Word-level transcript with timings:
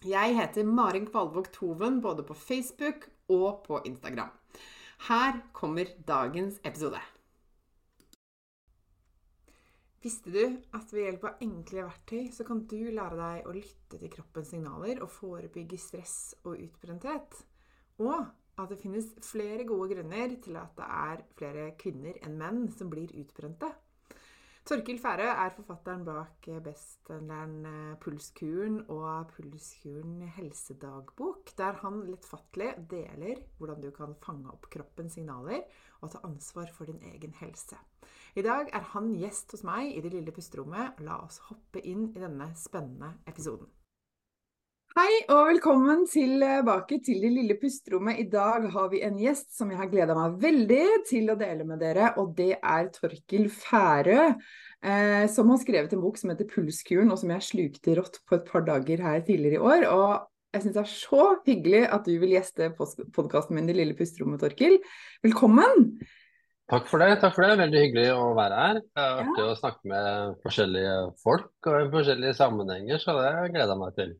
Jeg 0.00 0.32
heter 0.32 0.64
Marin 0.64 1.04
Kvalvåg 1.04 1.50
Toven 1.52 1.98
både 2.00 2.22
på 2.24 2.32
Facebook 2.32 3.02
og 3.28 3.58
på 3.66 3.82
Instagram. 3.84 4.30
Her 5.10 5.40
kommer 5.52 5.90
dagens 6.08 6.56
episode. 6.64 7.02
Visste 10.00 10.32
du 10.32 10.56
at 10.72 10.94
ved 10.94 11.04
hjelp 11.04 11.26
av 11.28 11.44
enkle 11.44 11.84
verktøy 11.84 12.30
så 12.32 12.48
kan 12.48 12.64
du 12.64 12.78
lære 12.88 13.18
deg 13.18 13.44
å 13.44 13.52
lytte 13.52 14.00
til 14.00 14.12
kroppens 14.16 14.54
signaler 14.54 15.04
og 15.04 15.12
forebygge 15.12 15.76
stress 15.76 16.16
og 16.46 16.56
utbrenthet? 16.56 17.36
Og 18.00 18.24
at 18.56 18.72
det 18.72 18.80
finnes 18.80 19.12
flere 19.20 19.68
gode 19.68 19.92
grunner 19.92 20.32
til 20.40 20.56
at 20.62 20.80
det 20.80 20.88
er 20.96 21.26
flere 21.36 21.70
kvinner 21.76 22.16
enn 22.24 22.40
menn 22.40 22.70
som 22.72 22.88
blir 22.88 23.12
utbrente? 23.20 23.68
Torkil 24.68 25.00
Færø 25.00 25.24
er 25.24 25.54
forfatteren 25.56 26.02
bak 26.04 26.46
bestselgeren 26.62 27.54
eh, 27.66 27.94
Pulskuren 28.02 28.76
og 28.92 29.32
Pulskuren 29.32 30.20
helsedagbok, 30.36 31.54
der 31.58 31.80
han 31.80 32.02
lettfattelig 32.06 32.74
deler 32.90 33.40
hvordan 33.58 33.80
du 33.80 33.88
kan 33.96 34.14
fange 34.22 34.52
opp 34.52 34.68
kroppens 34.70 35.16
signaler 35.16 35.64
og 36.00 36.12
ta 36.12 36.20
ansvar 36.28 36.70
for 36.76 36.92
din 36.92 37.00
egen 37.14 37.34
helse. 37.40 37.80
I 38.36 38.44
dag 38.46 38.68
er 38.76 38.84
han 38.92 39.10
gjest 39.18 39.56
hos 39.56 39.64
meg 39.66 39.90
i 39.94 40.04
det 40.04 40.12
lille 40.14 40.36
pusterommet. 40.36 41.00
La 41.08 41.18
oss 41.24 41.40
hoppe 41.48 41.82
inn 41.82 42.10
i 42.12 42.20
denne 42.22 42.52
spennende 42.54 43.14
episoden. 43.26 43.66
Hei 44.90 45.20
og 45.30 45.44
velkommen 45.46 46.00
tilbake 46.10 46.96
til 47.06 47.20
Det 47.22 47.28
lille 47.30 47.54
pusterommet. 47.60 48.18
I 48.18 48.24
dag 48.26 48.64
har 48.72 48.88
vi 48.90 49.04
en 49.06 49.20
gjest 49.22 49.52
som 49.54 49.68
jeg 49.70 49.78
har 49.78 49.90
gleda 49.92 50.16
meg 50.18 50.40
veldig 50.42 50.86
til 51.06 51.28
å 51.30 51.36
dele 51.38 51.62
med 51.68 51.78
dere, 51.78 52.08
og 52.18 52.32
det 52.34 52.56
er 52.58 52.88
Torkil 52.90 53.44
Færø. 53.54 54.32
Eh, 54.82 55.26
som 55.30 55.52
har 55.52 55.60
skrevet 55.62 55.94
en 55.94 56.02
bok 56.02 56.18
som 56.18 56.32
heter 56.32 56.48
Pulskuren, 56.50 57.12
og 57.14 57.20
som 57.20 57.30
jeg 57.30 57.46
slukte 57.46 57.94
rått 58.00 58.18
på 58.26 58.34
et 58.40 58.48
par 58.48 58.64
dager 58.66 59.04
her 59.06 59.22
tidligere 59.28 59.60
i 59.60 59.68
år. 59.70 59.86
Og 59.94 60.56
jeg 60.56 60.64
syns 60.64 60.74
det 60.74 60.82
er 60.82 60.90
så 60.90 61.26
hyggelig 61.46 61.82
at 61.86 62.08
du 62.08 62.16
vil 62.24 62.34
gjeste 62.34 62.72
podkasten 62.74 63.60
min 63.60 63.70
Det 63.70 63.76
lille 63.78 63.94
pusterommet, 63.94 64.42
Torkil. 64.42 64.80
Velkommen! 65.22 65.86
Takk 66.70 66.90
for 66.90 67.02
det. 67.02 67.12
takk 67.22 67.36
for 67.36 67.46
det. 67.46 67.60
Veldig 67.62 67.84
hyggelig 67.84 68.08
å 68.16 68.32
være 68.34 68.58
her. 68.64 68.82
Det 68.82 69.06
er 69.06 69.22
artig 69.22 69.46
ja. 69.46 69.46
å 69.54 69.60
snakke 69.62 69.92
med 69.94 70.34
forskjellige 70.42 70.98
folk 71.22 71.70
og 71.70 71.78
i 71.78 71.88
forskjellige 71.94 72.34
sammenhenger, 72.42 72.98
så 72.98 73.14
det 73.20 73.30
gleder 73.54 73.72
jeg 73.76 73.80
meg 73.84 73.96
til. 74.02 74.12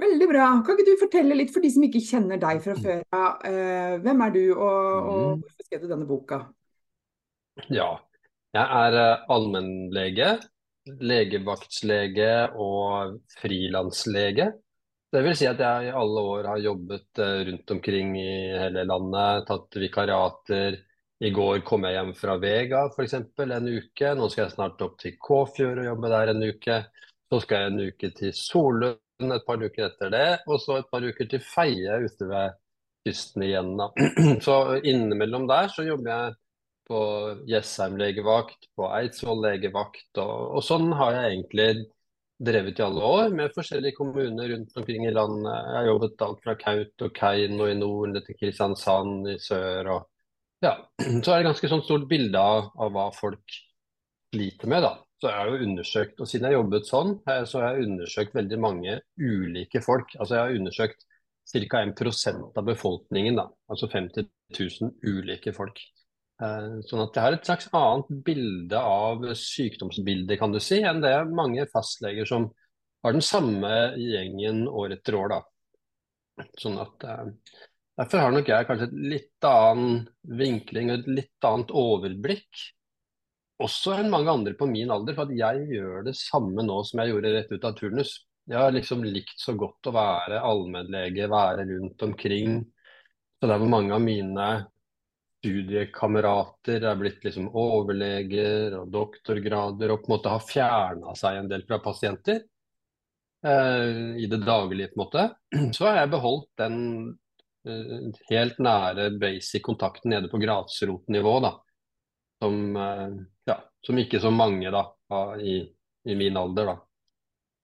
Veldig 0.00 0.28
bra. 0.30 0.46
Kan 0.64 0.78
ikke 0.78 0.88
du 0.88 1.00
fortelle 1.00 1.36
litt 1.36 1.52
for 1.54 1.64
de 1.64 1.70
som 1.72 1.84
ikke 1.86 2.02
kjenner 2.04 2.40
deg 2.40 2.62
fra 2.64 2.74
før 2.78 3.02
av. 3.16 3.44
Eh, 3.48 3.98
hvem 4.02 4.24
er 4.26 4.32
du, 4.34 4.42
og, 4.54 4.62
og, 4.62 5.20
mm. 5.20 5.44
hvorfor 5.44 5.68
skrev 5.68 5.84
du 5.84 5.90
denne 5.90 6.08
boka? 6.08 6.40
Ja, 7.68 7.90
jeg 8.56 8.80
er 8.80 8.98
eh, 9.02 9.24
allmennlege, 9.32 10.32
legevaktslege 11.12 12.32
og 12.58 13.18
frilanslege. 13.38 14.50
Det 15.12 15.20
vil 15.26 15.36
si 15.36 15.44
at 15.44 15.60
jeg 15.60 15.90
i 15.90 15.96
alle 15.96 16.24
år 16.24 16.48
har 16.48 16.64
jobbet 16.64 17.20
eh, 17.20 17.42
rundt 17.50 17.74
omkring 17.74 18.16
i 18.16 18.32
hele 18.56 18.86
landet, 18.88 19.44
tatt 19.50 19.76
vikariater. 19.76 20.80
I 21.22 21.30
går 21.30 21.60
kom 21.68 21.84
jeg 21.86 21.94
hjem 21.94 22.14
fra 22.18 22.34
Vega 22.42 22.86
f.eks. 22.90 23.14
en 23.20 23.68
uke. 23.68 24.14
Nå 24.18 24.28
skal 24.32 24.46
jeg 24.46 24.54
snart 24.56 24.80
opp 24.82 24.96
til 24.98 25.14
Kåfjord 25.22 25.84
og 25.84 25.86
jobbe 25.86 26.10
der 26.16 26.32
en 26.32 26.42
uke. 26.48 26.78
Så 27.30 27.42
skal 27.44 27.60
jeg 27.60 27.72
en 27.72 27.92
uke 27.92 28.10
til 28.16 28.32
Solund 29.22 29.36
et 29.36 29.46
par 29.46 29.62
uker 29.62 29.86
etter 29.86 30.10
det, 30.10 30.28
og 30.50 30.60
så 30.60 30.80
et 30.80 30.90
par 30.90 31.02
uker 31.02 31.28
til 31.30 31.42
Feie 31.42 31.98
ute 32.02 32.26
ved 32.26 32.56
kysten 33.06 33.44
igjen. 33.46 33.76
da. 33.78 33.90
Så 34.46 34.78
innimellom 34.82 35.48
der 35.48 35.68
så 35.68 35.84
jobber 35.86 36.10
jeg 36.10 36.36
på 36.88 37.00
Jessheim 37.46 37.96
legevakt, 37.98 38.68
på 38.76 38.88
Eidsvoll 38.90 39.42
legevakt, 39.44 40.08
og, 40.18 40.56
og, 40.58 40.62
sånn 40.66 40.90
har 40.98 41.14
jeg 41.14 41.32
egentlig 41.32 41.68
drevet 42.42 42.80
i 42.80 42.84
alle 42.84 43.06
år 43.06 43.34
med 43.38 43.54
forskjellige 43.54 43.96
kommuner 43.96 44.50
rundt 44.50 44.76
omkring 44.76 45.06
i 45.06 45.14
landet. 45.14 45.52
Jeg 45.52 45.76
har 45.78 45.90
jobbet 45.92 46.24
alt 46.26 46.42
fra 46.42 46.56
Kautokeino 46.58 47.68
i 47.70 47.76
nord 47.78 48.18
til 48.26 48.38
Kristiansand 48.40 49.30
i 49.30 49.38
sør. 49.38 49.92
og 49.94 50.66
ja, 50.66 50.76
Så 51.22 51.30
er 51.30 51.42
det 51.42 51.52
ganske 51.52 51.70
sånn 51.70 51.86
stort 51.86 52.10
bilde 52.10 52.38
av, 52.38 52.72
av 52.74 52.94
hva 52.94 53.08
folk 53.14 53.60
sliter 54.34 54.70
med. 54.70 54.82
da 54.88 54.96
så 55.22 55.30
jeg 55.30 55.38
har 55.38 55.50
jo 55.52 55.66
undersøkt, 55.68 56.18
og 56.18 56.26
Siden 56.26 56.48
jeg 56.48 56.56
har 56.56 56.60
jobbet 56.60 56.88
sånn, 56.88 57.12
eh, 57.30 57.44
så 57.46 57.60
har 57.62 57.76
jeg 57.76 57.86
undersøkt 57.86 58.32
veldig 58.34 58.56
mange 58.58 58.98
ulike 59.22 59.82
folk. 59.84 60.10
Altså 60.18 60.34
Jeg 60.34 60.42
har 60.42 60.56
undersøkt 60.58 61.04
ca. 61.52 61.82
1% 61.82 62.58
av 62.58 62.66
befolkningen, 62.66 63.38
da, 63.38 63.44
altså 63.70 63.86
50 63.92 64.26
000 64.58 64.90
ulike 65.06 65.54
folk. 65.54 65.78
Eh, 66.42 66.68
sånn 66.88 67.04
at 67.04 67.14
jeg 67.14 67.22
har 67.22 67.36
et 67.36 67.46
slags 67.46 67.70
annet 67.78 68.10
bilde 68.26 68.82
av 68.82 69.22
sykdomsbildet 69.38 70.40
kan 70.40 70.54
du 70.54 70.58
si, 70.58 70.80
enn 70.82 71.02
det 71.04 71.14
mange 71.30 71.68
fastleger 71.70 72.26
som 72.26 72.48
har 73.06 73.14
den 73.14 73.22
samme 73.22 73.72
gjengen 74.00 74.64
år 74.66 74.96
etter 74.98 75.20
år. 75.20 75.36
da. 75.36 76.48
Sånn 76.58 76.82
at 76.82 77.06
eh, 77.06 77.28
Derfor 78.02 78.22
har 78.24 78.32
nok 78.32 78.48
jeg 78.48 78.66
kanskje 78.66 78.86
et 78.88 79.00
litt 79.12 79.46
annen 79.46 80.06
vinkling 80.40 80.90
og 80.90 81.02
et 81.02 81.10
litt 81.20 81.46
annet 81.46 81.74
overblikk 81.76 82.62
også 83.64 83.96
enn 83.98 84.10
mange 84.12 84.32
andre 84.32 84.52
på 84.58 84.68
min 84.70 84.90
alder, 84.92 85.16
for 85.16 85.28
at 85.28 85.38
jeg 85.38 85.66
gjør 85.70 86.04
det 86.08 86.16
samme 86.18 86.64
nå 86.66 86.82
som 86.88 87.02
jeg 87.02 87.12
gjorde 87.12 87.32
rett 87.36 87.52
ut 87.54 87.66
av 87.68 87.78
turnus. 87.78 88.12
Jeg 88.50 88.58
har 88.58 88.74
liksom 88.74 89.04
likt 89.06 89.38
så 89.38 89.54
godt 89.58 89.86
å 89.86 89.94
være 89.94 90.42
allmennlege, 90.42 91.30
være 91.30 91.66
rundt 91.68 92.02
omkring. 92.08 92.58
Så 93.38 93.48
det 93.48 93.54
er 93.54 93.62
hvor 93.62 93.70
mange 93.70 93.94
av 93.94 94.02
mine 94.02 94.48
studiekamerater 95.42 96.84
er 96.86 96.98
blitt 96.98 97.24
liksom 97.26 97.48
overleger 97.58 98.76
og 98.78 98.90
doktorgrader 98.94 99.90
og 99.90 100.02
på 100.02 100.10
en 100.10 100.14
måte 100.14 100.34
har 100.34 100.44
fjerna 100.46 101.14
seg 101.18 101.40
en 101.40 101.50
del 101.50 101.64
fra 101.66 101.80
pasienter 101.82 102.44
eh, 103.46 104.14
i 104.22 104.28
det 104.30 104.38
daglige, 104.46 104.92
på 104.92 104.98
en 104.98 105.02
måte. 105.02 105.26
Så 105.76 105.88
har 105.88 106.02
jeg 106.02 106.12
beholdt 106.14 106.50
den 106.62 106.78
eh, 107.66 108.22
helt 108.30 108.62
nære 108.62 109.10
basic 109.22 109.66
kontakten 109.66 110.14
nede 110.14 110.30
på 110.30 110.42
grasrotnivå, 110.42 111.36
da. 111.42 111.56
Som 112.42 112.76
eh, 112.76 113.18
ja, 113.46 113.58
som 113.86 113.98
ikke 114.02 114.20
så 114.22 114.32
mange 114.34 114.70
da, 114.74 114.86
i, 115.38 115.60
i, 116.04 116.16
min 116.18 116.36
alder. 116.36 116.72
da. 116.72 116.78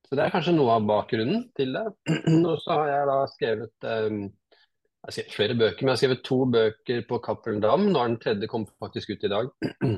Så 0.08 0.16
Det 0.16 0.25
er 0.25 0.34
kanskje 0.34 0.54
noe 0.56 0.78
av 0.78 0.86
bakgrunnen 0.88 1.48
til 1.58 1.75
det. 1.76 1.86
Og 2.48 2.54
så 2.62 2.78
har 2.80 2.92
jeg 2.92 3.08
da 3.10 3.16
skrevet 3.34 3.88
um, 4.08 4.20
jeg 4.98 5.06
har 5.06 5.14
skrevet 5.14 5.34
flere 5.36 5.54
bøker, 5.56 5.82
men 5.82 5.92
jeg 5.92 5.94
har 5.94 6.00
skrevet 6.02 6.22
to 6.26 6.38
bøker 6.52 7.02
på 7.08 7.19
Cappelen 7.25 7.62
Dam. 7.62 7.84
Nå 7.86 8.00
er 8.00 8.08
den 8.10 8.22
tredje 8.22 8.50
kommet 8.50 8.72
faktisk 8.82 9.14
ut 9.14 9.26
i 9.26 9.30
dag. 9.32 9.50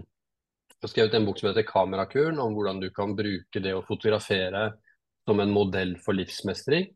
Jeg 0.80 0.86
har 0.86 0.92
skrevet 0.94 1.14
en 1.18 1.26
bok 1.28 1.36
som 1.36 1.48
heter 1.50 1.64
'Kamerakuren', 1.68 2.38
om 2.40 2.54
hvordan 2.56 2.78
du 2.80 2.86
kan 2.88 3.10
bruke 3.12 3.60
det 3.60 3.74
å 3.76 3.82
fotografere 3.84 4.62
som 5.28 5.40
en 5.42 5.50
modell 5.52 5.90
for 6.00 6.16
livsmestring. 6.16 6.86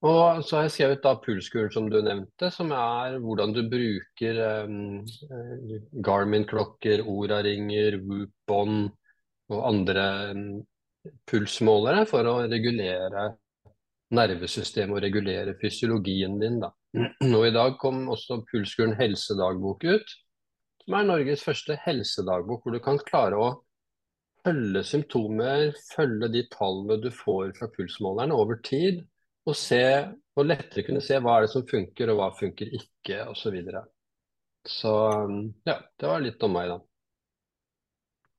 Og 0.00 0.40
så 0.46 0.56
har 0.56 0.64
jeg 0.64 0.72
skrevet 0.72 1.02
da 1.04 1.12
Pulskuren, 1.20 1.72
som 1.74 1.90
du 1.92 1.98
nevnte, 2.00 2.48
som 2.54 2.70
er 2.72 3.18
hvordan 3.20 3.52
du 3.52 3.60
bruker 3.68 4.38
um, 4.64 5.02
Garmin-klokker, 6.06 7.02
Ora-ringer, 7.04 7.98
Whoop-bånd 8.06 8.88
og 9.52 9.60
andre 9.68 10.06
um, 10.32 10.46
pulsmålere 11.28 12.06
for 12.08 12.28
å 12.30 12.38
regulere 12.48 13.26
nervesystemet 14.16 14.96
og 14.96 15.04
regulere 15.04 15.54
fysiologien 15.60 16.40
din. 16.40 16.58
Da. 16.64 16.72
Og 17.36 17.46
I 17.46 17.54
dag 17.54 17.76
kom 17.82 18.06
også 18.10 18.40
Pulskuren 18.48 18.96
helsedagbok 18.98 19.84
ut, 19.84 20.16
som 20.80 20.96
er 20.96 21.10
Norges 21.12 21.44
første 21.44 21.76
helsedagbok, 21.84 22.64
hvor 22.64 22.74
du 22.74 22.80
kan 22.82 22.98
klare 23.04 23.36
å 23.36 23.50
følge 24.46 24.82
symptomer, 24.88 25.74
følge 25.92 26.30
de 26.32 26.46
tallene 26.52 26.96
du 27.04 27.10
får 27.12 27.52
fra 27.58 27.68
pulsmålerne 27.74 28.32
over 28.32 28.56
tid, 28.64 29.04
og, 29.48 29.56
se, 29.56 29.80
og 30.36 30.46
lettere 30.46 30.84
kunne 30.86 31.02
se 31.04 31.18
hva 31.22 31.38
er 31.38 31.46
det 31.46 31.54
som 31.54 31.66
funker, 31.68 32.12
og 32.12 32.20
hva 32.20 32.30
funker 32.36 32.76
ikke, 32.76 33.24
osv. 33.30 33.40
Så, 33.40 33.54
videre. 33.54 33.84
så 34.68 34.94
ja, 35.68 35.80
det 35.80 36.10
var 36.12 36.24
litt 36.24 36.46
om 36.46 36.56
meg, 36.58 36.74
da. 36.74 36.80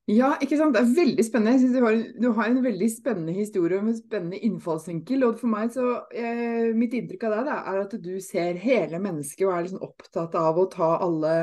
Ja, 0.10 0.32
ikke 0.42 0.58
sant. 0.58 0.74
Det 0.76 0.82
er 0.82 0.94
veldig 0.96 1.24
spennende. 1.24 1.54
Jeg 1.56 1.62
synes 1.62 1.76
du 1.78 1.86
har, 1.86 1.98
du 2.24 2.28
har 2.36 2.48
en 2.50 2.64
veldig 2.66 2.88
spennende 2.92 3.34
historie 3.36 3.82
med 3.82 3.94
en 3.94 4.00
spennende 4.00 4.40
innfallsvinkel. 4.48 5.24
Og 5.28 5.38
for 5.40 5.52
meg 5.52 5.72
så, 5.76 5.86
eh, 6.12 6.72
Mitt 6.76 6.96
inntrykk 6.98 7.28
av 7.28 7.36
deg 7.38 7.52
da, 7.52 7.58
er 7.72 7.82
at 7.84 7.94
du 8.04 8.14
ser 8.24 8.60
hele 8.60 9.00
mennesket 9.00 9.46
og 9.46 9.54
er 9.54 9.68
liksom 9.68 9.86
opptatt 9.86 10.36
av 10.36 10.58
å 10.58 10.68
ta 10.74 10.96
alle 11.06 11.36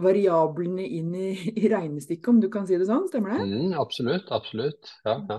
variablene 0.00 0.84
inn 0.98 1.12
i, 1.14 1.28
i 1.56 1.68
regnestykket, 1.72 2.28
om 2.32 2.40
du 2.40 2.48
kan 2.52 2.66
si 2.68 2.78
det 2.80 2.88
sånn. 2.88 3.06
Stemmer 3.12 3.36
det? 3.36 3.46
Mm, 3.52 3.76
absolutt. 3.80 4.32
Absolutt. 4.34 4.90
Ja, 5.04 5.20
ja. 5.28 5.38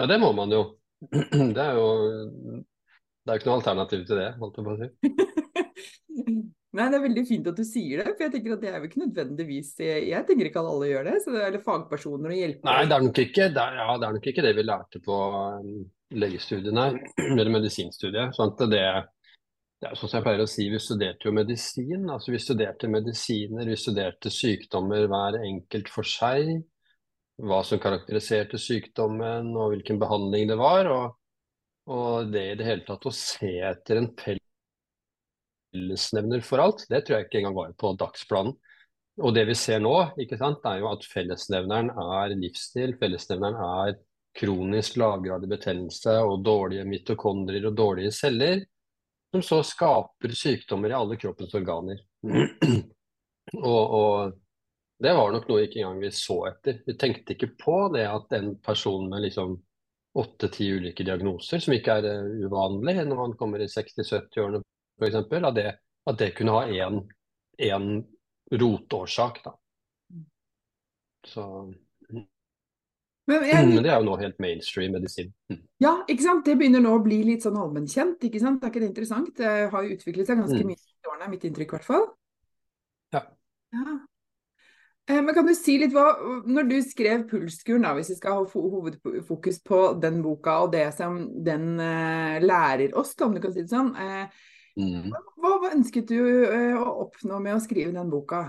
ja, 0.00 0.08
det 0.10 0.18
må 0.22 0.32
man 0.36 0.52
jo. 0.52 0.64
Det 1.56 1.62
er 1.62 1.76
jo 1.76 2.64
Det 3.26 3.32
er 3.32 3.38
jo 3.38 3.42
ikke 3.42 3.48
noe 3.50 3.58
alternativ 3.58 4.02
til 4.06 4.20
det, 4.20 4.28
holdt 4.38 4.58
jeg 4.60 4.66
på 4.66 4.72
å 4.72 4.78
si. 4.78 4.88
Nei, 6.76 6.84
Det 6.92 6.98
er 6.98 7.02
veldig 7.02 7.24
fint 7.26 7.48
at 7.50 7.58
du 7.58 7.64
sier 7.66 8.02
det, 8.02 8.12
for 8.12 8.22
jeg 8.26 8.32
tenker 8.36 8.54
at 8.54 8.62
det 8.62 8.70
er 8.70 8.76
jo 8.78 8.88
ikke 8.90 9.00
nødvendigvis 9.00 9.72
Jeg 9.80 10.22
tenker 10.28 10.48
ikke 10.50 10.62
at 10.62 10.68
alle 10.70 10.90
gjør 10.90 11.08
det, 11.08 11.14
så 11.24 11.34
det 11.34 11.42
er 11.46 11.58
fagpersoner 11.64 12.34
og 12.34 12.38
hjelpere. 12.38 12.68
Nei, 12.68 12.86
det 12.86 12.96
er 12.96 13.04
nok 13.08 13.20
ikke 13.24 13.48
det, 13.56 13.66
ja, 13.80 13.88
det, 13.96 14.06
er 14.06 14.16
nok 14.18 14.30
ikke 14.30 14.44
det 14.46 14.54
vi 14.58 14.64
lærte 14.68 15.02
på 15.02 15.18
um, 15.56 15.74
legestudiene, 16.22 16.86
eller 17.26 17.52
medisinstudiet. 17.56 18.38
Sant? 18.38 18.62
det, 18.70 18.84
det 19.82 19.90
er 19.90 19.98
sånn 19.98 20.12
som 20.12 20.20
jeg 20.20 20.28
pleier 20.28 20.44
å 20.44 20.48
si, 20.54 20.68
Vi 20.70 20.82
studerte 20.86 21.26
jo 21.26 21.34
medisin. 21.34 22.06
altså 22.12 22.36
Vi 22.36 22.44
studerte 22.44 22.92
medisiner, 22.92 23.66
vi 23.66 23.80
studerte 23.80 24.32
sykdommer 24.32 25.10
hver 25.10 25.42
enkelt 25.42 25.90
for 25.90 26.06
seg. 26.06 26.58
Hva 27.42 27.64
som 27.66 27.82
karakteriserte 27.82 28.60
sykdommen 28.60 29.50
og 29.56 29.74
hvilken 29.74 29.98
behandling 30.00 30.52
det 30.52 30.60
var. 30.60 30.92
Og, 30.92 31.16
og 31.86 32.32
det 32.32 32.44
i 32.50 32.56
det 32.58 32.66
hele 32.66 32.84
tatt 32.86 33.06
å 33.06 33.12
se 33.14 33.52
etter 33.68 34.00
en 34.00 34.10
fellesnevner 35.72 36.40
for 36.46 36.58
alt, 36.62 36.86
det 36.90 37.04
tror 37.06 37.18
jeg 37.18 37.28
ikke 37.28 37.38
engang 37.42 37.58
var 37.58 37.76
på 37.78 37.92
dagsplanen. 38.00 38.56
Og 39.24 39.32
det 39.32 39.46
vi 39.48 39.54
ser 39.56 39.80
nå, 39.80 39.94
ikke 40.20 40.36
sant, 40.36 40.64
er 40.68 40.82
jo 40.82 40.90
at 40.90 41.06
fellesnevneren 41.08 41.88
er 42.02 42.34
livsstil, 42.36 42.98
fellesnevneren 43.00 43.56
er 43.64 43.94
kronisk 44.36 44.98
lavgradig 45.00 45.48
betennelse 45.48 46.18
og 46.20 46.42
dårlige 46.44 46.84
mitokondrier 46.84 47.70
og 47.70 47.78
dårlige 47.78 48.12
celler, 48.12 48.60
som 49.32 49.44
så 49.44 49.62
skaper 49.64 50.34
sykdommer 50.36 50.92
i 50.92 50.98
alle 50.98 51.16
kroppens 51.20 51.54
organer. 51.56 52.02
og, 53.72 53.94
og, 54.00 54.36
det 55.00 55.12
var 55.12 55.32
nok 55.32 55.48
noe 55.48 55.64
ikke 55.64 55.80
engang 55.82 55.98
vi 56.00 56.10
så 56.16 56.38
etter. 56.50 56.78
Vi 56.86 56.94
tenkte 56.96 57.34
ikke 57.34 57.50
på 57.60 57.78
det 57.92 58.06
at 58.08 58.32
en 58.36 58.54
person 58.64 59.08
med 59.10 59.26
liksom 59.26 59.58
åtte-ti 60.16 60.70
ulike 60.78 61.04
diagnoser, 61.04 61.60
som 61.62 61.74
ikke 61.76 61.98
er 62.00 62.08
uh, 62.24 62.46
uvanlig 62.46 62.96
når 63.02 63.20
man 63.20 63.36
kommer 63.38 63.62
i 63.62 63.70
60-70-årene 63.70 64.62
f.eks., 64.96 65.18
at, 65.20 65.54
det, 65.56 65.70
at 66.08 66.20
det 66.20 66.32
kunne 66.36 66.54
ha 66.56 66.62
én 67.66 67.90
rotårsak. 68.52 69.42
Da. 69.44 69.52
Så 71.26 71.44
men, 73.26 73.42
jeg, 73.44 73.66
det 73.84 73.90
er 73.90 74.00
jo 74.00 74.08
nå 74.08 74.16
helt 74.20 74.38
mainstream 74.42 74.94
medisin. 74.96 75.32
Mm. 75.52 75.62
Ja, 75.82 75.94
ikke 76.08 76.24
sant. 76.24 76.44
Det 76.46 76.56
begynner 76.58 76.84
nå 76.84 76.94
å 76.96 77.04
bli 77.04 77.20
litt 77.26 77.46
sånn 77.46 77.58
allmennkjent, 77.60 78.22
ikke 78.28 78.42
sant. 78.42 78.62
Er 78.62 78.72
ikke 78.72 78.84
det 78.84 78.92
interessant? 78.92 79.32
Det 79.36 79.54
har 79.72 79.86
jo 79.86 79.96
utviklet 79.96 80.30
seg 80.30 80.42
ganske 80.42 80.60
mm. 80.62 80.70
mye 80.70 80.78
i 80.80 81.10
årene, 81.10 81.32
mitt 81.34 81.48
inntrykk 81.48 81.72
i 81.72 81.76
hvert 81.76 81.88
fall. 81.88 82.06
Ja. 83.14 83.24
ja. 83.74 83.96
Eh, 85.06 85.20
men 85.22 85.34
kan 85.36 85.46
du 85.46 85.52
si 85.54 85.76
litt 85.78 85.92
hva 85.94 86.16
Når 86.50 86.66
du 86.66 86.76
skrev 86.82 87.28
Pulskuren, 87.30 87.84
da, 87.86 87.92
hvis 87.94 88.10
vi 88.10 88.18
skal 88.18 88.40
ha 88.40 88.48
hovedfokus 88.50 89.60
på 89.62 89.80
den 90.02 90.18
boka 90.24 90.58
og 90.64 90.74
det 90.74 90.88
som 90.96 91.20
den 91.46 91.76
uh, 91.78 92.42
lærer 92.42 92.96
oss, 92.98 93.14
om 93.22 93.36
du 93.36 93.42
kan 93.44 93.54
si 93.54 93.62
det 93.62 93.70
sånn. 93.70 93.94
Uh, 93.94 94.52
Mm. 94.76 95.08
Hva, 95.08 95.56
hva, 95.56 95.72
ønsket 95.72 96.10
du 96.12 96.20
uh, 96.20 96.76
å 96.76 96.86
oppnå 97.06 97.40
med 97.40 97.56
å 97.56 97.64
skrive 97.64 97.94
den 97.96 98.12
boka? 98.12 98.44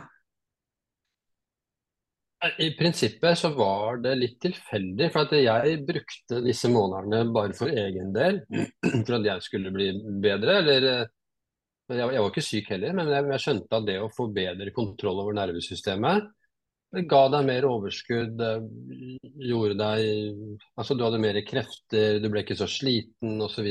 I 2.61 2.67
prinsippet 2.77 3.39
så 3.39 3.49
var 3.55 4.01
det 4.03 4.11
litt 4.19 4.35
tilfeldig, 4.43 5.07
for 5.13 5.25
at 5.25 5.31
jeg 5.39 5.79
brukte 5.87 6.41
disse 6.45 6.69
månedene 6.69 7.33
bare 7.33 7.55
for 7.57 7.71
egen 7.71 8.11
del. 8.13 8.43
For 9.07 9.15
at 9.17 9.25
jeg 9.25 9.45
skulle 9.45 9.71
bli 9.73 9.87
bedre. 10.21 10.59
Eller 10.59 10.85
jeg, 10.85 12.03
jeg 12.03 12.21
var 12.21 12.29
ikke 12.29 12.45
syk 12.45 12.69
heller, 12.75 12.93
men 12.93 13.09
jeg, 13.09 13.25
jeg, 13.31 13.43
skjønte 13.45 13.79
at 13.79 13.87
det 13.87 13.97
å 14.03 14.11
få 14.13 14.27
bedre 14.35 14.75
kontroll 14.75 15.23
over 15.23 15.39
nervesystemet 15.39 16.27
ga 16.91 17.23
deg 17.33 17.47
mer 17.47 17.65
overskudd, 17.67 18.39
gjorde 19.43 19.75
deg 19.79 20.61
Altså 20.79 20.95
du 20.95 21.03
hadde 21.03 21.19
mer 21.21 21.39
krefter, 21.47 22.21
du 22.23 22.29
ble 22.31 22.45
ikke 22.45 22.57
så 22.59 22.69
sliten 22.71 23.41
osv. 23.43 23.67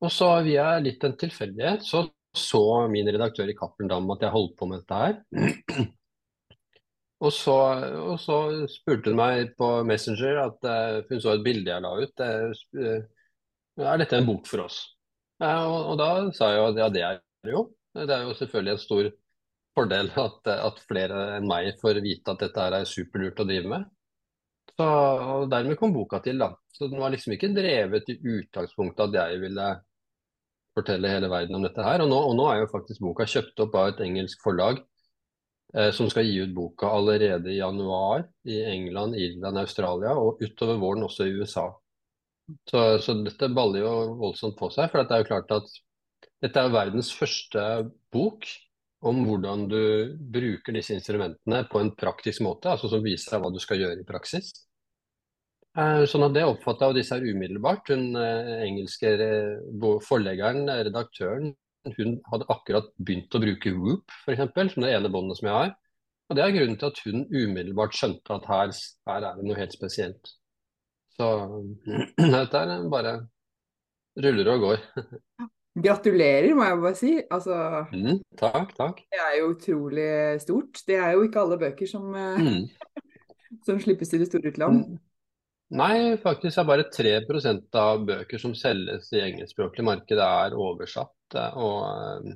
Og, 0.00 0.08
så 0.14 0.30
via 0.46 0.72
litt 0.80 1.04
en 1.04 1.18
tilfeldighet 1.20 1.84
så 1.84 2.06
så 2.36 2.86
min 2.90 3.08
redaktør 3.10 3.48
i 3.50 3.56
Cappelen 3.58 3.90
Dam 3.90 4.10
at 4.14 4.22
jeg 4.22 4.34
holdt 4.34 4.52
på 4.58 4.68
med 4.70 4.84
dette 4.84 4.98
her. 5.00 5.88
Og 7.20 7.32
så, 7.36 7.54
og 8.00 8.14
så 8.16 8.36
spurte 8.72 9.12
hun 9.12 9.18
meg 9.18 9.50
på 9.60 9.66
Messenger 9.84 10.38
at 10.40 10.62
uh, 10.64 11.00
hun 11.10 11.18
så 11.20 11.34
et 11.34 11.42
bilde 11.44 11.68
jeg 11.68 11.84
la 11.84 11.90
ut. 12.00 12.22
Uh, 12.22 13.82
er 13.84 14.00
dette 14.00 14.16
en 14.16 14.28
bok 14.28 14.48
for 14.48 14.64
oss? 14.64 14.78
Og, 15.44 15.74
og, 15.90 15.98
da 16.00 16.08
sa 16.36 16.48
jeg 16.54 16.62
at 16.70 16.80
ja, 16.80 16.88
det 16.94 17.02
er 17.04 17.20
det 17.44 17.52
jo. 17.52 17.66
Det 17.96 18.14
er 18.14 18.24
jo 18.24 18.32
selvfølgelig 18.38 18.72
en 18.72 18.80
stor 18.80 19.10
fordel 19.76 20.10
at, 20.18 20.50
at 20.50 20.82
flere 20.88 21.24
enn 21.36 21.48
meg 21.48 21.74
får 21.80 22.02
vite 22.04 22.34
at 22.34 22.44
dette 22.44 22.66
er 22.66 22.88
superlurt 22.88 23.42
å 23.42 23.46
drive 23.48 23.70
med. 23.70 23.86
Så, 24.76 24.86
og 24.86 25.50
Dermed 25.52 25.78
kom 25.80 25.92
boka 25.94 26.20
til. 26.24 26.40
da. 26.40 26.52
Så 26.72 26.88
Den 26.88 27.00
var 27.02 27.12
liksom 27.12 27.34
ikke 27.36 27.52
drevet 27.54 28.08
i 28.12 28.18
utgangspunktet 28.18 29.08
at 29.08 29.18
jeg 29.20 29.40
ville 29.42 29.70
fortelle 30.76 31.10
hele 31.10 31.28
verden 31.30 31.58
om 31.58 31.66
dette 31.66 31.84
her. 31.84 32.04
Og 32.04 32.10
nå, 32.10 32.20
og 32.30 32.36
nå 32.38 32.46
er 32.50 32.62
jo 32.62 32.72
faktisk 32.72 33.02
boka 33.04 33.26
kjøpt 33.28 33.66
opp 33.66 33.76
av 33.76 33.90
et 33.92 34.00
engelsk 34.06 34.40
forlag 34.44 34.80
eh, 35.74 35.90
som 35.96 36.08
skal 36.12 36.26
gi 36.28 36.40
ut 36.44 36.54
boka 36.56 36.92
allerede 36.96 37.52
i 37.52 37.58
januar 37.58 38.24
i 38.48 38.62
England, 38.72 39.18
Irland, 39.18 39.60
Australia 39.60 40.16
og 40.16 40.42
utover 40.42 40.80
våren 40.80 41.06
også 41.08 41.28
i 41.28 41.36
USA. 41.40 41.68
Så, 42.66 42.80
så 43.04 43.14
dette 43.22 43.52
baller 43.54 43.84
jo 43.84 43.92
voldsomt 44.18 44.56
på 44.58 44.70
seg, 44.74 44.90
for 44.90 45.04
det 45.04 45.14
er 45.14 45.22
jo 45.22 45.28
klart 45.28 45.52
at 45.54 45.68
dette 46.42 46.62
er 46.62 46.72
verdens 46.72 47.12
første 47.14 47.62
bok 48.10 48.48
om 49.00 49.22
hvordan 49.24 49.64
du 49.70 49.82
bruker 50.32 50.76
disse 50.76 50.92
instrumentene 50.96 51.62
på 51.70 51.80
en 51.80 51.92
praktisk 51.96 52.44
måte, 52.44 52.72
altså 52.72 52.90
som 52.92 53.04
viser 53.04 53.34
deg 53.34 53.44
hva 53.44 53.52
du 53.54 53.60
skal 53.62 53.80
gjøre 53.80 54.02
i 54.02 54.08
praksis. 54.08 54.50
Eh, 55.78 56.02
sånn 56.10 56.26
at 56.26 56.34
Det 56.34 56.44
oppfatta 56.44 56.90
disse 56.92 57.16
her 57.16 57.24
umiddelbart. 57.24 57.92
Hun 57.92 58.16
eh, 58.18 58.64
engelske 58.66 59.14
forleggeren, 60.04 60.66
redaktøren, 60.68 61.54
hun 61.96 62.18
hadde 62.28 62.48
akkurat 62.52 62.90
begynt 62.98 63.34
å 63.34 63.40
bruke 63.40 63.72
Whoop, 63.76 64.16
f.eks., 64.26 64.74
som 64.74 64.84
det 64.84 64.92
ene 64.92 65.12
båndet 65.12 65.38
som 65.38 65.48
jeg 65.48 65.56
har. 65.56 65.72
Og 66.30 66.36
Det 66.36 66.44
er 66.44 66.54
grunnen 66.54 66.76
til 66.78 66.90
at 66.90 67.00
hun 67.06 67.24
umiddelbart 67.30 67.96
skjønte 67.96 68.36
at 68.36 68.44
her, 68.50 68.74
her 69.08 69.28
er 69.30 69.38
det 69.38 69.46
noe 69.46 69.58
helt 69.58 69.74
spesielt. 69.74 70.34
Så 71.16 71.30
dette 72.36 72.60
er 72.60 72.84
bare 72.92 73.16
ruller 74.20 74.52
og 74.52 74.66
går. 74.66 74.84
Gratulerer, 75.78 76.50
må 76.58 76.64
jeg 76.66 76.78
bare 76.82 76.98
si. 76.98 77.12
Altså, 77.30 77.56
mm, 77.94 78.16
takk, 78.40 78.72
takk. 78.74 79.04
Det 79.06 79.20
er 79.22 79.36
jo 79.38 79.52
utrolig 79.52 80.08
stort. 80.42 80.80
Det 80.86 80.96
er 80.98 81.14
jo 81.14 81.22
ikke 81.26 81.44
alle 81.44 81.58
bøker 81.60 81.86
som, 81.86 82.08
eh, 82.18 82.40
mm. 82.42 83.04
som 83.66 83.78
slippes 83.82 84.10
til 84.10 84.24
det 84.24 84.26
store 84.30 84.50
utland. 84.50 84.80
Mm. 84.82 84.98
Nei, 85.78 86.16
faktisk 86.18 86.58
er 86.58 86.66
bare 86.66 86.88
3 86.90 87.12
av 87.78 88.02
bøker 88.02 88.42
som 88.42 88.56
selges 88.58 89.12
i 89.14 89.22
engelskspråklig 89.22 89.86
marked, 89.86 90.18
er 90.18 90.56
oversatt. 90.58 91.38
Og, 91.38 91.78
eh, 91.86 92.34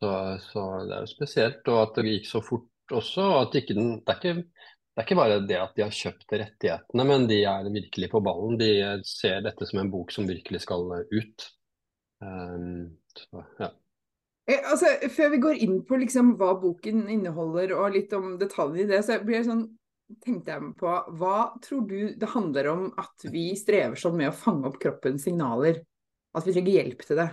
så, 0.00 0.14
så, 0.46 0.64
det 0.88 0.96
er 0.96 1.04
jo 1.04 1.12
spesielt. 1.12 1.68
Og 1.68 1.82
at 1.82 2.00
det 2.00 2.16
gikk 2.16 2.32
så 2.32 2.42
fort 2.44 2.96
også. 2.96 3.28
og 3.28 3.42
at 3.42 3.60
ikke 3.60 3.76
det, 3.76 3.84
er 4.08 4.16
ikke, 4.16 4.34
det 4.40 5.02
er 5.02 5.04
ikke 5.04 5.20
bare 5.20 5.38
det 5.44 5.60
at 5.60 5.76
de 5.76 5.84
har 5.84 6.00
kjøpt 6.00 6.32
rettighetene, 6.32 7.08
men 7.12 7.28
de 7.28 7.42
er 7.44 7.68
virkelig 7.76 8.08
på 8.16 8.24
ballen. 8.24 8.56
De 8.56 8.72
ser 9.04 9.44
dette 9.44 9.68
som 9.68 9.84
en 9.84 9.92
bok 9.92 10.16
som 10.16 10.24
virkelig 10.32 10.64
skal 10.64 10.88
ut. 11.12 11.50
Um, 12.24 12.98
så, 13.14 13.44
ja. 13.60 13.72
Eh, 14.48 14.62
altså, 14.64 14.94
før 15.12 15.34
vi 15.34 15.42
går 15.42 15.64
inn 15.66 15.80
på 15.86 15.98
liksom, 16.00 16.36
hva 16.40 16.54
boken 16.60 17.04
inneholder 17.12 17.74
og 17.76 17.92
litt 17.94 18.14
om 18.16 18.36
detaljene 18.40 18.86
i 18.86 18.90
det, 18.92 19.02
så 19.06 19.20
blir 19.22 19.40
jeg 19.40 19.50
sånn 19.50 19.66
tenkte 20.24 20.54
jeg 20.54 20.70
på, 20.80 20.92
hva 21.20 21.36
tror 21.64 21.84
du 21.88 22.14
det 22.16 22.30
handler 22.32 22.70
om 22.72 22.86
at 23.00 23.26
vi 23.28 23.50
strever 23.60 23.98
sånn 24.00 24.16
med 24.16 24.30
å 24.30 24.36
fange 24.36 24.64
opp 24.70 24.78
kroppens 24.80 25.26
signaler? 25.28 25.82
At 26.36 26.48
vi 26.48 26.54
trenger 26.56 26.78
hjelp 26.78 27.04
til 27.04 27.20
det? 27.20 27.28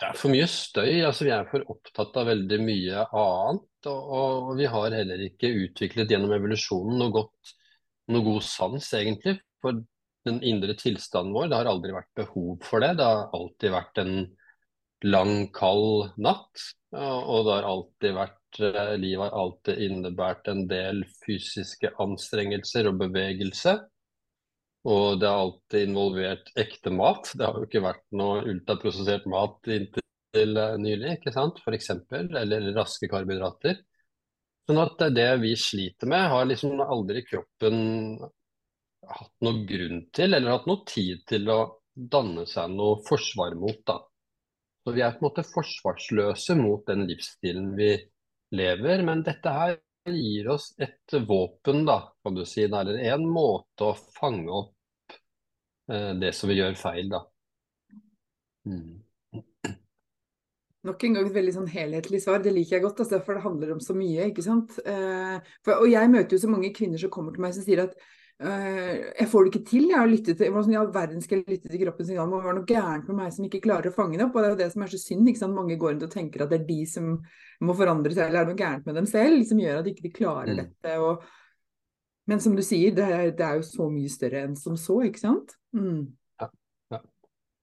Det 0.00 0.08
er 0.08 0.16
for 0.16 0.32
mye 0.32 0.46
støy. 0.48 1.02
altså 1.04 1.26
Vi 1.26 1.32
er 1.36 1.48
for 1.50 1.64
opptatt 1.74 2.16
av 2.16 2.30
veldig 2.30 2.58
mye 2.64 3.04
annet. 3.04 3.66
Og, 3.90 4.12
og 4.16 4.50
vi 4.56 4.68
har 4.72 4.96
heller 4.96 5.24
ikke 5.26 5.52
utviklet 5.66 6.12
gjennom 6.12 6.32
evolusjonen 6.36 7.00
noe 7.00 7.12
godt, 7.12 7.54
noe 8.12 8.24
god 8.24 8.44
sans, 8.44 8.88
egentlig, 8.96 9.36
for 9.60 9.82
den 10.28 10.42
indre 10.44 10.74
tilstanden 10.78 11.34
vår. 11.34 11.48
Det 11.50 11.58
har 11.60 11.70
aldri 11.70 11.94
vært 11.96 12.12
behov 12.18 12.58
for 12.66 12.84
det. 12.84 12.94
Det 12.98 13.06
har 13.08 13.30
alltid 13.36 13.74
vært 13.74 14.02
en 14.02 14.14
lang, 15.06 15.34
kald 15.56 16.12
natt. 16.20 16.66
Og 16.92 17.46
det 17.46 17.54
har 17.54 17.68
alltid 17.70 18.16
vært 18.16 18.60
eh, 18.66 18.94
Livet 19.00 19.24
har 19.24 19.38
alltid 19.44 19.84
innebært 19.86 20.50
en 20.50 20.64
del 20.70 21.04
fysiske 21.24 21.92
anstrengelser 22.02 22.90
og 22.90 22.98
bevegelse. 23.04 23.76
Og 24.90 25.20
det 25.20 25.28
har 25.28 25.44
alltid 25.44 25.90
involvert 25.90 26.50
ekte 26.58 26.92
mat. 26.92 27.30
Det 27.36 27.46
har 27.46 27.58
jo 27.60 27.68
ikke 27.68 27.84
vært 27.84 28.06
noe 28.16 28.40
ultraprosessert 28.48 29.28
mat 29.30 29.70
inntil 29.70 30.60
eh, 30.64 30.76
nylig, 30.80 31.16
ikke 31.18 31.34
sant, 31.36 31.62
f.eks. 31.62 31.94
Eller 32.10 32.72
raske 32.76 33.08
karbohydrater. 33.12 33.80
Sånn 34.68 34.82
at 34.82 35.00
det 35.16 35.30
vi 35.42 35.54
sliter 35.58 36.10
med, 36.10 36.28
har 36.30 36.44
liksom 36.46 36.78
aldri 36.84 37.24
kroppen 37.26 37.80
noe 39.44 39.64
grunn 39.68 40.06
til, 40.14 40.34
eller 40.34 40.56
hatt 40.56 40.68
noe 40.68 40.84
tid 40.88 41.24
til 41.28 41.48
å 41.52 41.60
danne 41.94 42.46
seg 42.48 42.72
noe 42.74 43.00
forsvar 43.06 43.56
mot. 43.58 43.80
da. 43.86 43.98
Så 44.84 44.94
vi 44.96 45.04
er 45.04 45.12
på 45.16 45.24
en 45.24 45.28
måte 45.28 45.46
forsvarsløse 45.48 46.56
mot 46.56 46.84
den 46.88 47.06
livsstilen 47.08 47.74
vi 47.76 47.92
lever, 48.56 49.04
men 49.06 49.24
dette 49.26 49.52
her 49.54 49.76
gir 50.10 50.48
oss 50.54 50.72
et 50.80 51.18
våpen, 51.28 51.84
da, 51.86 52.00
kan 52.24 52.36
du 52.36 52.44
si. 52.48 52.64
Eller 52.64 53.02
en 53.12 53.26
måte 53.28 53.90
å 53.90 53.98
fange 54.16 54.62
opp 54.62 55.14
eh, 55.92 56.12
det 56.20 56.32
som 56.36 56.50
vi 56.50 56.58
gjør 56.60 56.78
feil, 56.80 57.12
da. 57.12 57.24
Mm. 58.68 59.00
Nok 60.88 61.02
en 61.04 61.16
gang 61.16 61.26
et 61.28 61.34
veldig 61.36 61.52
sånn 61.52 61.68
helhetlig 61.68 62.22
svar. 62.24 62.40
Det 62.40 62.54
liker 62.56 62.78
jeg 62.78 62.84
godt, 62.86 63.02
altså, 63.04 63.20
for 63.24 63.36
det 63.36 63.44
handler 63.44 63.74
om 63.74 63.82
så 63.84 63.92
mye. 63.96 64.30
ikke 64.30 64.44
sant? 64.46 64.78
Eh, 64.80 65.52
for, 65.60 65.84
og 65.84 65.90
jeg 65.92 66.12
møter 66.12 66.36
jo 66.36 66.42
så 66.46 66.52
mange 66.52 66.72
kvinner 66.76 67.00
som 67.02 67.12
kommer 67.12 67.36
til 67.36 67.44
meg 67.44 67.52
som 67.56 67.66
sier 67.66 67.84
at 67.84 67.98
jeg 68.40 69.26
får 69.28 69.44
det 69.44 69.50
ikke 69.50 69.68
til. 69.68 69.88
Jeg 69.90 69.98
har 70.00 70.08
lyttet 70.08 70.38
til, 70.40 70.54
sånn, 70.54 70.72
I 70.72 70.78
all 70.80 70.92
verden 70.94 71.20
skal 71.20 71.42
jeg 71.42 71.58
lytte 71.58 71.68
til 71.68 71.82
kroppens 71.82 72.08
signal. 72.08 72.28
Det 72.28 72.32
må 72.32 72.38
være 72.40 72.56
noe 72.56 72.68
gærent 72.70 73.10
med 73.10 73.18
meg 73.18 73.34
som 73.36 73.44
ikke 73.44 73.60
klarer 73.66 73.90
å 73.90 73.96
fange 73.96 74.16
det 74.16 74.24
opp. 74.24 74.38
og 74.38 74.40
Det 74.40 74.48
er 74.48 74.54
jo 74.54 74.60
det 74.62 74.68
som 74.72 74.84
er 74.84 74.92
så 74.92 75.00
synd. 75.02 75.28
ikke 75.28 75.42
sant? 75.42 75.56
Mange 75.58 75.76
går 75.80 75.92
rundt 75.92 76.06
og 76.06 76.14
tenker 76.14 76.44
at 76.44 76.52
det 76.52 76.62
er 76.62 76.70
de 76.70 76.78
som 76.88 77.10
må 77.60 77.76
forandre 77.76 78.14
seg, 78.14 78.30
eller 78.30 78.40
er 78.40 78.48
det 78.48 78.54
noe 78.54 78.62
gærent 78.62 78.88
med 78.88 78.96
dem 78.96 79.10
selv 79.10 79.44
som 79.50 79.60
gjør 79.60 79.82
at 79.82 79.86
de 79.86 79.92
ikke 79.92 80.14
klarer 80.22 80.54
mm. 80.54 80.62
dette. 80.62 80.96
Og... 81.04 81.28
Men 82.30 82.40
som 82.40 82.56
du 82.56 82.62
sier, 82.64 82.94
det 82.96 83.10
er, 83.10 83.26
det 83.36 83.44
er, 83.44 83.60
jo 83.60 83.66
så 83.66 83.90
mye 83.92 84.12
større 84.12 84.46
enn 84.46 84.56
som 84.56 84.78
så, 84.80 85.00
ikke 85.04 85.20
sant? 85.20 85.56
Mm. 85.76 86.08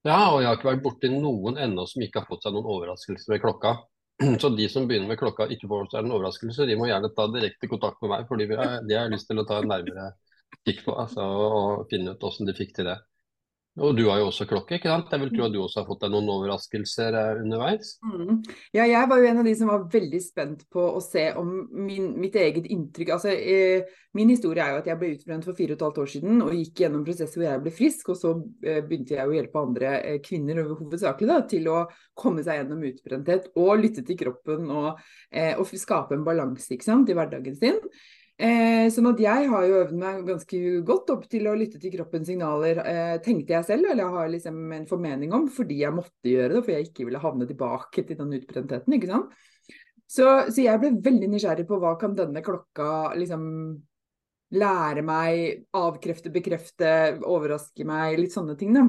Ja, 0.05 0.19
og 0.29 0.39
jeg 0.39 0.47
har 0.47 0.59
ikke 0.59 0.69
vært 0.69 0.85
borti 0.85 1.09
noen 1.11 1.57
ennå 1.59 1.83
som 1.89 2.03
ikke 2.05 2.21
har 2.21 2.29
fått 2.29 2.45
seg 2.45 2.53
noen 2.53 2.69
overraskelse 2.77 3.33
med 3.33 3.41
klokka. 3.43 3.73
Så 4.41 4.53
de 4.53 4.69
som 4.71 4.85
begynner 4.87 5.09
med 5.09 5.19
klokka 5.19 5.49
ikke 5.51 5.67
får 5.69 5.89
seg 5.91 6.05
en 6.05 6.13
overraskelse, 6.15 6.69
de 6.69 6.77
må 6.79 6.87
gjerne 6.87 7.09
ta 7.17 7.25
direkte 7.33 7.69
kontakt 7.69 7.99
med 8.03 8.13
meg, 8.13 8.29
fordi 8.29 8.47
de 8.47 8.95
har 8.95 9.11
lyst 9.11 9.27
til 9.29 9.41
å 9.41 9.45
ta 9.49 9.59
en 9.61 9.69
nærmere 9.73 10.11
kikk 10.67 10.83
på 10.87 10.95
altså, 10.99 11.27
og 11.27 11.85
finne 11.91 12.13
ut 12.13 12.23
hvordan 12.23 12.49
de 12.49 12.57
fikk 12.57 12.75
til 12.77 12.91
det. 12.91 12.97
Og 13.77 13.93
du 13.93 14.07
har 14.09 14.17
jo 14.21 14.31
også 14.31 14.47
klokke, 14.49 14.79
ikke 14.79 14.89
sant? 14.89 15.11
Jeg 15.13 15.21
vil 15.21 15.33
tro 15.35 15.45
at 15.45 15.53
du 15.53 15.59
også 15.61 15.83
har 15.83 15.85
fått 15.85 16.01
deg 16.01 16.13
noen 16.13 16.31
overraskelser 16.33 17.13
eh, 17.13 17.41
underveis? 17.43 17.91
Mm. 18.01 18.39
Ja, 18.73 18.87
jeg 18.89 19.09
var 19.11 19.21
jo 19.21 19.27
en 19.29 19.41
av 19.43 19.45
de 19.45 19.53
som 19.59 19.69
var 19.69 19.85
veldig 19.93 20.21
spent 20.23 20.63
på 20.73 20.81
å 20.97 21.03
se 21.03 21.27
om 21.37 21.51
min, 21.77 22.09
mitt 22.17 22.35
eget 22.41 22.65
inntrykk 22.73 23.13
Altså, 23.13 23.35
eh, 23.37 23.85
min 24.17 24.33
historie 24.33 24.65
er 24.65 24.73
jo 24.73 24.81
at 24.81 24.89
jeg 24.89 24.97
ble 24.97 25.11
utbrent 25.13 25.45
for 25.45 25.57
fire 25.57 25.75
og 25.75 25.77
et 25.77 25.85
halvt 25.85 26.01
år 26.01 26.11
siden 26.15 26.41
og 26.47 26.57
gikk 26.57 26.83
gjennom 26.83 27.05
prosesser 27.05 27.37
hvor 27.37 27.47
jeg 27.51 27.63
ble 27.67 27.75
frisk, 27.77 28.11
og 28.13 28.17
så 28.17 28.33
eh, 28.65 28.81
begynte 28.81 29.17
jeg 29.19 29.29
å 29.29 29.37
hjelpe 29.37 29.61
andre 29.61 29.95
eh, 29.99 30.19
kvinner 30.25 30.63
hovedsakelig 30.65 31.29
da, 31.29 31.39
til 31.53 31.69
å 31.69 31.79
komme 32.17 32.45
seg 32.47 32.63
gjennom 32.63 32.85
utbrenthet 32.89 33.51
og 33.61 33.73
lytte 33.83 34.05
til 34.07 34.17
kroppen 34.25 34.71
og, 34.73 35.03
eh, 35.29 35.53
og 35.53 35.69
skape 35.69 36.17
en 36.17 36.25
balanse 36.25 36.73
ikke 36.73 36.89
sant, 36.89 37.13
i 37.13 37.17
hverdagen 37.17 37.61
sin. 37.61 37.77
Eh, 38.37 38.85
sånn 38.93 39.07
at 39.09 39.21
jeg 39.21 39.47
har 39.49 39.63
jo 39.65 39.77
øvd 39.79 39.93
meg 39.97 40.19
ganske 40.27 40.57
godt 40.85 41.09
opp 41.09 41.23
til 41.31 41.47
å 41.49 41.55
lytte 41.57 41.79
til 41.81 41.89
kroppens 41.95 42.27
signaler, 42.29 42.83
eh, 42.85 43.15
tenkte 43.25 43.55
jeg 43.55 43.65
selv, 43.65 43.87
eller 43.89 44.03
jeg 44.03 44.13
har 44.13 44.29
liksom 44.29 44.59
en 44.77 44.85
formening 44.85 45.33
om, 45.33 45.47
fordi 45.49 45.79
jeg 45.81 45.95
måtte 45.97 46.29
gjøre 46.29 46.53
det, 46.53 46.61
for 46.61 46.75
jeg 46.75 46.89
ikke 46.91 47.07
ville 47.07 47.23
havne 47.23 47.47
tilbake 47.49 48.05
til 48.05 48.19
den 48.19 48.35
utbrentheten. 48.37 48.93
ikke 48.93 49.09
sant? 49.09 49.33
Så, 50.07 50.27
så, 50.53 50.61
jeg 50.61 50.79
ble 50.79 50.93
veldig 51.03 51.31
nysgjerrig 51.33 51.65
på 51.67 51.81
hva 51.81 51.97
kan 51.99 52.13
denne 52.15 52.45
klokka 52.45 53.17
liksom 53.17 53.43
lære 54.55 55.01
meg, 55.03 55.65
avkrefte, 55.75 56.31
bekrefte, 56.31 56.91
overraske 57.25 57.83
meg, 57.89 58.19
litt 58.21 58.37
sånne 58.37 58.55
ting, 58.59 58.77
da. 58.77 58.85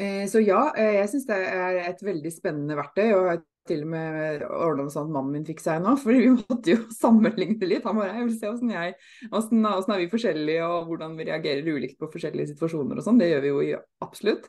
Eh, 0.00 0.24
så 0.32 0.40
ja, 0.42 0.72
eh, 0.74 0.96
jeg 0.96 1.12
syns 1.12 1.28
det 1.28 1.36
er 1.44 1.82
et 1.84 2.00
veldig 2.02 2.32
spennende 2.32 2.80
verktøy. 2.80 3.12
og 3.12 3.44
til 3.68 3.82
og 3.84 3.90
med 3.94 4.44
ordna 4.44 4.86
sånn 4.92 5.08
at 5.08 5.14
mannen 5.16 5.38
min 5.38 5.46
fikk 5.48 5.62
seg 5.64 5.82
nå, 5.84 5.94
for 6.00 6.12
vi 6.16 6.30
måtte 6.34 6.74
jo 6.74 6.84
sammenligne 7.02 7.70
litt. 7.70 7.86
Han 7.88 7.98
bare 8.00 8.12
jeg 8.18 8.28
vil 8.28 8.38
se 8.38 8.52
åssen 8.52 8.74
jeg 8.74 8.94
åssen 9.30 9.66
er 9.66 10.02
vi 10.02 10.12
forskjellige 10.12 10.68
og 10.68 10.90
hvordan 10.90 11.18
vi 11.18 11.28
reagerer 11.30 11.74
ulikt 11.74 11.98
på 12.00 12.10
forskjellige 12.12 12.52
situasjoner 12.54 13.00
og 13.00 13.06
sånn. 13.06 13.20
Det 13.20 13.32
gjør 13.32 13.44
vi 13.44 13.52
jo 13.72 13.82
absolutt. 14.04 14.48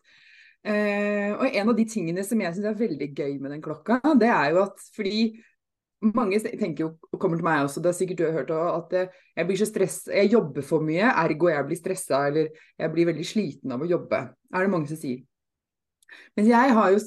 Eh, 0.65 1.31
og 1.35 1.45
en 1.45 1.69
av 1.69 1.75
de 1.77 1.85
tingene 1.89 2.23
som 2.25 2.39
jeg 2.41 2.55
syns 2.55 2.71
er 2.71 2.79
veldig 2.79 3.11
gøy 3.13 3.35
med 3.37 3.53
den 3.53 3.61
klokka, 3.65 3.99
det 4.17 4.31
er 4.33 4.55
jo 4.55 4.63
at 4.63 4.87
fordi 4.95 5.27
mange 6.05 6.39
tenker 6.41 6.85
jo, 6.85 6.89
og 7.11 7.19
kommer 7.21 7.39
til 7.39 7.45
meg 7.45 7.63
også, 7.65 7.81
det 7.81 7.91
er 7.91 7.97
sikkert 7.97 8.19
du 8.19 8.25
har 8.27 8.35
hørt 8.39 8.51
også, 8.53 8.97
at 8.97 9.13
jeg 9.37 9.47
blir 9.47 9.59
så 9.61 9.67
stress, 9.69 9.99
jeg 10.09 10.31
jobber 10.33 10.65
for 10.65 10.85
mye, 10.85 11.05
ergo 11.23 11.49
jeg 11.49 11.67
blir 11.69 11.79
stressa 11.79 12.25
eller 12.29 12.49
jeg 12.81 12.93
blir 12.93 13.09
veldig 13.09 13.25
sliten 13.25 13.73
av 13.73 13.85
å 13.85 13.89
jobbe. 13.89 14.21
Er 14.53 14.65
det 14.65 14.73
mange 14.73 14.89
som 14.89 14.99
sier. 14.99 15.23
Men 16.37 16.47
jeg 16.49 16.73
har 16.77 16.93
jo 16.93 16.99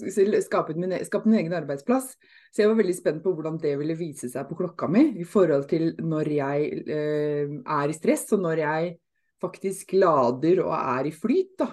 skapt 0.44 0.76
min, 0.76 0.94
e, 0.96 1.02
skapt 1.06 1.26
min, 1.28 1.38
egen 1.40 1.56
arbeidsplass, 1.56 2.12
så 2.52 2.62
jeg 2.62 2.70
var 2.70 2.78
veldig 2.80 2.96
spent 2.96 3.24
på 3.24 3.32
hvordan 3.36 3.58
det 3.62 3.74
ville 3.80 3.96
vise 3.98 4.30
seg 4.32 4.48
på 4.48 4.56
klokka 4.58 4.88
mi 4.90 5.04
i 5.20 5.26
forhold 5.28 5.68
til 5.70 5.90
når 6.00 6.32
jeg 6.36 6.70
eh, 6.84 7.58
er 7.60 7.92
i 7.92 7.96
stress, 7.96 8.26
og 8.36 8.42
når 8.44 8.64
jeg 8.64 8.94
faktisk 9.42 9.92
lader 9.98 10.64
og 10.64 10.72
er 10.76 11.10
i 11.10 11.14
flyt. 11.14 11.54
da. 11.60 11.72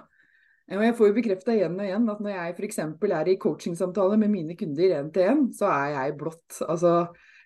Og 0.76 0.82
jeg 0.82 0.96
får 0.98 1.10
jo 1.10 1.16
bekrefta 1.16 1.54
igjen 1.54 1.78
og 1.78 1.86
igjen 1.86 2.10
at 2.10 2.22
når 2.26 2.34
jeg 2.34 2.56
f.eks. 2.58 2.80
er 2.82 3.30
i 3.30 3.38
coachingsamtale 3.42 4.18
med 4.22 4.34
mine 4.34 4.58
kunder 4.58 4.98
én 4.98 5.12
til 5.14 5.30
én, 5.30 5.48
så 5.54 5.70
er 5.70 5.92
jeg 5.94 6.18
blått. 6.18 6.60
Altså, 6.66 6.94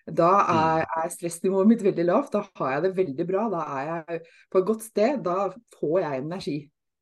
da 0.08 0.30
er, 0.40 0.84
mm. 0.84 0.94
er 1.02 1.12
stressnivået 1.12 1.68
mitt 1.68 1.84
veldig 1.84 2.06
lavt. 2.08 2.32
Da 2.32 2.44
har 2.62 2.72
jeg 2.76 2.84
det 2.86 2.92
veldig 2.96 3.26
bra. 3.28 3.46
Da 3.52 3.64
er 3.76 3.90
jeg 3.90 4.20
på 4.50 4.62
et 4.62 4.68
godt 4.72 4.86
sted. 4.88 5.20
Da 5.24 5.50
får 5.76 5.98
jeg 6.00 6.22
energi. 6.24 6.56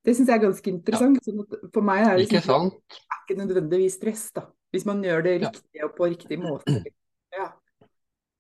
Det 0.09 0.15
syns 0.17 0.31
jeg 0.31 0.38
er 0.38 0.45
ganske 0.47 0.71
interessant. 0.73 1.19
Ja. 1.21 1.33
Sånn 1.35 1.73
for 1.75 1.85
meg 1.85 2.00
er 2.07 2.15
det 2.17 2.25
ikke, 2.25 2.38
liksom, 2.38 2.71
er 2.97 3.19
ikke 3.27 3.35
nødvendigvis 3.43 3.97
stress, 3.99 4.23
da. 4.38 4.47
Hvis 4.73 4.87
man 4.88 5.03
gjør 5.05 5.25
det 5.27 5.35
riktig 5.43 5.83
og 5.85 5.91
på 5.97 6.09
riktig 6.09 6.38
måte. 6.41 6.79
Ja. 7.37 7.45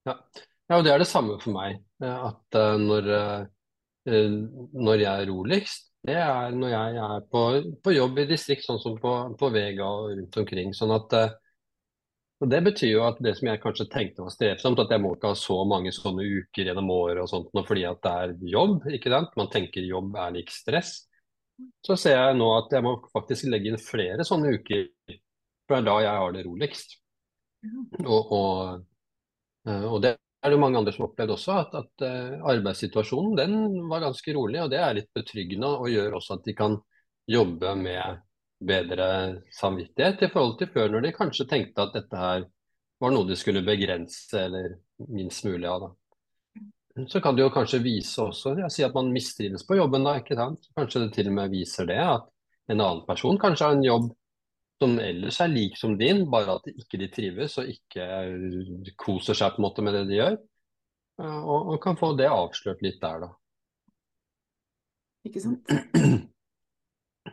ja. 0.08 0.14
ja 0.72 0.78
og 0.78 0.86
det 0.86 0.94
er 0.94 1.02
det 1.02 1.08
samme 1.10 1.36
for 1.42 1.52
meg. 1.52 1.82
At 2.00 2.56
uh, 2.56 2.78
når, 2.80 3.10
uh, 3.12 4.38
når 4.72 5.02
jeg 5.02 5.10
er 5.12 5.28
roligst, 5.28 5.90
det 6.08 6.16
er 6.16 6.56
når 6.56 6.72
jeg 6.72 7.02
er 7.04 7.26
på, 7.28 7.42
på 7.84 7.92
jobb 7.92 8.22
i 8.22 8.24
distrikt, 8.30 8.64
sånn 8.64 8.80
som 8.80 8.96
på, 9.02 9.12
på 9.36 9.52
Vega 9.52 9.84
og 9.84 10.14
rundt 10.14 10.40
omkring. 10.40 10.72
sånn 10.76 10.94
at 10.96 11.18
og 12.38 12.46
Det 12.48 12.60
betyr 12.64 12.92
jo 12.92 13.02
at 13.02 13.18
det 13.20 13.32
som 13.34 13.48
jeg 13.50 13.60
kanskje 13.60 13.88
tenkte 13.90 14.22
var 14.22 14.30
strevsomt, 14.30 14.78
at 14.78 14.92
jeg 14.94 15.02
må 15.02 15.10
ikke 15.16 15.32
ha 15.32 15.36
så 15.36 15.56
mange 15.68 15.90
sånne 15.92 16.22
uker 16.22 16.70
gjennom 16.70 16.92
året 16.94 17.24
og 17.24 17.28
sånt, 17.28 17.50
fordi 17.66 17.82
at 17.88 18.00
det 18.06 18.12
er 18.14 18.34
jobb. 18.54 18.86
ikke 18.94 19.10
sant? 19.10 19.34
Man 19.36 19.50
tenker 19.52 19.84
jobb 19.84 20.16
er 20.16 20.36
lik 20.38 20.54
stress 20.54 21.00
så 21.84 21.96
ser 21.98 22.16
jeg 22.16 22.38
nå 22.38 22.48
at 22.56 22.72
jeg 22.74 22.84
må 22.84 22.94
faktisk 23.12 23.48
legge 23.50 23.72
inn 23.72 23.82
flere 23.82 24.26
sånne 24.26 24.54
uker. 24.58 24.86
For 25.68 25.76
det 25.76 25.80
er 25.80 25.88
da 25.88 25.96
jeg 26.04 26.22
har 26.22 26.34
det 26.34 26.44
roligst. 26.46 26.96
Og, 28.04 28.32
og, 28.32 28.86
eh, 29.68 29.86
og 29.88 30.02
det 30.04 30.14
er 30.16 30.54
det 30.54 30.60
mange 30.62 30.78
andre 30.80 30.94
som 30.94 31.04
har 31.04 31.10
opplevd 31.10 31.34
også, 31.34 31.56
at, 31.64 31.72
at 31.80 32.04
uh, 32.06 32.44
arbeidssituasjonen 32.52 33.34
den 33.40 33.56
var 33.90 34.04
ganske 34.06 34.34
rolig. 34.36 34.60
Og 34.62 34.70
det 34.72 34.78
er 34.80 34.96
litt 35.00 35.10
betryggende 35.16 35.70
og 35.80 35.90
gjør 35.90 36.18
også 36.20 36.38
at 36.38 36.46
de 36.46 36.54
kan 36.58 36.78
jobbe 37.28 37.74
med 37.80 38.22
bedre 38.68 39.08
samvittighet 39.54 40.22
i 40.26 40.30
forhold 40.32 40.56
til 40.60 40.70
før, 40.74 40.92
når 40.94 41.04
de 41.04 41.14
kanskje 41.14 41.46
tenkte 41.50 41.84
at 41.84 41.94
dette 41.94 42.22
her 42.22 42.46
var 42.98 43.12
noe 43.14 43.26
de 43.28 43.36
skulle 43.38 43.62
begrense 43.66 44.38
eller 44.38 44.78
minst 45.10 45.44
mulig 45.46 45.68
av. 45.70 45.84
da 45.84 46.07
så 47.06 47.20
kan 47.20 47.36
det 47.36 47.44
jo 47.44 47.52
kanskje 47.54 47.82
vise 47.84 48.22
også 48.22 48.54
Jeg 48.58 48.72
sier 48.74 48.88
at 48.88 48.96
man 48.96 49.12
mistrives 49.14 49.64
på 49.66 49.76
jobben 49.78 50.06
da, 50.06 50.16
ikke 50.18 50.38
sant. 50.38 50.70
Kanskje 50.76 51.04
det 51.04 51.12
til 51.14 51.30
og 51.30 51.36
med 51.38 51.52
viser 51.52 51.88
det 51.88 52.00
at 52.02 52.26
en 52.68 52.80
annen 52.80 53.04
person 53.08 53.38
kanskje 53.40 53.68
har 53.68 53.76
en 53.76 53.86
jobb 53.86 54.08
som 54.78 54.94
ellers 55.02 55.40
er 55.42 55.50
lik 55.50 55.76
som 55.78 55.96
din, 55.98 56.22
bare 56.30 56.58
at 56.58 56.68
ikke 56.70 57.00
de 57.00 57.08
trives 57.10 57.56
og 57.58 57.70
ikke 57.70 58.04
koser 59.00 59.34
seg 59.34 59.54
på 59.54 59.62
en 59.62 59.66
måte 59.66 59.82
med 59.82 59.96
det 59.96 60.04
de 60.10 60.18
gjør. 60.20 60.38
Og, 61.18 61.72
og 61.74 61.78
kan 61.82 61.98
få 61.98 62.12
det 62.18 62.28
avslørt 62.30 62.82
litt 62.84 63.00
der, 63.02 63.24
da. 63.26 63.30
Ikke 65.26 65.42
sant. 65.42 65.66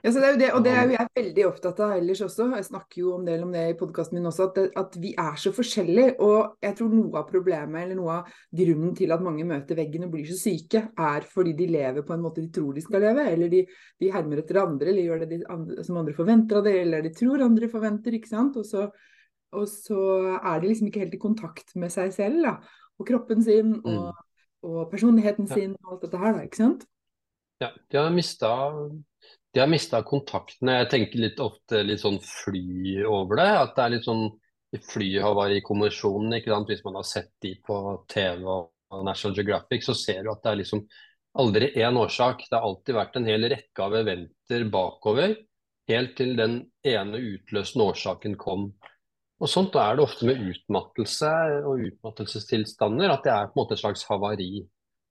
Ja, 0.03 0.11
det 0.11 0.31
det, 0.39 0.47
og 0.55 0.63
det 0.65 0.71
er 0.73 0.87
jo 0.87 0.95
jeg 0.95 1.11
veldig 1.17 1.43
opptatt 1.47 1.79
av 1.85 1.93
ellers 1.95 2.21
også. 2.25 2.47
Jeg 2.57 2.67
snakker 2.67 2.99
jo 3.01 3.13
en 3.17 3.27
del 3.27 3.43
om 3.45 3.51
det 3.53 3.63
i 3.69 3.75
podkasten 3.79 4.17
min 4.17 4.29
også, 4.29 4.47
at, 4.49 4.57
det, 4.57 4.65
at, 4.81 4.97
vi 5.01 5.11
er 5.21 5.37
så 5.39 5.51
forskjellige. 5.55 6.15
Og 6.25 6.57
jeg 6.65 6.77
tror 6.79 6.93
noe 6.93 7.19
av 7.21 7.27
problemet, 7.29 7.77
eller 7.83 7.99
noe 7.99 8.17
av 8.19 8.31
grunnen 8.61 8.95
til 8.97 9.13
at 9.15 9.23
mange 9.25 9.45
møter 9.47 9.79
veggen 9.79 10.07
og 10.07 10.13
blir 10.15 10.27
så 10.29 10.37
syke, 10.39 10.81
er 10.97 11.27
fordi 11.31 11.55
de 11.57 11.69
lever 11.75 12.05
på 12.07 12.15
en 12.15 12.23
måte 12.25 12.43
de 12.43 12.51
tror 12.55 12.73
de 12.75 12.83
skal 12.85 13.05
leve. 13.05 13.27
Eller 13.31 13.51
de, 13.53 13.61
de 14.01 14.11
hermer 14.13 14.41
etter 14.43 14.61
andre, 14.63 14.91
eller 14.91 15.09
gjør 15.09 15.23
det 15.23 15.31
de 15.33 15.41
andre, 15.57 15.87
som 15.87 16.01
andre 16.01 16.17
forventer 16.17 16.61
av 16.61 16.67
det, 16.69 16.77
eller 16.83 17.05
de 17.05 17.13
tror 17.15 17.45
andre 17.45 17.71
forventer, 17.71 18.17
ikke 18.19 18.33
sant. 18.33 18.59
Og 18.61 18.67
så, 18.67 18.89
og 19.55 19.69
så 19.71 20.01
er 20.41 20.59
de 20.59 20.71
liksom 20.71 20.91
ikke 20.91 21.05
helt 21.05 21.17
i 21.19 21.21
kontakt 21.21 21.75
med 21.79 21.93
seg 21.93 22.13
selv, 22.15 22.41
da. 22.47 22.57
Og 22.95 23.07
kroppen 23.07 23.41
sin, 23.43 23.77
og, 23.83 24.11
mm. 24.11 24.67
og 24.71 24.83
personligheten 24.91 25.49
sin, 25.51 25.75
og 25.83 25.95
alt 25.95 26.05
dette 26.07 26.21
her, 26.21 26.37
da, 26.37 26.45
ikke 26.47 26.63
sant. 26.63 26.85
Ja, 27.63 27.69
de 27.91 27.97
har 27.97 28.11
mista 28.11 28.51
de 29.55 29.61
har 29.63 29.71
mista 29.71 30.01
kontaktene. 30.03 30.81
Jeg 30.81 30.89
tenker 30.91 31.21
litt 31.23 31.37
ofte 31.39 31.79
litt 31.85 32.01
sånn 32.03 32.17
fly 32.19 33.05
over 33.07 33.39
det. 33.39 33.51
At 33.55 33.77
det 33.77 33.83
er 33.85 33.93
litt 33.93 34.07
sånn 34.07 34.25
flyhavarikommisjonen, 34.91 36.35
ikke 36.35 36.51
sant. 36.51 36.71
Hvis 36.73 36.83
man 36.83 36.99
har 36.99 37.07
sett 37.07 37.31
de 37.45 37.53
på 37.63 37.77
TV 38.11 38.43
og 38.43 39.05
National 39.07 39.37
Geographic, 39.39 39.85
så 39.87 39.95
ser 39.95 40.25
du 40.25 40.33
at 40.33 40.43
det 40.43 40.51
er 40.51 40.59
liksom 40.59 40.83
aldri 41.39 41.71
én 41.79 42.01
årsak. 42.01 42.43
Det 42.49 42.59
har 42.59 42.67
alltid 42.67 42.99
vært 42.99 43.15
en 43.15 43.31
hel 43.31 43.47
rekke 43.55 43.87
av 43.87 43.95
eventer 44.01 44.67
bakover, 44.75 45.39
helt 45.87 46.15
til 46.19 46.35
den 46.35 46.59
ene 46.83 47.23
utløsende 47.23 47.89
årsaken 47.93 48.35
kom. 48.41 48.73
Og 49.39 49.51
Sånt 49.51 49.75
er 49.79 49.95
det 49.95 50.03
ofte 50.03 50.27
med 50.27 50.43
utmattelse 50.51 51.31
og 51.63 51.83
utmattelsestilstander, 51.93 53.07
at 53.11 53.23
det 53.23 53.31
er 53.31 53.47
på 53.47 53.55
en 53.55 53.63
måte 53.63 53.79
et 53.79 53.87
slags 53.87 54.03
havari. 54.11 54.65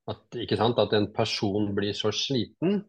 At, 0.05 0.37
at 0.37 0.93
en 0.93 1.13
person 1.13 1.71
blir 1.73 1.97
så 1.97 2.11
sliten 2.13 2.83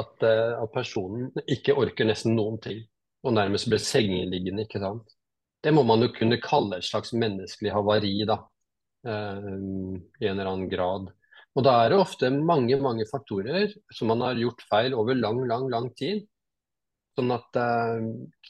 at, 0.00 0.14
uh, 0.22 0.62
at, 0.62 0.72
personen 0.74 1.30
ikke 1.50 1.76
orker 1.78 2.08
nesten 2.08 2.36
noen 2.36 2.58
ting, 2.62 2.82
og 3.26 3.36
nærmest 3.36 3.70
blir 3.70 3.82
sengeliggende. 3.82 4.66
ikke 4.66 4.82
sant? 4.82 5.14
Det 5.62 5.72
må 5.74 5.82
man 5.86 6.04
jo 6.04 6.12
kunne 6.14 6.40
kalle 6.42 6.78
et 6.78 6.86
slags 6.86 7.14
menneskelig 7.16 7.72
havari, 7.74 8.14
da, 8.28 8.40
uh, 9.08 9.52
i 10.20 10.28
en 10.28 10.36
eller 10.36 10.52
annen 10.52 10.70
grad. 10.72 11.10
Og 11.56 11.64
da 11.64 11.78
er 11.82 11.92
det 11.92 12.00
ofte 12.02 12.28
mange 12.30 12.76
mange 12.84 13.06
faktorer 13.08 13.70
som 13.94 14.10
man 14.12 14.20
har 14.26 14.40
gjort 14.40 14.64
feil 14.68 14.94
over 14.94 15.16
lang, 15.16 15.40
lang, 15.48 15.70
lang 15.72 15.88
tid. 15.96 16.26
Sånn 17.16 17.32
at 17.32 17.56
uh, 17.56 17.96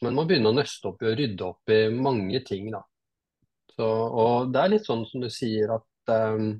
man 0.03 0.17
må 0.17 0.27
begynne 0.27 0.51
å 0.51 0.57
nøste 0.57 0.91
opp 0.91 1.05
i 1.05 1.13
og 1.13 1.19
rydde 1.21 1.47
opp 1.47 1.71
i 1.71 1.81
mange 1.95 2.43
ting. 2.49 2.73
da. 2.75 2.83
Så, 3.77 3.87
og 3.87 4.51
det 4.51 4.63
er 4.63 4.73
litt 4.73 4.89
sånn 4.89 5.05
som 5.07 5.23
du 5.23 5.29
sier 5.31 5.77
at 5.77 6.13
um, 6.35 6.51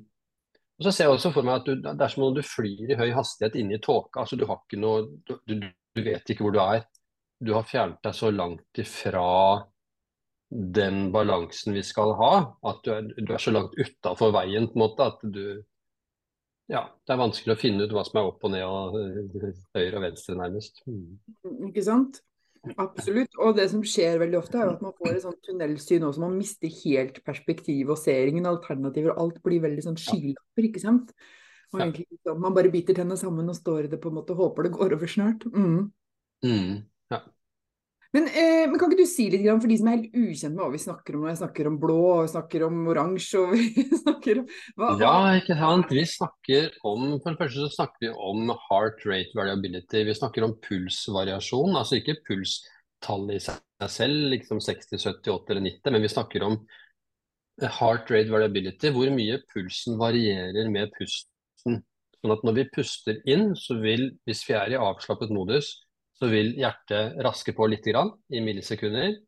og 0.77 0.85
så 0.85 0.93
ser 0.93 1.07
jeg 1.07 1.15
også 1.15 1.31
for 1.33 1.47
meg 1.47 1.61
at 1.61 1.69
du, 1.69 1.79
Det 1.81 2.05
er 2.05 2.11
som 2.13 2.27
om 2.27 2.35
du 2.35 2.43
flyr 2.45 2.91
i 2.93 2.99
høy 2.99 3.09
hastighet 3.15 3.57
inn 3.57 3.73
i 3.73 3.81
tåka. 3.81 4.21
Altså, 4.21 4.37
du, 4.37 4.45
du, 4.45 5.39
du, 5.57 6.01
vet 6.05 6.29
ikke 6.29 6.45
hvor 6.45 6.53
du 6.53 6.61
er. 6.61 6.83
Du 7.41 7.53
har 7.55 7.65
fjernet 7.65 8.03
deg 8.05 8.13
så 8.17 8.29
langt 8.33 8.81
ifra 8.81 9.25
den 10.49 11.09
balansen 11.11 11.75
vi 11.75 11.81
skal 11.83 12.13
ha, 12.21 12.31
at 12.69 12.85
du 12.85 12.91
er, 12.93 13.09
du 13.17 13.33
er 13.33 13.41
så 13.41 13.51
langt 13.51 13.73
utafor 13.75 14.31
veien 14.35 14.69
på 14.69 14.77
en 14.77 14.85
måte 14.85 15.09
at 15.11 15.25
du 15.25 15.65
Ja, 16.67 16.81
det 17.07 17.13
er 17.13 17.19
vanskelig 17.19 17.53
å 17.55 17.59
finne 17.59 17.85
ut 17.87 17.93
hva 17.95 18.01
som 18.03 18.17
er 18.19 18.25
opp 18.27 18.41
og 18.43 18.51
ned 18.51 18.63
og 18.67 18.95
høyre 19.75 19.99
og 19.99 20.01
venstre, 20.03 20.35
nærmest. 20.35 20.81
Mm. 20.83 21.13
Ikke 21.69 21.83
sant? 21.85 22.19
Absolutt. 22.75 23.37
Og 23.41 23.55
det 23.57 23.67
som 23.71 23.83
skjer 23.85 24.19
veldig 24.21 24.39
ofte, 24.39 24.59
er 24.59 24.73
at 24.73 24.83
man 24.83 24.95
får 24.97 25.13
et 25.13 25.23
sånt 25.23 25.39
tunnelsyn 25.45 26.05
også. 26.07 26.23
Man 26.23 26.37
mister 26.37 26.71
helt 26.83 27.21
perspektivet 27.27 27.93
og 27.93 27.99
ser 28.01 28.31
ingen 28.31 28.49
alternativer. 28.49 29.13
og 29.13 29.23
Alt 29.23 29.41
blir 29.45 29.63
veldig 29.63 29.85
sånn 29.85 29.99
skylapper, 30.01 30.67
ikke 30.69 30.83
sant. 30.83 31.13
Og 31.75 31.81
egentlig, 31.83 32.19
sånn, 32.23 32.39
man 32.43 32.55
bare 32.55 32.71
biter 32.71 32.95
tennene 32.95 33.19
sammen 33.19 33.49
og 33.51 33.57
står 33.57 33.87
i 33.87 33.91
det 33.91 33.99
på 34.03 34.11
en 34.11 34.19
måte 34.19 34.35
og 34.35 34.43
håper 34.45 34.67
det 34.67 34.75
går 34.77 34.95
over 34.97 35.11
snart. 35.11 35.47
Mm. 35.51 35.89
Mm. 36.45 36.75
Ja. 37.11 37.21
Men, 38.17 38.27
eh, 38.33 38.63
men, 38.65 38.79
kan 38.81 38.89
ikke 38.89 39.03
du 39.03 39.09
si 39.09 39.27
litt 39.29 39.45
for 39.45 39.69
de 39.69 39.75
som 39.77 39.89
er 39.91 39.99
helt 39.99 40.15
ukjent 40.17 40.55
med 40.55 40.63
hva 40.63 40.71
vi 40.73 40.79
snakker 40.81 41.13
om 41.13 41.25
når 41.25 41.29
jeg 41.29 41.39
snakker 41.43 41.67
om 41.69 41.75
blå 41.83 41.97
og 42.15 42.31
snakker 42.31 42.63
om 42.65 42.79
oransje 42.89 43.43
og 43.43 43.53
vi 43.53 43.83
snakker 44.03 44.41
om 44.41 44.47
hva, 44.79 44.89
Ja, 45.03 45.11
ikke 45.37 45.57
sant. 45.59 45.93
Vi 45.93 46.05
snakker 46.09 46.71
om 46.81 47.05
For 47.21 47.29
det 47.35 47.43
første 47.43 47.67
så 47.67 47.75
snakker 47.75 48.07
vi 48.07 48.11
om 48.31 48.49
heart 48.69 49.05
rate 49.05 49.37
variability. 49.37 50.01
Vi 50.07 50.17
snakker 50.17 50.47
om 50.47 50.57
pulsvariasjon. 50.65 51.77
Altså 51.77 51.99
ikke 51.99 52.17
pulstall 52.25 53.29
i 53.35 53.39
seg 53.43 53.61
selv, 53.93 54.31
liksom 54.33 54.63
60, 54.65 54.97
70, 54.97 55.29
80 55.35 55.53
eller 55.53 55.65
90, 55.69 55.93
men 55.93 56.07
vi 56.07 56.13
snakker 56.15 56.45
om 56.47 56.59
heart 57.77 58.09
rate 58.13 58.33
variability, 58.33 58.89
hvor 58.95 59.13
mye 59.13 59.41
pulsen 59.53 60.01
varierer 60.01 60.73
med 60.73 60.89
pusten. 60.97 61.83
Sånn 62.17 62.33
at 62.33 62.45
når 62.45 62.63
vi 62.63 62.69
puster 62.73 63.21
inn, 63.29 63.51
så 63.53 63.77
vil, 63.77 64.09
hvis 64.25 64.41
vi 64.49 64.57
er 64.57 64.73
i 64.73 64.81
avslappet 64.81 65.29
modus, 65.33 65.75
så 66.17 66.29
vil 66.31 66.53
hjertet 66.57 67.17
raske 67.25 67.53
på 67.53 67.67
litt 67.69 67.85
grann, 67.85 68.11
i 68.33 68.41
millisekunder. 68.43 69.19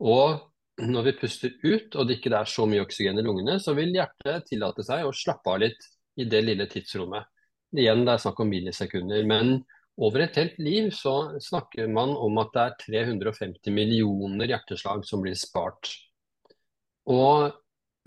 Og 0.00 0.40
når 0.80 1.08
vi 1.08 1.16
puster 1.20 1.52
ut, 1.64 1.96
og 1.96 2.08
det 2.08 2.18
ikke 2.18 2.32
er 2.32 2.48
så 2.48 2.64
mye 2.68 2.84
oksygen 2.84 3.20
i 3.20 3.24
lungene, 3.24 3.58
så 3.60 3.74
vil 3.76 3.92
hjertet 3.94 4.48
tillate 4.48 4.84
seg 4.86 5.04
å 5.04 5.14
slappe 5.16 5.52
av 5.52 5.60
litt 5.66 5.88
i 6.20 6.26
det 6.28 6.40
lille 6.44 6.66
tidsrommet. 6.70 7.28
Igjen, 7.76 8.04
det 8.06 8.16
er 8.16 8.22
snakk 8.24 8.40
om 8.42 8.50
millisekunder. 8.50 9.24
Men 9.28 9.60
over 10.00 10.24
et 10.24 10.38
helt 10.40 10.56
liv 10.62 10.88
så 10.96 11.36
snakker 11.42 11.90
man 11.92 12.14
om 12.16 12.40
at 12.40 12.54
det 12.54 12.62
er 12.62 12.78
350 12.86 13.74
millioner 13.76 14.48
hjerteslag 14.50 15.04
som 15.06 15.22
blir 15.24 15.36
spart. 15.38 15.92
Og 17.10 17.50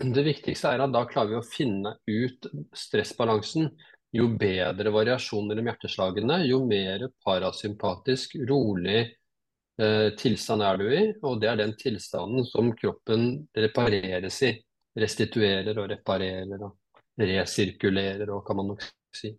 det 0.02 0.24
viktigste 0.26 0.74
er 0.74 0.82
at 0.82 0.92
da 0.94 1.04
klarer 1.06 1.36
vi 1.36 1.38
å 1.38 1.46
finne 1.46 1.94
ut 2.10 2.48
stressbalansen 2.76 3.70
jo 4.14 4.28
bedre 4.38 4.92
variasjoner 4.94 5.50
mellom 5.50 5.70
hjerteslagene, 5.72 6.38
jo 6.46 6.60
mer 6.68 7.08
parasympatisk, 7.24 8.36
rolig 8.46 9.00
eh, 9.02 10.10
tilstand 10.18 10.62
er 10.62 10.78
du 10.78 10.86
i. 10.86 11.02
Og 11.26 11.40
det 11.42 11.50
er 11.50 11.58
den 11.58 11.74
tilstanden 11.80 12.46
som 12.46 12.70
kroppen 12.78 13.44
repareres 13.58 14.38
i. 14.46 14.52
Restituerer 14.94 15.74
og 15.82 15.90
reparerer 15.90 16.62
og 16.62 17.02
resirkulerer, 17.18 18.30
og 18.30 18.44
kan 18.46 18.60
man 18.60 18.72
nok 18.72 18.86
si. 19.14 19.32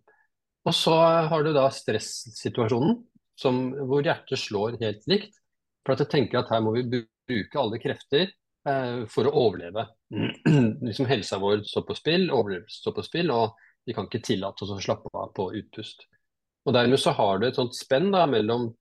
Og 0.66 0.74
så 0.74 0.94
har 1.30 1.46
du 1.46 1.54
da 1.56 1.68
stressituasjonen, 1.72 2.98
hvor 3.88 4.04
hjertet 4.04 4.40
slår 4.40 4.80
helt 4.82 5.06
likt. 5.08 5.38
For 5.86 5.94
at 5.94 6.02
jeg 6.04 6.12
tenker 6.12 6.42
at 6.42 6.50
her 6.52 6.64
må 6.64 6.74
vi 6.76 6.84
bruke 6.90 7.60
alle 7.62 7.78
krefter 7.80 8.26
eh, 8.26 9.06
for 9.08 9.28
å 9.28 9.36
overleve. 9.46 9.86
liksom 10.86 11.08
Helsa 11.08 11.38
vår 11.40 11.62
står 11.64 11.86
på 11.88 11.96
spill, 11.96 12.26
overlevelse 12.28 12.82
står 12.82 12.96
på 12.98 13.06
spill. 13.06 13.32
og 13.32 13.54
vi 13.86 13.94
kan 13.94 14.08
ikke 14.08 14.24
tillate 14.26 14.64
oss 14.64 14.74
å 14.74 14.82
slappe 14.82 15.12
av 15.14 15.32
på 15.36 15.50
utpust. 15.60 16.06
Og 16.66 16.74
Dermed 16.74 16.98
så 16.98 17.12
har 17.14 17.38
du 17.38 17.46
et 17.46 17.58
sånt 17.58 17.76
spenn 17.78 18.10
da, 18.10 18.24
mellom 18.26 18.72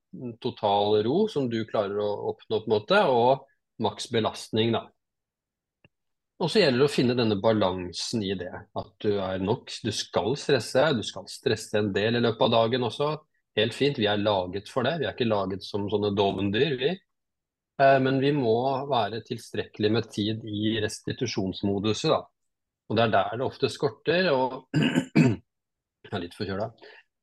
total 0.41 1.03
ro, 1.05 1.25
som 1.29 1.45
du 1.51 1.59
klarer 1.69 1.99
å 2.01 2.09
oppnå, 2.31 2.63
på 2.63 2.65
en 2.65 2.73
måte, 2.73 3.01
og 3.05 3.45
maks 3.85 4.09
belastning. 4.09 4.73
da. 4.73 4.87
Og 6.41 6.49
så 6.51 6.63
gjelder 6.63 6.81
det 6.81 6.87
å 6.89 6.91
finne 6.91 7.15
denne 7.15 7.37
balansen 7.39 8.23
i 8.25 8.33
det. 8.35 8.51
At 8.75 8.91
du 9.03 9.13
er 9.21 9.39
nok. 9.39 9.71
Du 9.85 9.91
skal 9.95 10.33
stresse. 10.39 10.83
Du 10.97 11.03
skal 11.05 11.29
stresse 11.31 11.79
en 11.79 11.93
del 11.95 12.17
i 12.17 12.23
løpet 12.25 12.47
av 12.47 12.55
dagen 12.57 12.87
også. 12.89 13.13
Helt 13.55 13.75
fint, 13.75 13.99
vi 14.01 14.09
er 14.11 14.19
laget 14.19 14.67
for 14.71 14.83
det. 14.83 14.97
Vi 14.99 15.07
er 15.07 15.15
ikke 15.15 15.29
laget 15.29 15.63
som 15.63 15.85
sånne 15.91 16.11
dovendyr, 16.17 16.75
vi. 16.81 16.91
Eh, 17.79 17.99
men 18.03 18.19
vi 18.19 18.33
må 18.35 18.57
være 18.89 19.21
tilstrekkelig 19.27 19.91
med 19.95 20.09
tid 20.11 20.43
i 20.43 20.75
restitusjonsmoduset, 20.83 22.11
da. 22.11 22.23
Og 22.89 22.97
det 22.97 23.07
er 23.07 23.15
der 23.15 23.39
det 23.39 23.47
ofte 23.47 23.69
skorter. 23.71 24.29
og 24.33 24.67
Jeg 26.05 26.13
er 26.13 26.21
litt 26.21 26.37
forkjøla. 26.37 26.69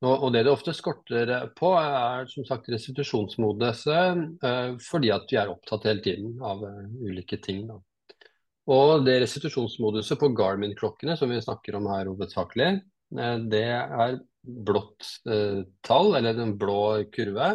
Og, 0.02 0.32
det 0.34 0.40
det 0.42 0.50
ofte 0.50 0.72
skorter 0.74 1.30
på, 1.54 1.68
er 1.78 2.26
som 2.26 2.42
sagt 2.48 2.66
restitusjonsmoduset, 2.72 4.22
eh, 4.42 4.72
fordi 4.82 5.12
at 5.14 5.30
vi 5.30 5.38
er 5.38 5.52
opptatt 5.52 5.86
hele 5.86 6.02
tiden 6.02 6.40
av 6.42 6.64
uh, 6.66 6.80
ulike 7.06 7.38
ting. 7.44 7.60
Da. 7.68 7.76
Og 8.72 9.04
det 9.06 9.20
restitusjonsmoduset 9.22 10.18
på 10.18 10.32
Garmin-klokkene, 10.38 11.14
som 11.18 11.30
vi 11.30 11.38
snakker 11.42 11.78
om 11.78 11.86
her 11.90 12.10
hovedsakelig, 12.10 12.70
eh, 13.18 13.36
det 13.50 13.64
er 13.78 14.18
blått 14.42 15.06
eh, 15.30 15.62
tall, 15.86 16.16
eller 16.18 16.38
en 16.42 16.56
blå 16.58 17.04
kurve. 17.14 17.54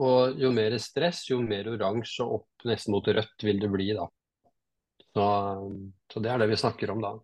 Og 0.00 0.38
jo 0.40 0.50
mer 0.56 0.74
stress, 0.80 1.26
jo 1.28 1.38
mer 1.44 1.68
oransje 1.70 2.24
og 2.24 2.40
opp 2.40 2.66
nesten 2.66 2.94
mot 2.94 3.06
rødt 3.06 3.46
vil 3.46 3.62
det 3.62 3.70
bli. 3.70 3.92
da. 3.94 4.06
Så, 5.14 5.24
så, 6.12 6.22
det 6.22 6.30
er 6.30 6.42
det 6.42 6.50
vi 6.52 6.60
snakker 6.60 6.92
om 6.94 7.02
da. 7.02 7.14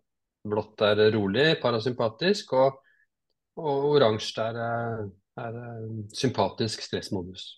Blått 0.47 0.83
er 0.85 0.99
rolig, 1.15 1.47
parasympatisk, 1.61 2.53
og, 2.59 2.81
og 3.59 3.87
oransje 3.93 4.43
er, 4.43 5.07
er, 5.39 5.57
sympatisk 6.15 6.83
stressmodus. 6.85 7.49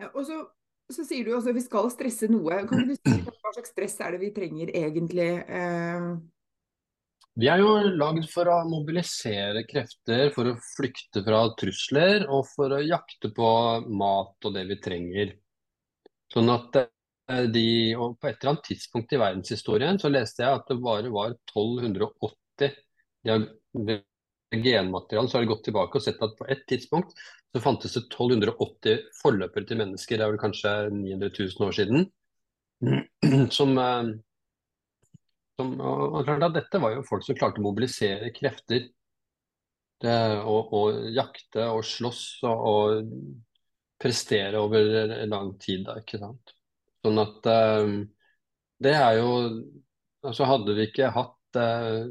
Ja, 0.00 0.08
og 0.14 0.24
så, 0.26 0.40
så, 0.90 1.04
sier 1.04 1.26
du 1.26 1.34
også 1.36 1.52
at 1.52 1.58
vi 1.58 1.64
skal 1.66 1.90
stresse 1.92 2.30
noe. 2.30 2.62
Kan 2.70 2.86
du 2.88 2.94
si 2.96 3.16
hva 3.20 3.54
slags 3.54 3.74
stress 3.74 3.98
er 4.00 4.14
det 4.14 4.22
vi 4.22 4.34
trenger 4.36 4.70
egentlig? 4.72 5.32
Eh... 5.46 6.12
Vi 7.40 7.46
er 7.48 7.60
jo 7.62 7.76
lagd 7.94 8.26
for 8.28 8.50
å 8.50 8.56
mobilisere 8.68 9.62
krefter, 9.68 10.32
for 10.34 10.50
å 10.50 10.56
flykte 10.74 11.22
fra 11.24 11.44
trusler 11.58 12.26
og 12.26 12.42
for 12.50 12.74
å 12.74 12.80
jakte 12.82 13.30
på 13.34 13.50
mat 13.86 14.48
og 14.48 14.56
det 14.56 14.64
vi 14.72 14.80
trenger. 14.82 15.36
Sånn 16.30 16.50
at 16.52 16.80
Eh, 16.80 16.99
de, 17.54 17.66
og 17.96 18.18
på 18.20 18.28
et 18.28 18.38
eller 18.40 18.54
annet 18.54 18.68
tidspunkt 18.68 19.12
i 19.14 19.20
verdenshistorien 19.20 19.98
så 20.00 20.10
leste 20.12 20.42
jeg 20.44 20.60
at 20.60 20.70
det 20.70 20.78
bare 20.82 21.10
var 21.12 21.34
1280 21.34 22.72
genmateriale. 24.50 25.28
Så 25.28 25.38
har 25.38 25.44
jeg 25.44 25.52
gått 25.52 25.64
tilbake 25.68 25.98
og 25.98 26.04
sett 26.04 26.22
at 26.24 26.36
på 26.38 26.48
et 26.50 26.64
tidspunkt 26.70 27.14
så 27.50 27.62
fantes 27.62 27.94
det 27.96 28.04
1280 28.06 29.04
forløpere 29.20 29.66
til 29.66 29.80
mennesker. 29.80 30.18
Det 30.18 30.26
er 30.26 30.32
vel 30.32 30.42
kanskje 30.42 30.74
900 30.94 31.30
000 31.38 31.66
år 31.66 31.76
siden. 31.78 32.08
Som, 33.56 33.76
eh, 33.78 34.06
som 35.60 35.74
og 35.84 36.22
klart 36.24 36.46
at 36.46 36.54
Dette 36.56 36.80
var 36.80 36.94
jo 36.94 37.04
folk 37.04 37.26
som 37.26 37.36
klarte 37.36 37.60
å 37.60 37.66
mobilisere 37.66 38.30
krefter. 38.32 38.86
Det, 40.00 40.14
og, 40.48 40.70
og, 40.72 41.02
jakte 41.12 41.66
og 41.68 41.82
slåss 41.84 42.22
og, 42.48 42.62
og 42.70 43.10
prestere 44.00 44.62
over 44.62 45.12
lang 45.28 45.52
tid. 45.60 45.84
Da, 45.84 45.98
ikke 46.00 46.22
sant? 46.22 46.54
Sånn 47.04 47.20
at 47.22 47.48
uh, 47.48 47.94
det 48.80 48.96
er 48.96 49.20
jo 49.20 49.30
Altså 50.20 50.44
hadde 50.44 50.74
vi 50.76 50.84
ikke 50.84 51.06
hatt 51.14 51.56
uh, 51.56 52.10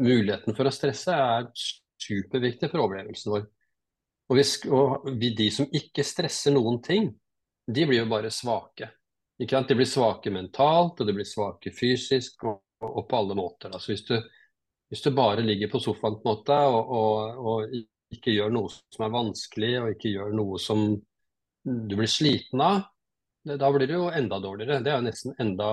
muligheten 0.00 0.54
for 0.56 0.64
å 0.64 0.72
stresse, 0.72 1.12
er 1.12 1.50
superviktig 2.00 2.70
for 2.72 2.86
overlevelsen 2.86 3.34
vår. 3.34 3.42
Og, 4.28 4.36
hvis, 4.38 4.54
og 4.72 5.10
vi, 5.20 5.34
de 5.36 5.50
som 5.52 5.68
ikke 5.76 6.06
stresser 6.06 6.54
noen 6.54 6.80
ting, 6.84 7.10
de 7.68 7.84
blir 7.84 8.00
jo 8.02 8.08
bare 8.08 8.32
svake. 8.32 8.88
De 9.38 9.46
blir 9.46 9.88
svake 9.88 10.32
mentalt, 10.34 11.00
og 11.00 11.06
de 11.06 11.14
blir 11.14 11.28
svake 11.28 11.72
fysisk 11.76 12.48
og, 12.48 12.62
og 12.84 13.04
på 13.08 13.20
alle 13.20 13.36
måter. 13.38 13.72
Altså 13.72 13.92
hvis, 13.92 14.04
du, 14.08 14.16
hvis, 14.90 15.04
du, 15.04 15.12
bare 15.16 15.44
ligger 15.44 15.70
på 15.72 15.80
sofaen 15.82 16.18
på 16.18 16.24
en 16.24 16.32
måte 16.32 16.58
og, 16.72 16.92
og, 16.96 17.44
og, 17.44 17.78
ikke 18.08 18.32
gjør 18.32 18.54
noe 18.56 18.72
som 18.72 19.04
er 19.04 19.12
vanskelig, 19.12 19.72
og 19.82 19.90
ikke 19.92 20.14
gjør 20.14 20.30
noe 20.32 20.60
som 20.62 20.86
du 21.68 21.92
blir 21.92 22.08
sliten 22.08 22.62
av, 22.64 22.86
da 23.56 23.70
blir 23.72 23.88
det 23.88 23.96
jo 23.96 24.10
enda 24.12 24.38
dårligere. 24.42 24.82
Det 24.84 24.92
er 24.92 24.98
jo 24.98 25.06
nesten 25.06 25.34
enda, 25.40 25.70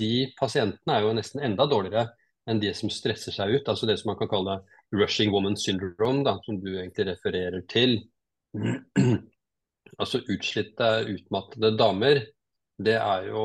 de 0.00 0.12
pasientene 0.38 0.96
er 0.96 1.06
jo 1.06 1.14
nesten 1.16 1.42
enda 1.46 1.66
dårligere 1.70 2.08
enn 2.50 2.60
de 2.60 2.72
som 2.76 2.92
stresser 2.92 3.32
seg 3.32 3.54
ut. 3.56 3.68
altså 3.68 3.86
Det 3.88 3.96
som 4.00 4.12
man 4.12 4.18
kan 4.20 4.28
kalle 4.28 4.58
'rushing 4.92 5.32
woman 5.32 5.56
syndrome', 5.56 6.24
da, 6.24 6.38
som 6.44 6.60
du 6.60 6.74
egentlig 6.76 7.06
refererer 7.08 7.62
til. 7.68 8.02
altså 10.00 10.20
utslitte, 10.28 10.90
utmattede 11.08 11.76
damer 11.78 12.20
det 12.82 12.96
er 12.98 13.28
jo 13.30 13.44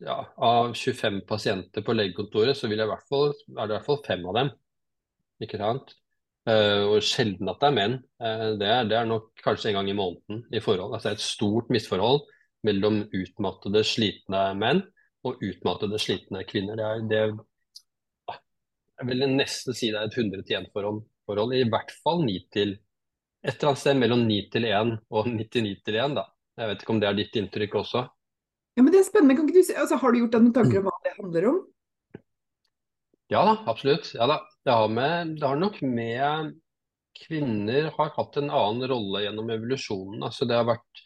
ja, 0.00 0.16
Av 0.36 0.72
25 0.74 1.20
pasienter 1.28 1.84
på 1.84 1.92
legekontoret, 1.92 2.56
så 2.56 2.68
vil 2.68 2.80
jeg 2.80 2.88
hvert 2.88 3.08
fall, 3.08 3.34
er 3.52 3.66
det 3.66 3.74
i 3.74 3.76
hvert 3.76 3.88
fall 3.88 3.98
fem 4.06 4.22
av 4.30 4.36
dem. 4.38 4.50
Ikke 5.44 5.60
sant? 5.60 5.92
Uh, 6.48 6.88
og 6.88 7.04
sjelden 7.04 7.50
at 7.52 7.60
det 7.60 7.68
er 7.68 7.76
menn. 7.76 7.96
Uh, 8.16 8.46
det, 8.56 8.68
er, 8.68 8.86
det, 8.88 8.96
er, 8.96 9.08
nok 9.08 9.28
kanskje 9.44 9.70
en 9.70 9.76
gang 9.76 9.90
i 9.92 9.96
måneden 9.98 10.40
i 10.56 10.62
forhold. 10.64 10.94
Altså 10.96 11.12
et 11.12 11.24
stort 11.24 11.68
misforhold 11.68 12.24
mellom 12.66 13.02
utmattede, 13.16 13.82
slitne 13.86 14.42
menn 14.58 14.82
og 15.26 15.40
utmattede, 15.44 16.00
slitne 16.00 16.44
kvinner. 16.48 16.80
Det 16.80 16.86
er, 16.86 17.02
det, 17.10 18.38
jeg 19.00 19.08
vil 19.08 19.26
nesten 19.32 19.76
si 19.76 19.90
det 19.92 20.00
er 20.00 20.10
et 20.10 20.16
100 20.18 20.46
til 20.48 20.60
1-forhold. 20.60 21.54
I 21.56 21.66
hvert 21.72 21.92
fall 22.04 22.24
9 22.26 22.38
til 22.52 22.76
et 23.40 23.54
eller 23.54 23.70
annet 23.70 23.80
sted 23.80 23.96
mellom 23.96 24.24
9 24.28 24.38
til 24.52 24.66
1 24.68 24.96
og 25.08 25.28
99 25.30 25.76
til 25.86 25.96
1. 25.96 26.16
Da. 26.18 26.26
Jeg 26.60 26.70
vet 26.70 26.82
ikke 26.82 26.94
om 26.94 27.00
det 27.00 27.08
er 27.08 27.16
ditt 27.16 27.36
inntrykk 27.40 27.76
også? 27.80 28.06
Ja, 28.76 28.84
men 28.84 28.92
det 28.92 29.00
er 29.00 29.06
spennende. 29.08 29.36
Kan 29.38 29.48
ikke 29.48 29.62
du, 29.62 29.76
altså, 29.80 29.96
har 30.00 30.12
du 30.12 30.18
gjort 30.20 30.34
deg 30.34 30.44
noen 30.44 30.56
tanker 30.56 30.80
om 30.80 30.88
hva 30.88 30.96
det 31.04 31.14
handler 31.16 31.46
om? 31.50 31.60
Ja 33.30 33.44
da, 33.46 33.54
absolutt. 33.70 34.10
Ja, 34.16 34.26
da. 34.28 34.40
Det, 34.66 34.74
har 34.74 34.90
med, 34.92 35.36
det 35.38 35.46
har 35.46 35.60
nok 35.60 35.80
med 35.86 36.58
Kvinner 37.20 37.90
har 37.96 38.12
hatt 38.14 38.36
en 38.40 38.48
annen 38.48 38.86
rolle 38.88 39.24
gjennom 39.24 39.50
evolusjonen. 39.52 40.22
Altså, 40.24 40.46
det 40.48 40.56
har 40.56 40.68
vært, 40.68 41.02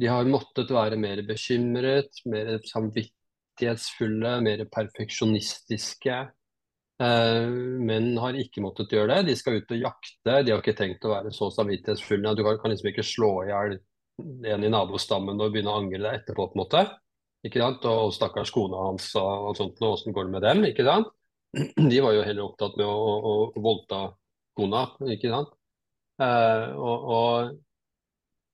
de 0.00 0.08
har 0.08 0.28
måttet 0.30 0.70
være 0.72 0.96
mer 1.00 1.20
bekymret, 1.28 2.22
mer 2.30 2.54
samvittighetsfulle, 2.70 4.38
mer 4.44 4.64
perfeksjonistiske. 4.72 6.18
Eh, 7.02 7.52
menn 7.82 8.12
har 8.22 8.38
ikke 8.38 8.64
måttet 8.64 8.94
gjøre 8.94 9.18
det. 9.18 9.30
De 9.30 9.38
skal 9.38 9.60
ut 9.60 9.74
og 9.74 9.84
jakte. 9.88 10.38
De 10.42 10.54
har 10.54 10.60
ikke 10.62 10.76
tenkt 10.78 11.04
å 11.04 11.12
være 11.12 11.32
så 11.34 11.50
samvittighetsfulle. 11.54 12.34
Du 12.38 12.44
kan 12.46 12.72
liksom 12.72 12.92
ikke 12.92 13.06
slå 13.06 13.32
i 13.44 13.50
hjel 13.50 13.78
en 14.22 14.64
i 14.64 14.70
nabostammen 14.70 15.40
og 15.40 15.54
begynne 15.54 15.72
å 15.72 15.80
angre 15.80 16.02
deg 16.02 16.20
etterpå, 16.20 16.50
på 16.50 16.56
en 16.56 16.62
måte. 16.62 16.82
Ikke 17.46 17.62
sant? 17.62 17.86
Og 17.90 18.12
stakkars 18.14 18.52
kona 18.54 18.86
hans 18.86 19.08
og, 19.18 19.48
og 19.50 19.58
sånt, 19.58 19.80
og 19.82 19.96
åssen 19.96 20.14
går 20.14 20.28
det 20.28 20.34
med 20.36 20.46
dem? 20.46 20.64
ikke 20.68 20.86
sant? 20.86 21.10
De 21.92 21.98
var 22.04 22.14
jo 22.16 22.24
heller 22.24 22.46
opptatt 22.46 22.78
med 22.78 22.86
å, 22.86 22.94
å, 22.96 23.34
å 23.52 23.62
voldta 23.64 24.04
kona, 24.56 24.86
ikke 25.12 25.32
sant. 25.32 25.52
Eh, 26.22 26.66
og, 26.76 27.08
og, 27.16 27.52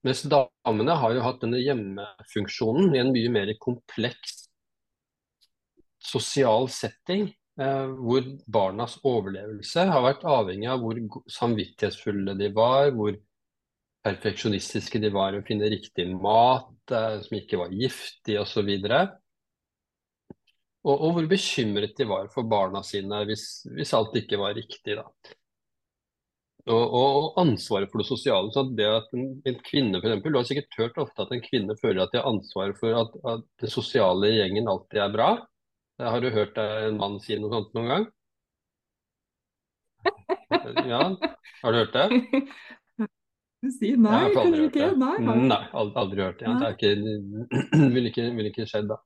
mens 0.08 0.24
damene 0.24 0.96
har 0.96 1.14
jo 1.14 1.24
hatt 1.24 1.42
denne 1.42 1.60
hjemmefunksjonen 1.60 2.94
i 2.96 3.02
en 3.02 3.12
mye 3.12 3.32
mer 3.32 3.50
kompleks 3.60 4.46
sosial 6.08 6.68
setting, 6.72 7.28
eh, 7.60 7.86
hvor 8.00 8.24
barnas 8.48 8.96
overlevelse 9.06 9.84
har 9.90 10.04
vært 10.06 10.24
avhengig 10.24 10.70
av 10.72 10.82
hvor 10.82 11.00
samvittighetsfulle 11.34 12.36
de 12.38 12.50
var, 12.56 12.92
hvor 12.96 13.18
perfeksjonistiske 14.06 15.00
de 15.02 15.10
var 15.12 15.36
å 15.36 15.44
finne 15.46 15.68
riktig 15.68 16.06
mat, 16.14 16.72
eh, 16.90 17.18
som 17.24 17.40
ikke 17.40 17.60
var 17.60 17.74
giftig 17.74 18.38
osv. 18.40 18.70
Og, 18.70 19.18
og, 20.88 20.94
og 20.94 21.18
hvor 21.18 21.28
bekymret 21.34 21.98
de 21.98 22.08
var 22.08 22.32
for 22.32 22.48
barna 22.48 22.84
sine 22.86 23.24
hvis, 23.28 23.66
hvis 23.74 23.92
alt 23.98 24.16
ikke 24.22 24.40
var 24.40 24.56
riktig. 24.56 24.96
da. 24.96 25.08
Og, 26.68 26.94
og, 26.98 27.26
ansvaret 27.40 27.88
for 27.88 28.02
det 28.02 28.08
sosiale. 28.08 28.50
så 28.52 28.64
det 28.76 28.88
at 28.88 29.14
En, 29.16 29.28
en 29.48 29.58
kvinne 29.64 30.00
for 30.00 30.08
eksempel, 30.10 30.34
Du 30.34 30.38
har 30.38 30.48
sikkert 30.48 30.78
hørt 30.78 30.98
ofte 31.00 31.24
at 31.24 31.32
en 31.32 31.44
kvinne 31.44 31.76
føler 31.80 32.02
at 32.02 32.12
de 32.12 32.20
har 32.20 32.28
ansvar 32.28 32.74
for 32.80 32.98
at, 33.02 33.16
at 33.32 33.46
det 33.62 33.72
sosiale 33.72 34.28
i 34.28 34.38
gjengen 34.40 34.68
alltid 34.68 35.00
er 35.04 35.14
bra. 35.14 35.30
Har 35.98 36.20
du 36.22 36.30
hørt 36.30 36.58
en 36.62 36.98
mann 37.00 37.18
si 37.22 37.38
noe 37.40 37.50
sånt 37.50 37.74
noen 37.74 37.92
gang? 37.92 38.08
Ja, 40.88 41.02
har 41.62 41.72
du 41.72 41.78
hørt 41.78 41.96
det? 41.96 42.08
Si 43.58 43.88
nei, 43.98 44.28
kanskje 44.30 44.68
ikke? 44.68 44.84
Nei, 44.94 45.16
har... 45.26 45.38
nei 45.50 45.64
aldri, 45.74 46.22
hørt 46.22 46.38
det. 46.38 46.52
Det 46.60 46.68
ikke, 46.76 46.90
vil, 47.96 48.06
ikke, 48.06 48.26
vil 48.36 48.50
ikke 48.52 48.66
skjedd, 48.70 48.92
da. 48.92 49.00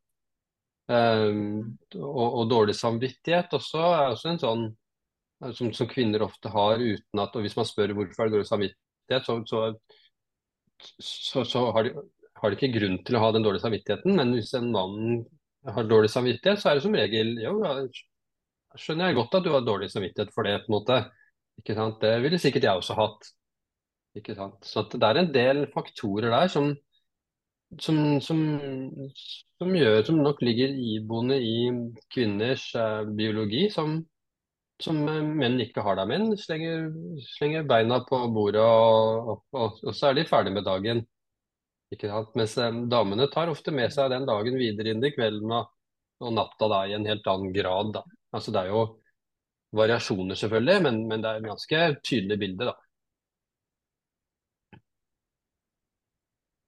Um, 0.92 1.78
og, 1.96 2.26
og, 2.26 2.42
dårlig 2.50 2.74
samvittighet 2.76 3.54
også 3.56 3.80
er 3.80 4.10
også 4.10 4.32
en 4.32 4.40
sånn 4.42 4.64
som, 5.50 5.72
som, 5.74 5.88
kvinner 5.90 6.22
ofte 6.22 6.50
har 6.52 6.78
uten 6.78 7.22
at 7.22 7.36
Og 7.36 7.44
hvis 7.44 7.56
man 7.58 7.66
spør 7.68 7.94
hvorfor 7.96 8.28
det 8.28 8.36
dårlig 8.36 8.48
samvittighet, 8.48 9.26
så, 9.26 9.72
så, 11.02 11.44
så 11.44 11.64
har, 11.74 11.88
de, 11.88 12.06
har, 12.38 12.50
de, 12.50 12.58
ikke 12.58 12.78
grunn 12.78 12.98
til 13.06 13.18
å 13.18 13.24
ha 13.24 13.32
den 13.34 13.44
dårlige 13.46 13.64
samvittigheten. 13.64 14.16
Men 14.18 14.34
hvis 14.36 14.54
en 14.58 14.70
mann 14.74 15.24
har 15.66 15.90
dårlig 15.90 16.10
samvittighet, 16.12 16.62
så 16.62 16.70
er 16.70 16.78
det 16.78 16.86
som 16.86 16.96
regel 16.98 17.34
Jo, 17.42 17.58
da 17.62 17.76
skjønner 18.78 19.10
jeg 19.10 19.18
godt 19.18 19.36
at 19.38 19.44
du 19.44 19.52
har 19.52 19.66
dårlig 19.66 19.90
samvittighet 19.92 20.32
for 20.34 20.48
det, 20.48 20.56
på 20.62 20.70
en 20.70 20.78
måte. 20.78 20.98
Ikke 21.60 21.76
sant? 21.76 21.98
Det 22.02 22.14
ville 22.24 22.40
sikkert 22.40 22.68
jeg 22.68 22.80
også 22.80 22.96
hatt. 22.98 23.28
Ikke 24.18 24.36
sant? 24.36 24.64
Så 24.66 24.84
det 24.92 25.02
er 25.08 25.20
en 25.20 25.32
del 25.34 25.66
faktorer 25.72 26.32
der 26.32 26.48
som, 26.52 26.70
som, 27.80 27.98
som, 28.24 28.40
som, 29.60 29.74
gjør, 29.76 30.00
som 30.08 30.22
nok 30.24 30.42
ligger 30.44 30.72
iboende 30.72 31.38
i 31.40 31.56
kvinners 32.12 32.66
eh, 32.76 33.04
biologi, 33.16 33.66
som, 33.72 34.00
som 34.84 34.98
menn 35.02 35.60
ikke 35.62 35.84
har. 35.84 35.96
da. 35.98 36.06
Menn 36.08 36.32
slenger, 36.38 36.88
slenger 37.36 37.66
beina 37.68 38.00
på 38.08 38.18
bordet, 38.34 38.62
og, 38.62 39.44
og, 39.52 39.78
og, 39.82 39.92
så 39.94 40.10
er 40.10 40.18
de 40.18 40.28
ferdig 40.28 40.54
med 40.54 40.66
dagen. 40.68 41.04
Ikke 41.92 42.10
sant? 42.10 42.32
Mens 42.38 42.56
eh, 42.60 42.80
damene 42.92 43.28
tar 43.32 43.52
ofte 43.52 43.74
med 43.74 43.92
seg 43.94 44.12
den 44.12 44.26
dagen 44.28 44.58
videre 44.60 44.94
inn 44.94 45.04
i 45.04 45.12
kvelden 45.14 45.52
og, 45.52 45.72
og 46.22 46.34
natta 46.36 46.68
da, 46.72 46.82
i 46.88 46.96
en 46.96 47.08
helt 47.08 47.26
annen 47.28 47.54
grad. 47.54 47.94
da. 47.98 48.04
Altså 48.32 48.54
Det 48.54 48.62
er 48.62 48.72
jo 48.72 48.84
variasjoner, 49.76 50.36
selvfølgelig, 50.36 50.82
men, 50.84 51.02
men 51.08 51.24
det 51.24 51.30
er 51.30 51.40
et 51.40 51.50
ganske 51.50 51.84
tydelig 52.04 52.40
bilde. 52.40 52.70
da. 52.72 52.76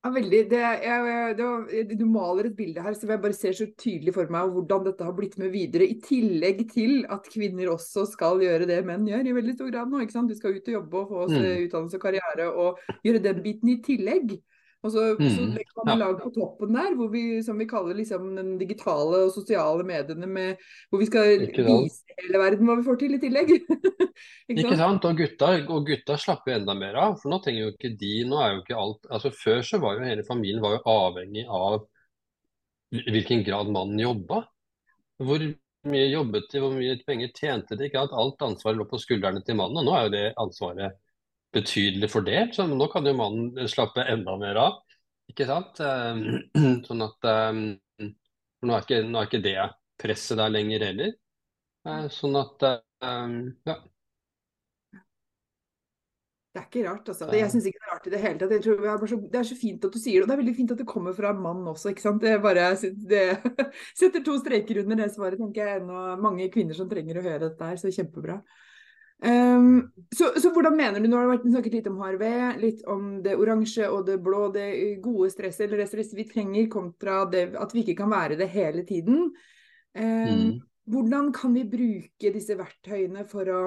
Ja, 0.04 0.10
veldig. 0.12 0.38
Det, 0.50 0.58
jeg, 0.84 1.36
det, 1.38 1.96
du 1.96 2.04
maler 2.04 2.50
et 2.50 2.56
bilde 2.58 2.82
her 2.84 2.92
som 2.92 3.08
jeg 3.08 3.22
bare 3.22 3.36
ser 3.36 3.54
så 3.56 3.64
tydelig 3.80 4.12
for 4.12 4.28
meg 4.32 4.50
hvordan 4.52 4.82
dette 4.84 5.06
har 5.06 5.14
blitt 5.16 5.38
med 5.40 5.48
videre. 5.54 5.86
I 5.88 5.96
tillegg 6.04 6.60
til 6.74 7.06
at 7.08 7.24
kvinner 7.32 7.70
også 7.72 8.04
skal 8.10 8.42
gjøre 8.44 8.68
det 8.68 8.82
menn 8.84 9.08
gjør 9.08 9.30
i 9.30 9.36
veldig 9.38 9.54
stor 9.56 9.70
grad 9.72 9.88
nå. 9.88 10.02
ikke 10.04 10.16
sant? 10.18 10.28
Du 10.28 10.36
skal 10.36 10.58
ut 10.58 10.68
og 10.68 10.76
jobbe 10.76 11.00
og 11.00 11.14
få 11.14 11.22
oss 11.24 11.32
mm. 11.32 11.46
utdannelse 11.64 11.96
og 11.96 12.04
karriere 12.04 12.50
og 12.52 12.82
gjøre 13.06 13.24
den 13.30 13.40
biten 13.46 13.72
i 13.72 13.78
tillegg. 13.86 14.36
Og 14.84 14.92
så, 14.92 15.02
mm. 15.16 15.28
så 15.32 15.44
legger 15.48 15.78
man 15.78 15.88
ja. 15.88 15.94
lag 16.02 16.18
på 16.20 16.30
toppen 16.34 16.76
der, 16.76 16.96
hvor 16.98 17.08
vi, 17.12 17.22
som 17.44 17.56
vi 17.60 17.66
kaller 17.68 17.96
liksom 17.96 18.34
den 18.36 18.50
digitale 18.60 19.22
og 19.24 19.32
sosiale 19.32 19.86
mediene, 19.88 20.28
med, 20.28 20.60
hvor 20.92 21.00
vi 21.00 21.08
skal 21.08 21.46
vise 21.48 22.18
hele 22.18 22.40
verden 22.42 22.68
hva 22.68 22.76
vi 22.76 22.84
får 22.84 22.98
til 23.00 23.16
i 23.16 23.20
tillegg. 23.22 23.54
ikke, 23.56 23.78
sant? 23.80 24.60
ikke 24.60 24.78
sant? 24.82 25.08
Og 25.08 25.22
gutta, 25.22 25.50
og 25.64 25.88
gutta 25.88 26.18
slapper 26.20 26.52
jo 26.52 26.58
enda 26.60 26.76
mer 26.76 27.00
av. 27.00 27.16
For 27.22 27.32
nå 27.32 27.40
trenger 27.44 27.64
jo 27.64 27.72
ikke 27.72 27.94
de 28.04 28.14
nå 28.28 28.40
er 28.44 28.52
jo 28.52 28.62
ikke 28.62 28.80
alt, 28.84 29.08
altså 29.08 29.32
Før 29.34 29.64
så 29.64 29.80
var 29.82 29.96
jo 29.96 30.08
hele 30.10 30.26
familien 30.28 30.64
var 30.64 30.76
jo 30.76 30.84
avhengig 30.94 31.46
av 31.48 31.80
hvilken 32.94 33.46
grad 33.46 33.72
mannen 33.72 34.04
jobba. 34.04 34.44
Hvor 35.24 35.48
mye 35.88 36.04
jobbet 36.10 36.50
de, 36.52 36.60
hvor 36.60 36.76
mye 36.76 36.98
penger 37.06 37.32
tjente 37.36 37.78
de. 37.78 37.88
ikke 37.88 38.04
at 38.04 38.12
Alt 38.16 38.44
ansvaret 38.44 38.78
lå 38.78 38.86
på 38.90 39.00
skuldrene 39.00 39.40
til 39.46 39.56
mannen, 39.58 39.80
og 39.80 39.88
nå 39.88 39.96
er 39.96 40.06
jo 40.06 40.14
det 40.14 40.26
ansvaret 40.44 41.00
betydelig 41.54 42.10
fordelt. 42.12 42.56
Så 42.56 42.66
nå 42.68 42.88
kan 42.92 43.06
jo 43.06 43.14
mannen 43.18 43.70
slappe 43.70 44.04
enda 44.10 44.36
mer 44.40 44.60
av. 44.60 44.82
Ikke 45.30 45.46
sant? 45.48 45.80
Ehm, 45.80 46.26
sånn 46.88 47.06
at 47.06 47.30
um, 47.30 47.64
nå, 48.02 48.70
er 48.74 48.84
ikke, 48.84 49.02
nå 49.08 49.20
er 49.20 49.30
ikke 49.30 49.44
det 49.44 49.58
presset 50.00 50.40
der 50.40 50.52
lenger 50.52 50.86
heller. 50.90 51.16
Eh, 51.84 52.06
sånn 52.12 52.38
at 52.40 52.64
um, 53.04 53.36
ja. 53.68 53.80
Det 56.54 56.60
er 56.60 56.66
ikke 56.68 56.82
rart, 56.86 57.08
altså. 57.10 57.26
Det, 57.26 57.38
jeg 57.40 57.50
syns 57.50 57.64
ikke 57.66 57.80
det 57.80 57.86
er 57.86 57.90
rart 57.90 58.04
i 58.06 58.10
det 58.12 58.18
hele 58.22 58.38
tatt. 58.38 58.52
Det 58.52 58.58
så, 58.62 59.16
det, 59.18 59.38
er 59.40 59.46
så, 59.48 59.56
fint 59.58 59.86
at 59.88 59.96
du 59.96 59.98
sier 59.98 60.20
det, 60.20 60.22
og 60.22 60.28
det 60.30 60.34
er 60.36 60.40
veldig 60.44 60.52
fint 60.54 60.74
at 60.74 60.78
det 60.78 60.86
kommer 60.86 61.16
fra 61.16 61.32
en 61.34 61.40
mann 61.42 61.64
også. 61.66 61.90
ikke 61.90 62.04
sant? 62.04 62.22
Det 62.22 62.36
bare 62.44 62.68
det, 63.10 63.24
setter 64.00 64.22
to 64.22 64.36
streker 64.38 64.84
under 64.84 65.02
det 65.02 65.08
svaret, 65.16 65.40
tenker 65.40 65.66
jeg. 65.66 65.80
Ennå 65.82 66.04
mange 66.22 66.46
kvinner 66.54 66.78
som 66.78 66.86
trenger 66.90 67.18
å 67.18 67.24
høre 67.26 67.48
dette 67.48 67.72
her, 67.72 67.80
så 67.80 67.90
kjempebra. 67.90 68.38
Um, 69.24 69.92
så, 70.12 70.32
så, 70.36 70.50
hvordan 70.52 70.74
mener 70.76 71.00
du, 71.00 71.08
nå 71.08 71.16
har 71.16 71.30
det 71.30 71.52
snakket 71.52 71.78
litt 71.78 71.86
om 71.88 71.96
HRV, 72.02 72.24
litt 72.60 72.82
om 72.90 73.06
det 73.24 73.36
oransje 73.40 73.86
og 73.88 74.04
det 74.08 74.18
blå, 74.24 74.48
det 74.52 74.68
gode 75.04 75.30
stresset, 75.32 75.64
eller 75.68 75.80
det 75.80 75.88
stresset 75.88 76.18
vi 76.18 76.26
trenger, 76.28 76.68
kontra 76.72 77.22
det 77.30 77.46
at 77.56 77.72
vi 77.72 77.84
ikke 77.84 77.96
kan 78.02 78.12
være 78.12 78.36
det 78.40 78.50
hele 78.52 78.84
tiden. 78.88 79.30
Um, 79.96 80.04
mm. 80.04 80.54
Hvordan 80.92 81.30
kan 81.32 81.54
vi 81.56 81.64
bruke 81.64 82.32
disse 82.34 82.56
verktøyene 82.58 83.24
for 83.30 83.48
å 83.48 83.64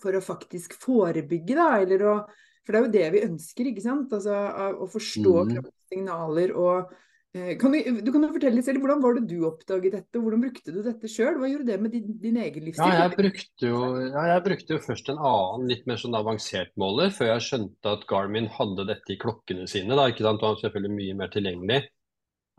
for 0.00 0.16
å 0.16 0.22
faktisk 0.24 0.76
forebygge, 0.80 1.56
da, 1.58 1.68
eller 1.82 2.06
å 2.08 2.14
For 2.62 2.72
det 2.72 2.78
er 2.78 2.84
jo 2.84 2.92
det 2.94 3.06
vi 3.10 3.20
ønsker, 3.26 3.68
ikke 3.68 3.82
sant? 3.82 4.12
Altså 4.14 4.36
å 4.78 4.86
forstå 4.86 5.32
Mm. 5.34 5.48
kroppens 5.50 5.88
signaler 5.90 6.52
og 6.54 6.92
kan 7.32 7.72
du, 7.72 7.78
du 8.04 8.10
kan 8.12 8.26
jo 8.26 8.28
fortelle 8.34 8.62
selv, 8.64 8.82
Hvordan 8.82 9.00
var 9.00 9.14
det 9.16 9.22
du 9.30 9.46
oppdaget 9.48 9.94
dette, 9.96 10.20
hvordan 10.20 10.42
brukte 10.42 10.74
du 10.74 10.82
dette 10.84 11.08
sjøl? 11.08 11.38
Hva 11.40 11.48
gjorde 11.48 11.70
det 11.70 11.78
med 11.80 11.94
din, 11.94 12.10
din 12.20 12.36
egen 12.42 12.68
Ja, 12.68 12.88
jeg 12.98 13.14
brukte 13.16 13.70
jo, 13.70 13.80
ja, 14.04 14.26
jeg 14.34 14.44
brukte 14.44 14.76
jo 14.76 14.82
først 14.84 15.08
en 15.08 15.22
annen, 15.22 15.64
litt 15.70 15.88
mer 15.88 16.00
sånn 16.02 16.18
avansert 16.18 16.74
måler, 16.80 17.08
før 17.14 17.32
jeg 17.32 17.46
skjønte 17.46 17.96
at 17.96 18.04
Garmin 18.10 18.50
hadde 18.52 18.84
dette 18.90 19.14
i 19.14 19.18
klokkene 19.22 19.64
sine. 19.70 19.96
da, 19.96 20.10
ikke 20.12 20.26
sant? 20.26 20.42
Det 20.42 20.50
var 20.50 20.60
selvfølgelig 20.60 20.98
mye 20.98 21.18
mer 21.22 21.32
tilgjengelig. 21.32 21.80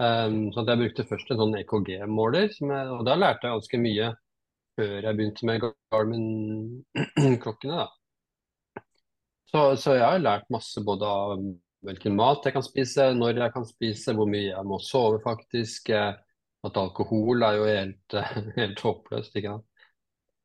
Um, 0.02 0.40
så 0.56 0.66
jeg 0.66 0.82
brukte 0.82 1.06
først 1.06 1.30
en 1.30 1.42
sånn 1.44 1.58
EKG-måler, 1.60 2.50
og 2.98 3.04
da 3.06 3.18
lærte 3.20 3.46
jeg 3.46 3.60
ganske 3.60 3.82
mye 3.84 4.08
før 4.74 4.96
jeg 5.06 5.20
begynte 5.20 5.50
med 5.52 5.68
Garmin-klokkene. 5.94 7.84
Så, 9.54 9.76
så 9.78 9.94
jeg 9.94 10.02
har 10.02 10.18
lært 10.18 10.48
masse 10.50 10.82
både 10.82 11.06
av 11.06 11.38
hvilken 11.86 12.16
mat 12.18 12.46
jeg 12.48 12.56
kan 12.56 12.66
spise, 12.66 13.10
når 13.18 13.40
jeg 13.44 13.54
kan 13.56 13.66
spise, 13.68 14.14
hvor 14.18 14.30
mye 14.30 14.50
jeg 14.52 14.68
må 14.70 14.80
sove 14.84 15.20
faktisk. 15.24 15.90
eh, 15.96 16.14
At 16.64 16.78
alkohol 16.80 17.44
er 17.44 17.58
jo 17.60 17.66
helt, 17.68 18.18
helt 18.60 18.80
håpløst, 18.86 19.36
ikke 19.36 19.56
sant. 19.58 19.70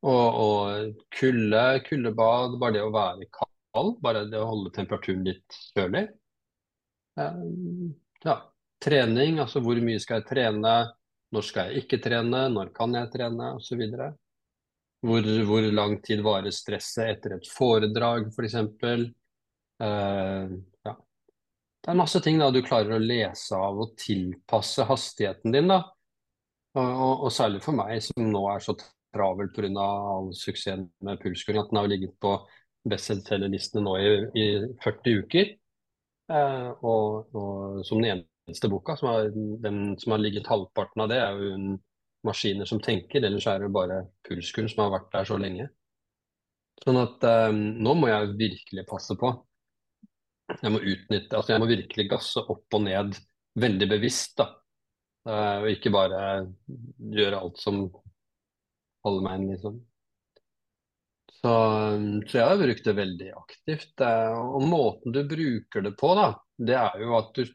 Og, 0.03 0.39
og 0.43 1.03
kulde, 1.15 1.63
kuldebad, 1.87 2.57
bare 2.61 2.75
det 2.77 2.83
å 2.85 2.91
være 2.95 3.27
kald, 3.35 3.95
bare 4.03 4.25
det 4.31 4.39
å 4.39 4.47
holde 4.51 4.71
temperaturen 4.75 5.25
litt 5.27 5.59
kjølig. 5.75 6.05
Eh, 7.19 7.35
Ja, 8.25 8.33
trening, 8.83 9.37
altså 9.39 9.61
hvor 9.63 9.79
mye 9.83 9.99
skal 10.03 10.19
jeg 10.21 10.27
trene, 10.31 10.73
når 11.31 11.45
skal 11.47 11.69
jeg 11.71 11.85
ikke 11.85 11.99
trene, 12.03 12.41
når 12.51 12.73
kan 12.75 12.95
jeg 12.97 13.11
trene, 13.13 13.53
osv. 13.59 13.83
Hvor, 15.05 15.27
hvor 15.47 15.67
lang 15.71 15.93
tid 16.03 16.21
varer 16.25 16.51
stresset 16.51 17.13
etter 17.15 17.37
et 17.37 17.47
foredrag, 17.55 18.27
f.eks. 18.35 18.55
Eh, 19.79 20.49
ja. 20.49 20.68
Det 21.79 21.93
er 21.93 21.97
masse 21.99 22.19
ting 22.23 22.39
da 22.41 22.49
du 22.51 22.59
klarer 22.65 22.97
å 22.97 23.01
lese 23.01 23.55
av 23.55 23.79
og 23.79 23.95
tilpasse 23.99 24.83
hastigheten 24.89 25.55
din. 25.55 25.71
da. 25.71 25.83
Og, 26.77 26.89
og, 26.89 27.13
og 27.27 27.31
særlig 27.33 27.61
for 27.63 27.77
meg 27.77 28.01
som 28.03 28.27
nå 28.29 28.43
er 28.51 28.63
så 28.63 28.75
travel 29.15 29.49
pga. 29.55 29.71
all 29.79 30.33
suksessen 30.35 30.89
med 31.05 31.21
pulskuren, 31.23 31.63
at 31.63 31.71
den 31.71 31.79
har 31.81 31.89
ligget 31.89 32.13
på 32.21 32.35
bestselgerlistene 32.89 33.83
nå 33.85 33.95
i, 33.97 34.11
i 34.37 34.45
40 34.83 35.23
uker. 35.23 35.53
Eh, 36.29 36.69
og, 36.85 37.33
og 37.33 37.81
som 37.87 38.03
den 38.03 38.21
eneste 38.21 38.69
boka 38.69 38.95
som 38.99 39.09
har, 39.09 39.31
den 39.63 39.97
som 39.99 40.13
har 40.13 40.21
ligget 40.21 40.49
halvparten 40.51 41.05
av 41.05 41.09
det, 41.11 41.19
er 41.23 41.41
jo 41.41 41.55
en 41.55 41.69
maskiner 42.27 42.67
som 42.69 42.81
tenker, 42.83 43.23
ellers 43.23 43.47
er 43.47 43.63
det 43.63 43.73
bare 43.73 44.03
pulskuren 44.27 44.69
som 44.69 44.83
har 44.83 44.97
vært 44.97 45.11
der 45.15 45.29
så 45.31 45.39
lenge. 45.41 45.69
Sånn 46.83 46.99
at 46.99 47.23
eh, 47.27 47.51
nå 47.55 47.95
må 47.97 48.11
jeg 48.11 48.35
virkelig 48.39 48.87
passe 48.87 49.17
på. 49.19 49.33
Jeg 50.49 50.73
må 50.73 50.79
utnytte, 50.81 51.35
altså 51.37 51.53
jeg 51.53 51.61
må 51.61 51.67
virkelig 51.69 52.07
gasse 52.09 52.41
opp 52.41 52.77
og 52.77 52.85
ned 52.85 53.19
veldig 53.59 53.89
bevisst, 53.91 54.37
da. 54.39 54.49
Uh, 55.27 55.61
og 55.61 55.69
ikke 55.73 55.91
bare 55.93 56.23
gjøre 57.13 57.41
alt 57.43 57.61
som 57.61 57.83
holder 59.05 59.25
meg 59.25 59.37
inn, 59.37 59.47
liksom. 59.53 59.77
Så, 61.39 61.51
så 62.27 62.39
jeg 62.39 62.47
har 62.49 62.59
brukt 62.59 62.87
det 62.87 62.95
veldig 62.97 63.29
aktivt. 63.37 63.93
Uh, 64.01 64.39
Og 64.57 64.65
måten 64.67 65.15
du 65.15 65.21
bruker 65.27 65.85
det 65.85 65.93
på, 65.99 66.11
da, 66.17 66.31
det 66.57 66.77
er 66.79 67.05
jo 67.05 67.15
at 67.19 67.31
du 67.37 67.45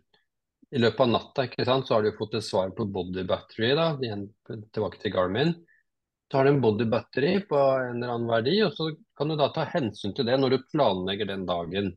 i 0.74 0.80
løpet 0.80 1.04
av 1.04 1.10
natta 1.12 1.44
ikke 1.46 1.66
sant, 1.68 1.86
så 1.86 1.96
har 1.96 2.06
du 2.06 2.16
fått 2.16 2.34
et 2.34 2.44
svar 2.46 2.72
på 2.74 2.86
body 2.90 3.22
battery, 3.28 3.74
da, 3.78 3.92
igjen 4.02 4.24
tilbake 4.74 4.98
til 5.02 5.12
Garmin. 5.14 5.52
Så 6.26 6.38
har 6.40 6.48
du 6.48 6.50
en 6.54 6.62
body 6.64 6.86
battery 6.90 7.36
på 7.46 7.58
en 7.58 8.00
eller 8.00 8.14
annen 8.16 8.30
verdi, 8.32 8.56
og 8.64 8.72
så 8.74 8.88
kan 9.14 9.30
du 9.30 9.36
da 9.38 9.52
ta 9.54 9.68
hensyn 9.70 10.16
til 10.16 10.26
det 10.26 10.38
når 10.40 10.56
du 10.56 10.64
planlegger 10.72 11.30
den 11.30 11.44
dagen. 11.46 11.92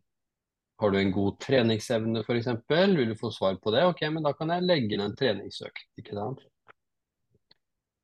Har 0.78 0.94
du 0.94 1.00
en 1.00 1.12
god 1.12 1.40
treningsevne 1.42 2.22
f.eks., 2.22 2.50
vil 2.70 3.10
du 3.10 3.16
få 3.18 3.32
svar 3.34 3.58
på 3.62 3.74
det, 3.74 3.84
ok, 3.90 4.04
men 4.14 4.26
da 4.28 4.34
kan 4.38 4.54
jeg 4.54 4.66
legge 4.66 4.94
inn 4.94 5.06
en 5.08 5.16
treningsøkt. 5.18 5.88
ikke 5.98 6.18
sant? 6.18 6.44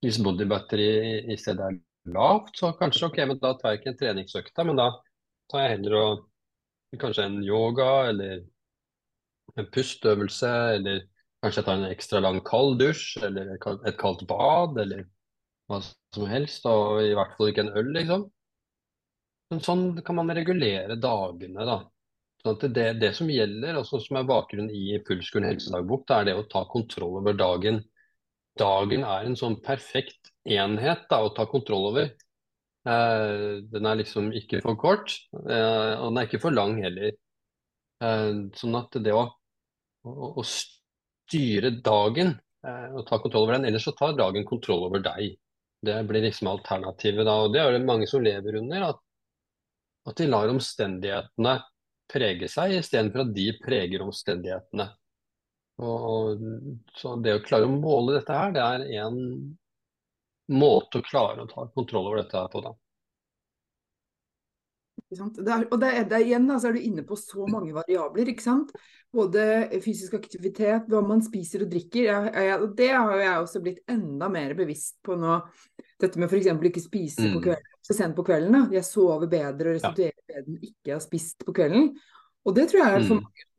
Hvis 0.03 0.17
body 0.19 0.47
battery 0.49 0.87
i 1.31 1.37
stedet 1.39 1.67
er 1.69 1.77
lavt, 2.15 2.57
så 2.59 2.73
kanskje 2.79 3.07
ok, 3.07 3.21
men 3.29 3.39
da 3.39 3.53
tar 3.59 3.73
jeg 3.75 3.81
ikke 3.81 3.91
en 3.93 3.99
treningsøkt, 4.01 4.63
men 4.67 4.81
da 4.81 4.89
tar 5.51 5.63
jeg 5.63 5.75
heller 5.77 5.97
og 5.99 6.25
kanskje 6.99 7.27
en 7.29 7.39
yoga 7.45 7.91
eller 8.09 8.41
en 9.59 9.69
pustøvelse, 9.73 10.51
eller 10.79 11.05
kanskje 11.43 11.61
jeg 11.61 11.69
tar 11.69 11.79
en 11.79 11.91
ekstra 11.91 12.21
lang 12.23 12.41
kald 12.47 12.79
dusj, 12.81 13.21
eller 13.27 13.53
et 13.53 13.97
kaldt 14.01 14.25
bad, 14.29 14.77
eller 14.81 15.05
hva 15.69 15.79
som 15.83 16.27
helst, 16.27 16.65
og 16.67 17.03
i 17.05 17.13
hvert 17.15 17.37
fall 17.37 17.53
ikke 17.53 17.67
en 17.67 17.75
øl, 17.77 17.93
liksom. 17.95 18.27
Men 19.51 19.61
sånn 19.63 19.87
kan 20.05 20.17
man 20.17 20.33
regulere 20.33 20.97
dagene, 20.97 21.65
da. 21.69 21.79
Sånn 22.43 22.73
det, 22.75 22.87
det 22.99 23.13
som 23.15 23.29
gjelder, 23.31 23.77
og 23.79 23.87
som 23.87 24.17
er 24.19 24.27
bakgrunnen 24.27 24.71
i 24.75 24.97
Pulskuren 25.07 25.47
helsedagbok, 25.47 26.03
det 26.09 26.15
er 26.17 26.25
det 26.27 26.35
å 26.35 26.47
ta 26.51 26.65
kontroll 26.67 27.21
over 27.21 27.37
dagen. 27.39 27.79
Dagen 28.59 29.05
er 29.07 29.29
en 29.29 29.37
sånn 29.39 29.55
perfekt 29.63 30.33
enhet 30.43 31.07
da, 31.09 31.21
å 31.23 31.31
ta 31.37 31.47
kontroll 31.49 31.87
over. 31.93 32.11
Eh, 32.83 33.63
den 33.71 33.87
er 33.87 34.01
liksom 34.01 34.33
ikke 34.35 34.59
for 34.65 34.75
kort, 34.75 35.15
eh, 35.39 35.95
og 35.95 36.09
den 36.09 36.19
er 36.19 36.27
ikke 36.27 36.43
for 36.43 36.55
lang 36.55 36.75
heller. 36.83 37.15
Eh, 38.03 38.29
sånn 38.59 38.75
at 38.81 38.99
det 38.99 39.15
å, 39.15 39.23
å, 40.03 40.29
å 40.43 40.47
styre 40.51 41.77
dagen 41.79 42.35
eh, 42.35 42.87
og 42.91 43.07
ta 43.07 43.23
kontroll 43.23 43.47
over 43.47 43.55
den, 43.55 43.71
ellers 43.71 43.87
så 43.87 43.95
tar 43.95 44.19
dagen 44.19 44.43
kontroll 44.49 44.89
over 44.89 44.99
deg. 45.05 45.37
Det 45.83 45.95
blir 46.11 46.27
liksom 46.27 46.51
alternativet 46.51 47.23
da, 47.23 47.39
og 47.45 47.55
det 47.55 47.63
er 47.63 47.77
det 47.77 47.87
mange 47.87 48.11
som 48.11 48.23
lever 48.23 48.59
under. 48.59 48.91
At, 48.91 49.05
at 50.11 50.19
de 50.19 50.27
lar 50.27 50.51
omstendighetene 50.51 51.61
prege 52.13 52.49
seg, 52.51 52.77
istedenfor 52.79 53.25
at 53.25 53.33
de 53.35 53.47
preger 53.63 54.05
omstendighetene. 54.05 54.87
Og, 55.83 56.43
så 56.93 57.15
det 57.25 57.39
å 57.39 57.43
klare 57.45 57.65
å 57.65 57.73
måle 57.73 58.19
dette 58.19 58.37
her, 58.37 58.53
det 58.53 58.61
er 58.63 58.87
en 59.07 59.19
måte 60.53 61.01
å 61.01 61.05
klare 61.05 61.43
å 61.43 61.49
ta 61.49 61.65
kontroll 61.73 62.11
over 62.11 62.21
dette 62.21 62.37
her 62.37 62.49
på, 62.53 62.61
da. 62.61 62.73
Ikke 65.03 65.17
sant? 65.17 65.39
Det 65.41 65.53
er, 65.55 65.65
og 65.69 65.79
det 65.81 65.89
er, 65.89 66.05
det 66.09 66.17
er 66.19 66.25
igjen 66.27 66.45
da, 66.49 66.59
så 66.61 66.69
er 66.69 66.77
du 66.77 66.85
inne 66.85 67.03
på 67.07 67.17
så 67.17 67.47
mange 67.49 67.73
variabler. 67.75 68.29
ikke 68.33 68.45
sant? 68.45 68.73
Både 69.13 69.43
fysisk 69.83 70.15
aktivitet, 70.17 70.87
hva 70.89 71.01
man 71.05 71.21
spiser 71.25 71.65
og 71.65 71.73
drikker. 71.73 72.07
Jeg, 72.07 72.31
jeg, 72.49 72.69
det 72.77 72.89
har 72.93 73.17
jeg 73.21 73.43
også 73.43 73.61
blitt 73.65 73.81
enda 73.93 74.29
mer 74.33 74.55
bevisst 74.57 74.99
på 75.05 75.17
nå. 75.19 75.39
Dette 76.01 76.21
med 76.21 76.29
f.eks. 76.29 76.49
ikke 76.69 76.85
spise 76.85 77.27
på 77.27 77.41
Mm. 77.41 77.43
kvelden, 77.49 77.72
så 77.83 77.93
sent 77.97 78.15
på 78.15 78.23
kvelden. 78.25 78.51
da. 78.55 78.61
Jeg 78.71 78.85
sover 78.87 79.27
bedre 79.31 79.73
og 79.73 79.75
restituerer 79.77 80.15
bedre 80.27 80.43
enn 80.43 80.59
ikke 80.63 80.93
har 80.95 81.01
spist 81.03 81.43
på 81.45 81.53
kvelden. 81.55 81.89
Og 82.47 82.55
det 82.55 82.69
tror 82.71 82.79
jeg 82.83 82.93
er 83.01 83.07
for 83.07 83.15
Mm. 83.19 83.23
mange? 83.23 83.49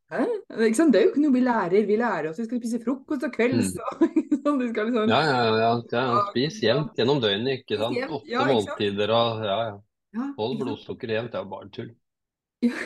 Det 0.48 1.00
er 1.00 1.04
jo 1.04 1.10
ikke 1.10 1.22
noe 1.24 1.32
vi 1.34 1.40
lærer. 1.42 1.86
Vi 1.88 1.96
lærer 1.96 2.28
oss 2.30 2.38
vi 2.38 2.44
skal 2.44 2.60
spise 2.60 2.80
frokost 2.84 3.24
og 3.24 3.32
kvelds. 3.34 3.72
Mm. 3.74 4.60
skal 4.70 4.86
liksom... 4.90 5.08
Ja, 5.08 5.20
ja, 5.24 5.38
ja, 5.44 5.56
ja, 5.56 5.72
ja. 5.92 6.22
Spis 6.30 6.60
jevnt 6.62 6.94
gjennom 6.96 7.20
døgnet, 7.20 7.62
ikke 7.64 7.78
sant. 7.80 7.96
jevnt, 7.96 8.12
Åtte 8.20 8.30
ja, 8.30 8.44
måltider 8.48 9.10
og 9.16 9.44
ja, 9.44 9.58
ja. 9.70 9.74
Ja, 10.14 10.28
Hold 10.38 10.60
blodsukkeret 10.60 11.16
jevnt, 11.16 11.32
det 11.32 11.38
er 11.40 11.44
jo 11.44 11.50
bare 11.50 11.70
tull. 11.74 11.88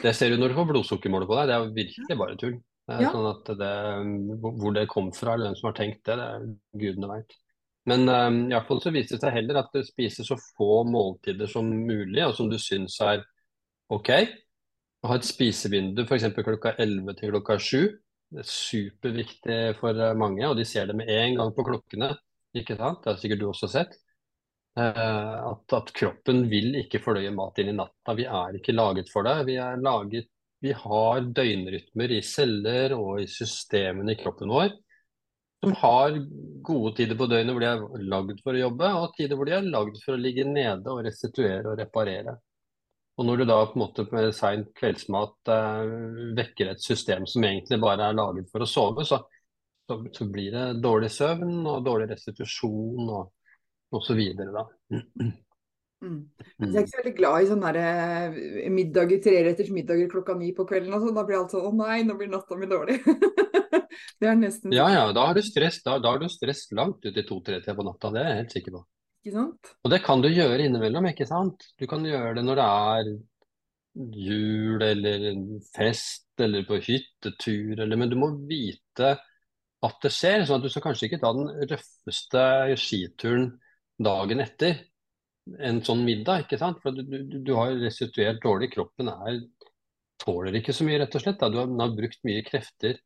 Det 0.02 0.14
ser 0.16 0.30
du 0.32 0.38
når 0.40 0.48
du 0.48 0.54
får 0.56 0.68
blodsukkermålet 0.72 1.28
på 1.28 1.36
deg, 1.38 1.50
det 1.50 1.54
er 1.54 1.60
jo 1.66 1.74
virkelig 1.76 2.16
bare 2.18 2.36
tull. 2.40 2.54
Det 2.88 2.94
er 2.96 3.02
Ja. 3.04 3.10
sånn 3.12 3.28
at 3.28 3.50
det, 3.60 3.74
Hvor 4.40 4.72
det 4.74 4.88
kom 4.88 5.12
fra, 5.12 5.34
eller 5.34 5.50
hvem 5.50 5.56
som 5.58 5.68
har 5.68 5.76
tenkt 5.76 6.00
det, 6.08 6.16
det 6.16 6.24
er 6.24 6.46
gudene 6.80 7.10
veit. 7.10 7.36
Men 7.88 8.08
um, 8.08 8.38
fall 8.66 8.82
så 8.84 8.92
viser 8.92 9.16
det 9.16 9.24
seg 9.24 9.36
heller 9.38 9.62
at 9.62 9.72
du 9.72 9.80
spiser 9.86 10.26
så 10.26 10.36
få 10.58 10.82
måltider 10.88 11.48
som 11.50 11.68
mulig, 11.68 12.20
og 12.26 12.34
som 12.36 12.50
du 12.50 12.58
syns 12.60 12.98
er 13.04 13.22
ok. 13.94 14.10
Å 14.98 15.12
ha 15.12 15.16
et 15.18 15.28
spisevindu 15.28 16.02
f.eks. 16.04 16.26
klokka 16.36 16.74
11 16.76 17.16
til 17.20 17.32
klokka 17.32 17.58
7. 17.62 17.78
Det 18.28 18.42
er 18.42 18.50
superviktig 18.50 19.60
for 19.78 19.96
eh, 19.96 20.16
mange, 20.18 20.42
og 20.44 20.58
de 20.58 20.66
ser 20.68 20.90
det 20.90 20.96
med 20.98 21.08
en 21.12 21.38
gang 21.38 21.52
på 21.56 21.64
klokkene. 21.64 22.10
Ikke 22.58 22.76
sant? 22.76 23.00
Det 23.04 23.12
har 23.12 23.20
sikkert 23.22 23.40
du 23.40 23.46
også 23.48 23.70
sett. 23.72 23.94
Uh, 24.78 25.54
at, 25.54 25.72
at 25.74 25.88
kroppen 25.96 26.44
vil 26.50 26.76
ikke 26.82 27.00
fordøye 27.02 27.32
mat 27.34 27.56
inn 27.62 27.72
i 27.72 27.78
natta. 27.78 28.14
Vi 28.18 28.26
er 28.28 28.58
ikke 28.58 28.76
laget 28.76 29.08
for 29.10 29.26
det. 29.26 29.38
Vi 29.48 29.56
laget 29.82 30.28
Vi 30.62 30.74
har 30.74 31.22
døgnrytmer 31.22 32.12
i 32.12 32.20
celler 32.26 32.94
og 32.98 33.22
i 33.22 33.26
systemene 33.30 34.12
i 34.12 34.18
kroppen 34.18 34.50
vår 34.50 34.74
som 35.64 35.72
har 35.80 36.18
gode 36.62 36.92
tider 36.96 37.18
på 37.18 37.26
døgnet 37.30 37.54
hvor 37.54 37.64
de 37.64 37.70
er 37.70 38.10
lagd 38.10 38.42
for 38.44 38.54
å 38.54 38.60
jobbe, 38.62 38.90
og 39.00 39.16
tider 39.16 39.38
hvor 39.38 39.48
de 39.48 39.56
er 39.56 39.70
lagd 39.72 39.98
for 40.04 40.14
å 40.14 40.20
ligge 40.20 40.44
nede 40.46 40.92
og 40.92 41.02
restituere 41.06 41.66
og 41.72 41.80
reparere. 41.80 42.36
Og 43.18 43.26
når 43.26 43.40
du 43.40 43.48
da 43.48 43.56
på 43.66 43.74
en 43.74 43.82
måte 43.82 44.04
med 44.12 44.30
sein 44.36 44.62
kveldsmat 44.78 45.50
eh, 45.50 45.96
vekker 46.38 46.70
et 46.70 46.84
system 46.84 47.26
som 47.26 47.46
egentlig 47.48 47.80
bare 47.82 48.06
er 48.06 48.18
laget 48.18 48.46
for 48.52 48.62
å 48.62 48.70
sove, 48.70 49.06
så, 49.08 49.18
så, 49.90 49.98
så 50.14 50.28
blir 50.30 50.54
det 50.54 50.66
dårlig 50.84 51.10
søvn 51.10 51.56
og 51.64 51.82
dårlig 51.86 52.12
restitusjon 52.12 53.10
og, 53.10 53.32
så 54.04 54.14
da. 54.14 54.68
Mm. 55.98 56.18
Jeg 56.62 56.76
er 56.76 56.84
ikke 56.84 56.92
så 56.92 57.00
veldig 57.00 57.14
glad 57.16 57.36
i 57.42 57.46
sånne 57.48 57.70
der, 57.74 58.36
eh, 58.38 58.68
middager, 58.70 59.18
treretters 59.22 59.70
middager 59.74 60.10
klokka 60.10 60.36
ni 60.38 60.52
på 60.54 60.66
kvelden. 60.68 60.94
og 60.94 61.02
sånn. 61.02 61.16
Da 61.16 61.24
blir 61.26 61.38
alt 61.40 61.54
sånn 61.54 61.66
Å 61.66 61.72
nei, 61.74 62.02
nå 62.06 62.14
blir 62.18 62.30
natta 62.30 62.58
mi 62.58 62.68
dårlig. 62.70 63.00
det 64.20 64.28
er 64.30 64.38
nesten 64.38 64.74
Ja 64.76 64.86
ja, 64.92 65.08
da 65.12 65.26
har 65.26 65.34
du 65.34 65.42
stress, 65.42 65.80
da, 65.82 65.98
da 65.98 66.14
har 66.14 66.22
du 66.22 66.28
stress 66.30 66.68
langt 66.76 67.02
ut 67.02 67.16
i 67.16 67.26
to-tre-tida 67.26 67.74
på 67.74 67.86
natta, 67.86 68.12
det 68.14 68.22
er 68.22 68.30
jeg 68.30 68.42
helt 68.42 68.54
sikker 68.58 68.76
på. 68.76 68.84
Ikke 69.24 69.34
sant? 69.34 69.72
Og 69.82 69.92
det 69.92 70.02
kan 70.04 70.22
du 70.22 70.28
gjøre 70.30 70.68
innimellom, 70.68 71.10
ikke 71.10 71.26
sant? 71.28 71.66
Du 71.78 71.88
kan 71.90 72.06
gjøre 72.06 72.36
det 72.38 72.46
når 72.46 72.60
det 72.60 72.68
er 72.68 73.10
jul 74.14 74.82
eller 74.84 75.24
fest 75.74 76.28
eller 76.38 76.62
på 76.68 76.78
hyttetur, 76.78 77.80
eller, 77.80 77.98
men 77.98 78.12
du 78.12 78.14
må 78.20 78.30
vite 78.46 79.16
at 79.82 79.98
det 80.02 80.12
skjer. 80.14 80.44
sånn 80.46 80.60
at 80.60 80.66
du 80.66 80.70
skal 80.70 80.84
kanskje 80.86 81.08
ikke 81.08 81.20
ta 81.22 81.32
den 81.34 81.50
røffeste 81.70 82.44
skituren 82.78 83.50
dagen 83.98 84.42
etter 84.42 84.78
en 85.58 85.80
sånn 85.84 86.04
middag, 86.06 86.44
ikke 86.44 86.58
sant? 86.60 86.80
For 86.82 86.94
du, 86.94 87.02
du, 87.06 87.38
du 87.44 87.52
har 87.56 87.74
restituert 87.80 88.40
dårlig. 88.42 88.72
Kroppen 88.74 89.10
er, 89.12 89.42
tåler 90.22 90.58
ikke 90.58 90.74
så 90.76 90.86
mye, 90.86 91.00
rett 91.02 91.14
og 91.18 91.24
slett. 91.24 91.44
Du 91.52 91.60
har, 91.60 91.70
har 91.80 91.94
brukt 91.96 92.20
mye 92.28 92.44
krefter. 92.46 92.98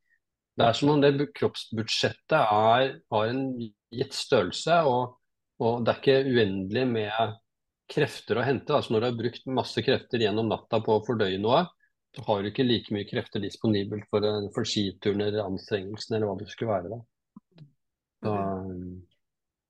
Det 0.52 0.66
er 0.66 0.76
som 0.76 0.92
om 0.92 1.00
det 1.00 1.30
kroppsbudsjettet 1.38 2.38
er, 2.38 2.96
har 3.14 3.30
en 3.30 3.44
gitt 3.92 4.16
størrelse, 4.16 4.82
og, 4.88 5.14
og 5.62 5.84
det 5.84 5.94
er 5.94 6.02
ikke 6.02 6.34
uendelig 6.34 6.88
med 6.90 7.38
krefter 7.92 8.40
å 8.40 8.44
hente. 8.46 8.74
Altså 8.74 8.92
når 8.92 9.00
du 9.00 9.08
har 9.08 9.20
brukt 9.20 9.48
masse 9.60 9.84
krefter 9.84 10.24
gjennom 10.24 10.50
natta 10.50 10.80
på 10.84 10.98
å 10.98 11.04
fordøye 11.06 11.40
noe, 11.40 11.64
så 12.12 12.24
har 12.26 12.42
du 12.42 12.50
ikke 12.50 12.66
like 12.66 12.92
mye 12.92 13.08
krefter 13.08 13.40
disponibelt 13.40 14.04
for, 14.12 14.26
for 14.52 14.68
skituren 14.68 15.24
eller 15.24 15.46
anstrengelsen 15.46 16.18
eller 16.18 16.28
hva 16.28 16.36
det 16.40 16.50
skulle 16.52 16.74
være. 16.74 16.92
da. 16.92 17.00
Så, 18.22 18.34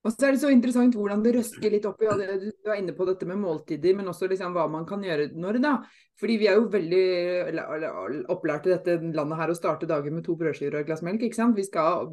og 0.03 0.11
så 0.11 0.27
er 0.27 0.35
det 0.35 0.43
så 0.43 0.51
interessant 0.51 0.97
hvordan 0.99 1.23
det 1.23 1.37
røsker 1.37 1.71
litt 1.71 1.87
opp 1.87 2.01
i 2.03 2.11
Du 2.11 2.51
var 2.67 2.79
inne 2.81 2.95
på 2.97 3.07
dette 3.07 3.27
med 3.29 3.39
måltider, 3.39 3.95
men 3.95 4.11
også 4.11 4.27
liksom 4.31 4.55
hva 4.57 4.67
man 4.71 4.87
kan 4.89 5.03
gjøre 5.07 5.31
når, 5.39 5.61
da. 5.63 5.77
Fordi 6.19 6.39
vi 6.41 6.49
er 6.51 6.59
jo 6.59 6.69
veldig 6.73 8.27
opplært 8.35 8.67
i 8.67 8.75
dette 8.75 8.99
landet 9.15 9.39
her 9.39 9.53
å 9.53 9.59
starte 9.59 9.91
dagen 9.91 10.19
med 10.19 10.27
to 10.27 10.35
brødskiver 10.39 10.75
og 10.75 10.83
et 10.83 10.91
glass 10.91 11.05
melk, 11.07 11.23
ikke 11.23 11.39
sant. 11.39 11.59
Vi 11.59 11.67
skal 11.69 12.11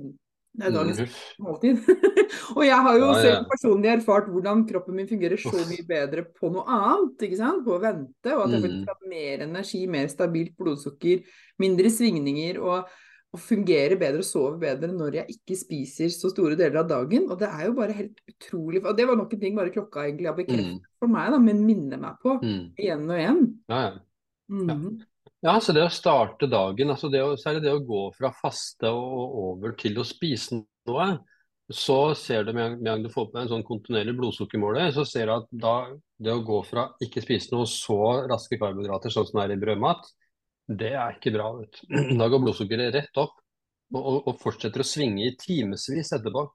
det 0.60 0.65
er 0.65 0.73
dagens 0.73 1.17
måltid. 1.39 1.82
og 2.58 2.63
jeg 2.65 2.78
har 2.86 2.95
jo 2.97 3.04
ja, 3.06 3.12
ja. 3.13 3.25
selv 3.25 3.52
personlig 3.52 3.91
erfart 3.91 4.30
hvordan 4.34 4.63
kroppen 4.69 4.97
min 4.97 5.10
fungerer 5.10 5.39
så 5.39 5.54
mye 5.54 5.86
bedre 5.88 6.25
på 6.30 6.49
noe 6.54 6.65
annet. 6.65 7.28
ikke 7.28 7.38
sant? 7.39 7.62
På 7.65 7.78
å 7.78 7.84
vente, 7.84 8.34
og 8.34 8.45
at 8.45 8.56
jeg 8.56 8.63
faktisk 8.65 8.82
mm. 8.82 8.89
har 8.89 9.13
mer 9.13 9.45
energi, 9.45 9.84
mer 9.89 10.10
stabilt 10.12 10.58
blodsukker, 10.60 11.21
mindre 11.62 11.93
svingninger. 11.93 12.60
og 12.62 12.89
og 13.30 13.42
fungerer 13.44 13.94
bedre 14.00 14.24
og 14.24 14.26
sover 14.26 14.58
bedre 14.62 14.89
når 14.89 15.20
jeg 15.20 15.36
ikke 15.36 15.58
spiser 15.60 16.10
så 16.13 16.32
store 16.32 16.58
deler 16.58 16.82
av 16.82 16.89
dagen. 16.89 17.28
Og 17.30 17.38
det 17.42 17.50
er 17.50 17.68
jo 17.68 17.76
bare 17.78 17.96
helt 17.98 18.22
utrolig 18.32 18.82
Og 18.82 18.96
det 18.98 19.06
var 19.06 19.20
nok 19.20 19.36
en 19.36 19.44
ting 19.44 19.58
bare 19.58 19.74
klokka 19.74 20.08
egentlig 20.08 20.30
har 20.32 20.38
bekreftet 20.38 20.80
mm. 20.80 20.92
for 21.02 21.13
meg, 21.13 21.30
da, 21.36 21.42
men 21.44 21.63
minner 21.68 22.02
meg 22.02 22.18
på 22.24 22.39
mm. 22.42 22.63
igjen 22.74 23.06
og 23.06 23.20
igjen. 23.20 23.44
Ja, 23.70 23.82
ja. 23.86 23.96
Mm. 24.50 24.70
ja. 24.70 24.80
ja, 25.46 25.58
så 25.62 25.76
det 25.78 25.86
å 25.86 25.94
starte 25.94 26.50
dagen, 26.50 26.89
altså 26.89 27.12
det 27.13 27.22
å, 27.22 27.36
særlig 27.38 27.68
det 27.68 27.76
å 27.76 27.84
gå 27.86 28.08
fra 28.18 28.34
faste 28.34 28.89
og 28.89 29.42
over 29.44 29.78
til 29.78 30.02
å 30.02 30.08
spise 30.08 30.63
noe, 30.89 31.12
så 31.70 32.15
ser 32.18 32.48
du 32.48 32.54
med 32.58 32.65
en 32.65 32.80
gang 32.82 33.04
du 33.06 33.12
får 33.13 33.28
på 33.30 33.38
deg 33.38 33.44
en 33.44 33.52
sånn 33.52 33.68
kontinuerlig 33.68 34.15
blodsukkermåler, 34.18 34.89
så 34.96 35.06
ser 35.06 35.30
du 35.30 35.36
at 35.36 35.52
da 35.54 35.76
det 36.18 36.34
å 36.34 36.42
gå 36.42 36.63
fra 36.65 36.88
ikke 37.06 37.22
spise 37.22 37.54
noe 37.54 37.70
så 37.70 38.26
raske 38.26 38.58
karbohydrater, 38.58 39.13
sånn 39.13 39.30
som 39.30 39.38
det 39.38 39.46
er 39.46 39.54
i 39.54 39.62
brødmat, 39.62 40.10
det 40.69 40.93
er 40.93 41.17
ikke 41.17 41.34
bra. 41.34 41.51
vet 41.58 41.82
du. 41.82 41.99
Da 42.21 42.29
går 42.29 42.43
blodsukkeret 42.45 42.95
rett 42.95 43.21
opp 43.21 43.38
og, 43.95 44.01
og, 44.01 44.17
og 44.29 44.39
fortsetter 44.41 44.84
å 44.84 44.88
svinge 44.88 45.25
i 45.25 45.36
timevis 45.39 46.13
etterpå. 46.15 46.45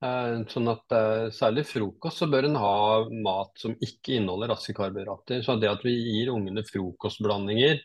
Eh, 0.00 0.34
sånn 0.48 0.70
at 0.72 0.94
eh, 0.96 1.26
Særlig 1.36 1.66
frokost 1.68 2.22
så 2.22 2.28
bør 2.32 2.48
en 2.48 2.56
ha 2.56 2.76
mat 3.12 3.52
som 3.60 3.76
ikke 3.84 4.16
inneholder 4.16 4.54
raske 4.54 4.74
karbohydrater. 4.76 5.44
Så 5.44 5.58
det 5.60 5.70
at 5.70 5.84
vi 5.86 5.94
gir 5.94 6.32
ungene 6.34 6.64
frokostblandinger 6.66 7.82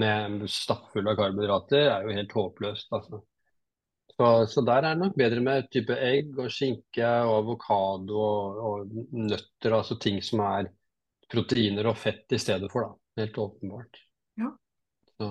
med 0.00 0.46
stappfulle 0.48 1.12
av 1.12 1.18
karbohydrater, 1.20 1.90
er 1.92 2.06
jo 2.08 2.16
helt 2.16 2.34
håpløst. 2.38 2.88
altså. 2.96 3.20
Så, 4.12 4.28
så, 4.48 4.62
der 4.64 4.84
er 4.84 4.94
det 4.94 5.00
nok 5.02 5.16
bedre 5.16 5.40
med 5.44 5.68
type 5.72 5.96
egg 5.96 6.36
og 6.40 6.50
skinke 6.52 7.08
og 7.26 7.34
avokado 7.38 8.18
og, 8.20 8.62
og, 8.68 8.96
nøtter, 9.16 9.76
altså 9.76 9.96
ting 10.00 10.20
som 10.24 10.42
er 10.44 10.68
proteiner 11.32 11.88
og 11.88 11.96
fett 12.00 12.32
i 12.36 12.40
stedet 12.40 12.68
for, 12.72 12.88
da. 12.88 13.22
Helt 13.22 13.38
åpenbart. 13.40 14.00
Så, 15.22 15.28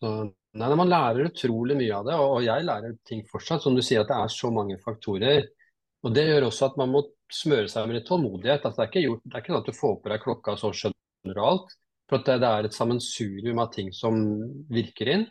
så 0.00 0.12
nei, 0.26 0.70
Man 0.82 0.92
lærer 0.92 1.30
utrolig 1.30 1.78
mye 1.78 1.96
av 1.96 2.08
det, 2.08 2.18
og 2.20 2.44
jeg 2.44 2.66
lærer 2.68 2.98
ting 3.08 3.24
fortsatt. 3.30 3.64
Som 3.64 3.78
du 3.78 3.82
sier, 3.84 4.04
at 4.04 4.12
det 4.12 4.20
er 4.20 4.36
så 4.36 4.52
mange 4.54 4.78
faktorer. 4.84 5.48
Og 6.04 6.14
Det 6.16 6.26
gjør 6.26 6.48
også 6.48 6.70
at 6.70 6.78
man 6.80 6.94
må 6.94 7.04
smøre 7.32 7.68
seg 7.70 7.86
med 7.86 8.00
litt 8.00 8.08
tålmodighet. 8.08 8.64
Altså, 8.64 8.80
det, 8.80 8.86
er 8.86 8.92
ikke 8.92 9.06
gjort, 9.06 9.26
det 9.26 9.36
er 9.36 9.44
ikke 9.44 9.54
sånn 9.54 9.62
at 9.62 9.68
du 9.70 9.80
får 9.80 10.00
på 10.00 10.12
deg 10.12 10.24
klokka 10.24 10.56
så 10.60 10.72
skjønner 10.76 11.36
du 11.36 11.44
alt. 11.44 11.76
For 12.10 12.24
det, 12.26 12.40
det, 12.42 12.48
er 12.48 12.66
et 12.66 12.76
sammensurium 12.76 13.60
av 13.62 13.70
ting 13.74 13.92
som 13.94 14.24
virker 14.72 15.12
inn. 15.14 15.28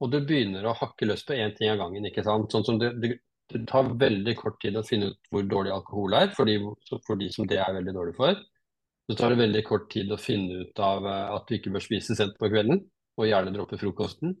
Og 0.00 0.12
du 0.12 0.20
begynner 0.24 0.64
å 0.64 0.76
hakke 0.78 1.08
løs 1.08 1.26
på 1.26 1.36
én 1.36 1.52
ting 1.56 1.72
av 1.72 1.80
gangen. 1.82 2.06
ikke 2.08 2.24
sant? 2.24 2.52
Sånn 2.52 2.64
som 2.68 2.78
det, 2.80 3.18
tar 3.66 3.90
veldig 3.98 4.36
kort 4.38 4.60
tid 4.62 4.78
å 4.78 4.86
finne 4.86 5.10
ut 5.10 5.30
hvor 5.32 5.42
dårlig 5.50 5.72
alkohol 5.74 6.14
er, 6.20 6.30
for 6.36 6.46
de, 6.46 6.60
for 7.06 7.18
de 7.18 7.28
som 7.34 7.48
det 7.50 7.58
er 7.58 7.74
veldig 7.74 7.96
dårlig 7.96 8.14
for. 8.16 8.38
Så 9.10 9.16
tar 9.18 9.32
det 9.32 9.40
veldig 9.40 9.64
kort 9.66 9.88
tid 9.90 10.12
å 10.14 10.20
finne 10.20 10.60
ut 10.62 10.80
av 10.86 11.06
eh, 11.10 11.30
at 11.34 11.48
du 11.48 11.56
ikke 11.56 11.72
bør 11.74 11.82
spise 11.82 12.14
sent 12.14 12.36
på 12.38 12.46
kvelden, 12.52 12.78
og 13.18 13.26
gjerne 13.26 13.50
droppe 13.56 13.78
frokosten. 13.80 14.36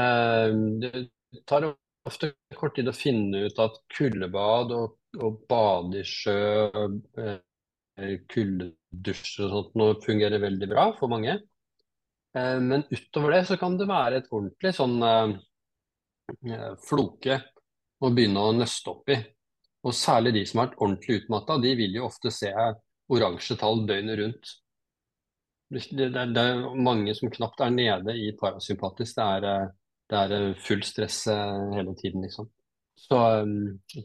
Eh, 0.00 0.54
det 0.80 1.42
tar 1.44 1.66
ofte 2.08 2.30
kort 2.56 2.78
tid 2.78 2.88
å 2.88 2.96
finne 2.96 3.42
ut 3.44 3.60
at 3.60 3.76
kuldebad 3.92 4.72
og, 4.72 4.94
og 5.20 5.42
bade 5.50 6.00
i 6.00 6.06
sjø, 6.08 6.38
kuldedusj 8.32 9.34
og 9.44 9.52
sånt 9.52 9.76
nå 9.76 9.90
fungerer 10.04 10.40
veldig 10.42 10.68
bra 10.72 10.86
for 10.96 11.12
mange. 11.12 11.36
Men 12.34 12.82
utover 12.90 13.36
det 13.36 13.42
så 13.46 13.56
kan 13.60 13.76
det 13.78 13.86
være 13.86 14.18
et 14.18 14.32
ordentlig 14.32 14.72
sånn 14.74 14.96
floke 16.82 17.36
å 18.02 18.10
begynne 18.10 18.42
å 18.42 18.56
nøste 18.56 18.90
opp 18.90 19.12
i. 19.14 19.20
Og 19.86 19.94
særlig 19.94 20.34
de 20.34 20.42
som 20.48 20.60
har 20.60 20.72
vært 20.72 20.82
ordentlig 20.82 21.20
utmatta, 21.22 21.60
de 21.62 21.76
vil 21.78 22.00
jo 22.00 22.08
ofte 22.08 22.32
se 22.34 22.50
oransje 23.14 23.56
tall 23.60 23.84
døgnet 23.88 24.18
rundt. 24.20 24.52
Det, 25.74 25.86
det, 25.90 26.10
det, 26.36 26.42
er 26.42 26.76
mange 26.76 27.14
som 27.16 27.32
knapt 27.32 27.62
er 27.64 27.72
nede 27.74 28.14
i 28.20 28.32
parasympatisk. 28.38 29.16
Det 29.16 29.24
er, 29.24 29.46
eh, 29.50 29.70
det 30.10 30.20
er 30.20 30.36
eh, 30.38 30.50
fullt 30.66 30.86
stress 30.86 31.24
eh, 31.32 31.62
hele 31.78 31.96
tiden, 31.98 32.26
liksom. 32.26 32.50
Så, 33.04 33.18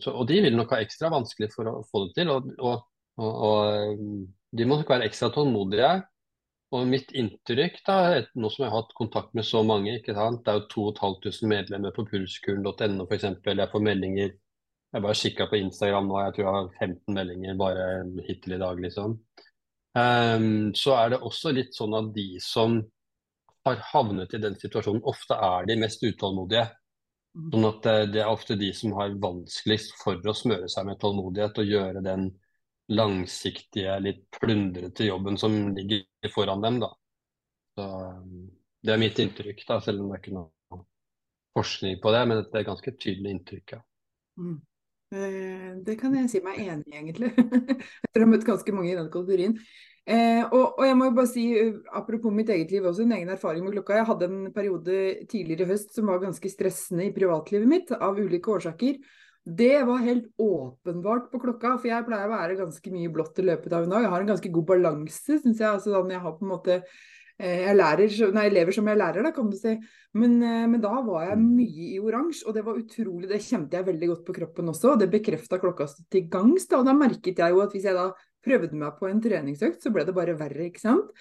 så, 0.01 0.11
og 0.11 0.25
de 0.27 0.39
vil 0.43 0.55
nok 0.57 0.73
ha 0.73 0.79
ekstra 0.83 1.11
vanskelig 1.13 1.51
for 1.53 1.69
å 1.69 1.75
få 1.87 2.07
det 2.07 2.15
til. 2.17 2.31
Og, 2.33 2.49
og, 2.57 2.87
og 3.21 3.99
de 4.57 4.65
må 4.65 4.79
nok 4.79 4.89
være 4.89 5.05
ekstra 5.07 5.29
tålmodige. 5.35 5.91
Og 6.75 6.85
mitt 6.85 7.13
inntrykk, 7.17 7.79
da, 7.87 7.95
nå 8.37 8.49
som 8.53 8.63
jeg 8.63 8.69
har 8.69 8.83
hatt 8.83 8.91
kontakt 8.97 9.31
med 9.37 9.45
så 9.47 9.63
mange, 9.65 9.95
ikke 9.97 10.13
sant? 10.17 10.43
det 10.45 10.51
er 10.51 10.59
jo 10.59 10.67
2500 10.91 11.49
medlemmer 11.49 11.95
på 11.95 12.05
pulskuren.no 12.11 13.07
f.eks. 13.07 13.25
Jeg 13.25 13.71
får 13.71 13.85
meldinger 13.85 14.35
jeg 14.89 15.03
bare 15.05 15.17
kikka 15.17 15.45
på 15.49 15.59
Instagram 15.59 16.07
nå, 16.09 16.19
jeg 16.23 16.35
tror 16.35 16.45
jeg 16.45 16.55
har 16.55 16.69
15 16.87 17.17
meldinger 17.17 17.57
bare 17.59 17.87
hittil 18.25 18.55
i 18.55 18.61
dag, 18.61 18.79
liksom. 18.81 19.19
Um, 19.97 20.69
så 20.77 20.95
er 20.97 21.13
det 21.13 21.21
også 21.25 21.53
litt 21.53 21.75
sånn 21.77 21.95
at 21.97 22.11
de 22.15 22.27
som 22.41 22.79
har 23.67 23.81
havnet 23.91 24.33
i 24.33 24.41
den 24.41 24.57
situasjonen, 24.57 25.03
ofte 25.09 25.37
er 25.37 25.67
de 25.69 25.77
mest 25.81 26.03
utålmodige. 26.05 26.67
Mm. 27.37 27.49
Sånn 27.53 27.67
at 27.69 27.81
det, 27.85 27.95
det 28.15 28.21
er 28.23 28.31
ofte 28.31 28.57
de 28.57 28.69
som 28.73 28.95
har 28.97 29.17
vanskeligst 29.21 29.97
for 30.01 30.21
å 30.25 30.35
smøre 30.35 30.69
seg 30.71 30.87
med 30.89 30.99
tålmodighet 31.01 31.61
og 31.61 31.73
gjøre 31.73 32.05
den 32.05 32.29
langsiktige, 32.89 33.99
litt 34.01 34.23
plundrete 34.39 35.05
jobben 35.05 35.37
som 35.37 35.59
ligger 35.75 36.33
foran 36.33 36.63
dem. 36.65 36.79
da. 36.81 36.89
Så, 37.77 37.85
det 38.81 38.95
er 38.95 39.01
mitt 39.01 39.19
inntrykk, 39.21 39.61
da, 39.67 39.77
selv 39.83 40.01
om 40.01 40.09
det 40.09 40.17
er 40.17 40.23
ikke 40.23 40.37
noe 40.39 40.81
forskning 41.57 41.99
på 42.01 42.13
det, 42.15 42.25
men 42.25 42.41
det 42.41 42.61
er 42.61 42.67
ganske 42.71 42.95
tydelig 42.97 43.35
inntrykk. 43.35 43.75
Ja. 43.77 43.81
Mm. 44.39 44.57
Eh, 45.09 45.69
det 45.85 45.95
kan 45.97 46.13
jeg 46.13 46.29
si 46.29 46.41
meg 46.45 46.59
enig 46.61 46.85
i, 46.85 46.97
egentlig. 46.99 47.31
Etter 48.05 48.21
å 48.21 48.27
ha 48.27 48.29
møtt 48.29 48.45
ganske 48.47 48.73
mange 48.75 48.91
i 48.91 48.97
den 48.97 49.09
kategorien. 49.09 49.55
Eh, 50.09 50.41
og, 50.45 50.77
og, 50.79 50.83
jeg 50.85 50.97
må 50.97 51.09
jo 51.09 51.15
bare 51.17 51.29
si, 51.29 51.45
apropos 51.97 52.33
mitt 52.33 52.49
eget 52.53 52.73
liv 52.73 52.85
også, 52.85 53.05
en 53.05 53.15
egen 53.17 53.33
erfaring 53.33 53.65
med 53.65 53.75
klokka. 53.77 53.99
Jeg 53.99 54.09
hadde 54.09 54.29
en 54.29 54.43
periode 54.53 54.99
tidligere 55.29 55.67
i 55.67 55.73
høst 55.73 55.97
som 55.97 56.09
var 56.09 56.21
ganske 56.23 56.53
stressende 56.53 57.09
i 57.09 57.13
privatlivet 57.15 57.69
mitt, 57.69 57.93
av 57.93 58.21
ulike 58.21 58.53
årsaker. 58.53 59.01
Det 59.49 59.75
var 59.87 60.03
helt 60.05 60.27
åpenbart 60.37 61.29
på 61.31 61.41
klokka, 61.41 61.77
for 61.79 61.89
jeg 61.89 62.05
pleier 62.05 62.29
å 62.29 62.35
være 62.35 62.57
ganske 62.59 62.91
mye 62.93 63.13
blått 63.13 63.39
i 63.41 63.47
løpet 63.49 63.73
av 63.73 63.85
en 63.85 63.95
dag. 63.95 64.05
Jeg 64.05 64.13
har 64.13 64.25
en 64.25 64.33
ganske 64.35 64.51
god 64.57 64.67
balanse, 64.73 65.39
syns 65.39 65.63
jeg. 65.63 65.69
altså 65.69 66.03
Jeg 66.05 66.21
har 66.21 66.35
på 66.37 66.45
en 66.45 66.53
måte 66.53 66.83
Eh, 66.83 66.87
jeg, 67.39 67.75
lærer, 67.79 68.15
nei, 68.35 68.45
lever 68.51 68.75
som 68.75 68.87
jeg 68.91 68.99
lærer, 68.99 69.23
da, 69.23 69.31
kan 69.35 69.47
du 69.47 69.55
si. 69.55 69.75
Men, 70.19 70.33
eh, 70.43 70.65
men, 70.67 70.81
da 70.83 70.91
var 71.05 71.29
jeg 71.29 71.37
mm. 71.39 71.45
mye 71.55 71.85
i 71.93 71.99
oransje, 72.03 72.43
og 72.49 72.57
det 72.57 72.65
var 72.65 72.79
utrolig. 72.81 73.29
Det 73.31 73.39
kjente 73.45 73.79
jeg 73.79 73.87
veldig 73.87 74.09
godt 74.11 74.25
på 74.27 74.35
kroppen 74.35 74.71
også, 74.73 74.93
og 74.93 75.03
det 75.03 75.11
bekrefta 75.13 75.59
klokka 75.61 75.87
til 76.11 76.27
gangs. 76.31 76.67
Da, 76.67 76.81
og 76.81 76.89
da 76.89 76.95
merket 76.97 77.39
jeg 77.39 77.55
jo 77.55 77.61
at 77.63 77.75
hvis 77.75 77.87
jeg 77.87 77.95
da 77.95 78.09
prøvde 78.43 78.79
meg 78.79 78.97
på 78.99 79.07
en 79.07 79.21
treningsøkt, 79.23 79.79
så 79.83 79.91
ble 79.95 80.03
det 80.07 80.15
bare 80.17 80.35
verre, 80.39 80.67
ikke 80.67 80.83
sant. 80.83 81.13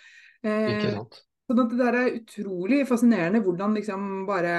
Eh, 0.43 0.73
ikke 0.75 0.95
sant. 0.97 1.21
Sånn 1.49 1.63
at 1.63 1.71
det 1.73 1.79
der 1.81 1.97
er 1.97 2.17
utrolig 2.19 2.83
fascinerende 2.89 3.41
hvordan 3.41 3.77
liksom 3.79 4.03
bare 4.29 4.57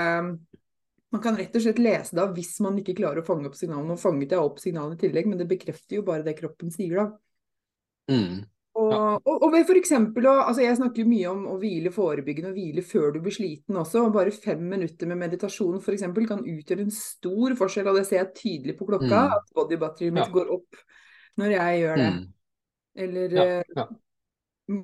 man 1.13 1.21
kan 1.21 1.35
rett 1.37 1.53
og 1.57 1.61
slett 1.61 1.81
lese 1.81 2.15
det 2.15 2.21
av 2.23 2.31
hvis 2.37 2.55
man 2.65 2.77
ikke 2.81 2.95
klarer 2.97 3.21
å 3.21 3.25
fange 3.25 3.49
opp 3.49 3.57
signalene. 3.57 3.91
Nå 3.91 3.97
fanget 3.99 4.33
jeg 4.35 4.45
opp 4.45 4.61
signalene 4.61 4.97
i 4.97 5.01
tillegg, 5.01 5.29
men 5.29 5.41
det 5.41 5.49
bekrefter 5.49 5.99
jo 5.99 6.05
bare 6.07 6.25
det 6.25 6.35
kroppen 6.37 6.73
sier, 6.73 7.01
da. 7.01 8.15
Mm. 8.15 8.43
Og, 8.79 9.21
og, 9.27 9.43
og 9.43 9.51
ved 9.51 9.69
eksempel, 9.75 10.23
å- 10.29 10.45
altså 10.47 10.61
jeg 10.63 10.77
snakker 10.77 11.03
jo 11.03 11.09
mye 11.09 11.29
om 11.31 11.45
å 11.51 11.57
hvile 11.59 11.91
forebyggende 11.91 12.51
og 12.51 12.55
hvile 12.59 12.83
før 12.85 13.13
du 13.13 13.19
blir 13.25 13.35
sliten 13.35 13.75
også. 13.81 14.05
og 14.05 14.13
Bare 14.13 14.31
fem 14.31 14.61
minutter 14.69 15.07
med 15.07 15.17
meditasjon 15.19 15.81
for 15.83 15.91
eksempel, 15.95 16.27
kan 16.29 16.43
utgjøre 16.45 16.85
en 16.85 16.91
stor 16.91 17.55
forskjell. 17.59 17.87
Og 17.91 17.95
det 17.99 18.05
ser 18.07 18.23
jeg 18.23 18.35
tydelig 18.39 18.77
på 18.79 18.87
klokka, 18.87 19.09
Mm. 19.27 19.33
at 19.35 19.53
bodybatteriet 19.55 20.13
mitt 20.13 20.27
Ja. 20.27 20.31
går 20.31 20.51
opp 20.53 20.75
når 21.37 21.51
jeg 21.57 21.81
gjør 21.83 21.97
det. 21.97 22.13
Mm. 22.13 22.27
Eller 22.95 23.29
Ja, 23.35 23.43
eh, 23.43 23.63
ja. 23.75 23.87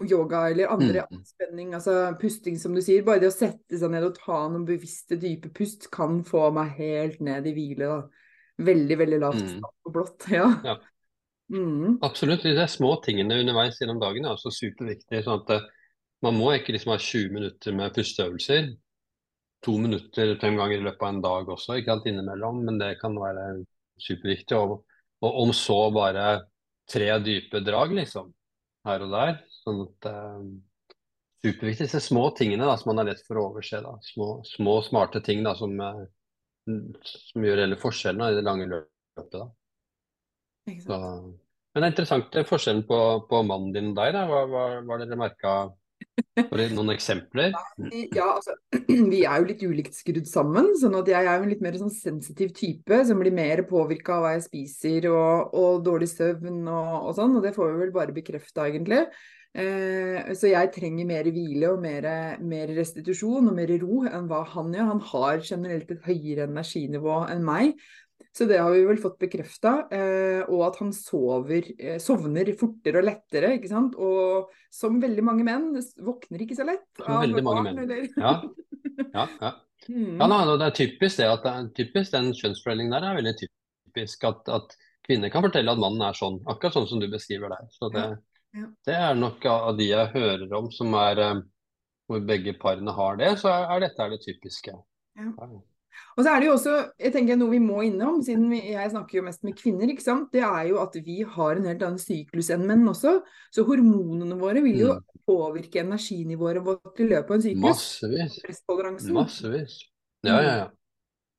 yoga 0.10 0.50
eller 0.50 0.68
andre 0.72 1.06
Mm. 1.06 1.18
anspenning, 1.20 1.74
Altså 1.76 2.18
pusting, 2.20 2.58
som 2.60 2.74
du 2.74 2.82
sier. 2.82 3.04
Bare 3.04 3.20
det 3.20 3.30
å 3.30 3.38
sette 3.38 3.78
seg 3.80 3.92
ned 3.92 4.04
og 4.04 4.16
ta 4.18 4.48
noen 4.50 4.66
bevisste, 4.66 5.18
dype 5.20 5.54
pust 5.54 5.90
kan 5.92 6.24
få 6.24 6.52
meg 6.54 6.72
helt 6.78 7.22
ned 7.22 7.46
i 7.48 7.54
hvile. 7.54 7.78
da. 7.80 8.08
Veldig, 8.60 8.98
veldig 8.98 9.20
lavt 9.20 9.44
Mm. 9.56 9.62
og 9.86 9.94
blått. 9.94 10.20
Ja. 10.32 10.78
Mm. 11.54 12.00
Absolutt. 12.02 12.44
De 12.44 12.56
der 12.58 12.70
små 12.72 12.96
tingene 13.06 13.38
underveis 13.42 13.78
gjennom 13.82 14.00
dagen 14.02 14.26
er 14.26 14.34
også 14.34 14.54
superviktige. 14.54 15.24
sånn 15.26 15.44
at 15.44 15.54
eh, 15.58 15.72
Man 16.26 16.38
må 16.40 16.54
ikke 16.56 16.74
liksom 16.74 16.94
ha 16.94 16.98
20 16.98 17.34
minutter 17.36 17.76
med 17.76 17.94
pusteøvelser. 17.94 18.70
To 19.66 19.76
minutter 19.82 20.36
fem 20.42 20.56
ganger 20.58 20.80
i 20.80 20.86
løpet 20.86 21.04
av 21.04 21.12
en 21.12 21.22
dag 21.22 21.50
også, 21.54 21.76
ikke 21.78 21.92
alt 21.94 22.08
innimellom, 22.10 22.64
men 22.66 22.80
det 22.80 22.96
kan 23.02 23.18
være 23.20 23.44
superviktig. 24.02 24.58
Og, 24.58 24.86
og 25.26 25.42
om 25.44 25.52
så 25.54 25.78
bare 25.94 26.26
tre 26.90 27.10
dype 27.26 27.62
drag, 27.66 27.94
liksom, 28.00 28.32
her 28.88 29.06
og 29.06 29.14
der. 29.14 29.38
Sånn 29.64 29.84
at 29.86 30.10
eh, 30.14 30.48
Superviktig. 31.46 31.86
Disse 31.86 32.00
små 32.02 32.32
tingene 32.34 32.66
da, 32.66 32.74
som 32.80 32.90
man 32.90 33.04
er 33.04 33.12
lett 33.12 33.22
for 33.28 33.38
å 33.38 33.50
overse. 33.52 33.78
da. 33.84 33.92
Små, 34.02 34.30
små 34.50 34.80
smarte 34.82 35.22
ting 35.22 35.44
da, 35.46 35.54
som, 35.60 35.76
eh, 35.78 36.00
som 37.06 37.46
gjør 37.46 37.62
hele 37.62 37.78
forskjellen 37.78 38.24
da, 38.24 38.32
i 38.32 38.40
det 38.40 38.46
lange 38.48 38.66
løpet. 38.72 39.30
da. 39.36 39.46
Så, 40.66 41.00
men 41.76 41.84
det 41.84 41.88
er 41.88 41.92
interessant 41.94 42.30
det 42.34 42.42
er 42.42 42.50
forskjellen 42.50 42.86
på, 42.90 43.00
på 43.30 43.42
mannen 43.46 43.74
din 43.76 43.92
og 43.92 44.00
deg. 44.00 44.16
Hva, 44.30 44.46
hva, 44.50 44.68
hva 44.86 45.02
dere 45.02 45.20
merka? 45.20 45.56
Var 46.36 46.60
dere 46.60 46.76
noen 46.76 46.94
eksempler? 46.94 47.54
Ja, 48.16 48.28
altså, 48.38 48.56
vi 49.14 49.22
er 49.28 49.42
jo 49.42 49.50
litt 49.50 49.64
ulikt 49.64 49.98
skrudd 49.98 50.28
sammen, 50.30 50.74
sånn 50.80 50.98
at 51.00 51.10
jeg 51.12 51.22
er 51.22 51.38
jo 51.38 51.46
en 51.46 51.52
litt 51.52 51.64
mer 51.64 51.78
sånn 51.80 51.94
sensitiv 51.94 52.54
type, 52.56 53.02
som 53.08 53.22
blir 53.22 53.36
mer 53.36 53.66
påvirka 53.70 54.18
av 54.18 54.26
hva 54.26 54.36
jeg 54.36 54.46
spiser 54.48 55.10
og, 55.12 55.56
og 55.56 55.86
dårlig 55.86 56.10
søvn 56.12 56.64
og, 56.64 56.94
og 57.10 57.16
sånn, 57.20 57.38
og 57.38 57.46
det 57.46 57.56
får 57.56 57.74
vi 57.74 57.82
vel 57.86 57.96
bare 57.96 58.16
bekrefta, 58.16 58.70
egentlig. 58.70 59.06
Eh, 59.56 60.34
så 60.36 60.50
jeg 60.52 60.72
trenger 60.76 61.08
mer 61.08 61.28
hvile 61.32 61.70
og 61.72 61.84
mer, 61.84 62.08
mer 62.44 62.72
restitusjon 62.76 63.48
og 63.48 63.56
mer 63.56 63.72
ro 63.80 64.02
enn 64.10 64.28
hva 64.28 64.42
han 64.52 64.74
gjør. 64.76 64.90
Han 64.90 65.04
har 65.14 65.46
generelt 65.48 65.94
et 65.96 66.08
høyere 66.08 66.50
energinivå 66.50 67.22
enn 67.32 67.46
meg. 67.48 67.78
Så 68.36 68.44
det 68.50 68.58
har 68.60 68.74
vi 68.74 68.82
vel 68.84 68.98
fått 69.00 69.16
bekrefta. 69.22 69.72
Eh, 69.96 70.42
og 70.52 70.66
at 70.68 70.80
han 70.82 70.90
sover, 70.92 71.70
eh, 71.80 72.00
sovner 72.04 72.50
fortere 72.60 73.00
og 73.00 73.08
lettere, 73.08 73.54
ikke 73.56 73.70
sant. 73.72 73.96
Og 73.96 74.50
som 74.76 74.98
veldig 75.00 75.24
mange 75.24 75.46
menn, 75.48 75.70
våkner 76.04 76.44
ikke 76.44 76.58
så 76.58 76.66
lett 76.68 76.84
Som 77.00 77.22
veldig 77.22 77.44
mange 77.48 77.64
barn, 77.64 77.70
menn. 77.70 77.84
eller- 77.86 78.10
Ja, 78.18 78.34
ja, 79.14 79.28
ja. 79.42 79.54
Mm. 79.88 80.18
ja 80.20 80.28
da, 80.28 80.58
det 80.58 80.66
er 80.68 80.76
typisk 80.82 81.18
det 81.22 81.28
at 81.30 81.44
det 81.46 81.52
er 81.54 81.68
typisk 81.78 82.12
den 82.12 82.32
kjønnsfordelingen 82.34 82.92
der 82.92 83.04
er 83.08 83.16
veldig 83.22 83.36
typisk. 83.40 84.24
At, 84.28 84.50
at 84.50 84.76
kvinner 85.08 85.32
kan 85.32 85.44
fortelle 85.46 85.72
at 85.72 85.80
mannen 85.80 86.02
er 86.02 86.18
sånn, 86.18 86.42
akkurat 86.50 86.74
sånn 86.76 86.88
som 86.90 87.00
du 87.00 87.08
beskriver 87.08 87.50
der. 87.54 87.68
Så 87.72 87.92
det, 87.94 88.18
Ja, 88.56 88.66
det 88.88 88.96
er 88.96 89.16
nok 89.16 89.46
av 89.46 89.70
av 89.70 89.78
de 89.78 89.88
jeg 89.90 90.12
hører 90.14 90.52
om 90.58 90.72
som 90.72 90.94
er 90.96 91.20
eh, 91.20 91.42
hvor 92.10 92.20
begge 92.26 92.54
parene 92.60 92.92
har 92.96 93.16
det, 93.18 93.38
så 93.40 93.48
er, 93.52 93.66
er 93.76 93.80
dette 93.88 94.00
er 94.00 94.10
det 94.10 94.22
typiske. 94.26 94.76
Ja. 95.16 95.32
Og 96.16 96.24
så 96.24 96.32
er 96.32 96.40
det 96.40 96.48
jo 96.48 96.54
også 96.56 96.76
jeg 97.02 97.12
tenker 97.16 97.40
noe 97.40 97.52
vi 97.52 97.60
må 97.64 97.82
innom, 97.88 98.22
siden 98.24 98.48
vi, 98.52 98.62
jeg 98.72 98.92
snakker 98.94 99.20
jo 99.20 99.26
mest 99.26 99.44
med 99.48 99.58
kvinner, 99.60 99.90
ikke 99.92 100.06
sant? 100.06 100.30
det 100.36 100.44
er 100.48 100.70
jo 100.70 100.80
at 100.84 100.96
vi 101.06 101.22
har 101.36 101.60
en 101.60 101.68
helt 101.72 101.84
annen 101.84 102.00
syklus 102.02 102.50
enn 102.56 102.66
menn 102.68 102.88
også. 102.92 103.18
Så 103.52 103.66
hormonene 103.68 104.38
våre 104.40 104.64
vil 104.66 104.80
jo 104.80 104.94
Mm. 104.96 105.04
påvirke 105.26 105.80
energinivået 105.82 106.62
vårt 106.64 107.00
i 107.02 107.08
løpet 107.10 107.32
av 107.32 107.36
en 107.36 107.42
syklus. 107.42 107.64
Massevis. 107.66 109.12
Massevis. 109.12 109.78
Ja, 110.24 110.36
ja, 110.42 110.56
ja. 110.64 110.68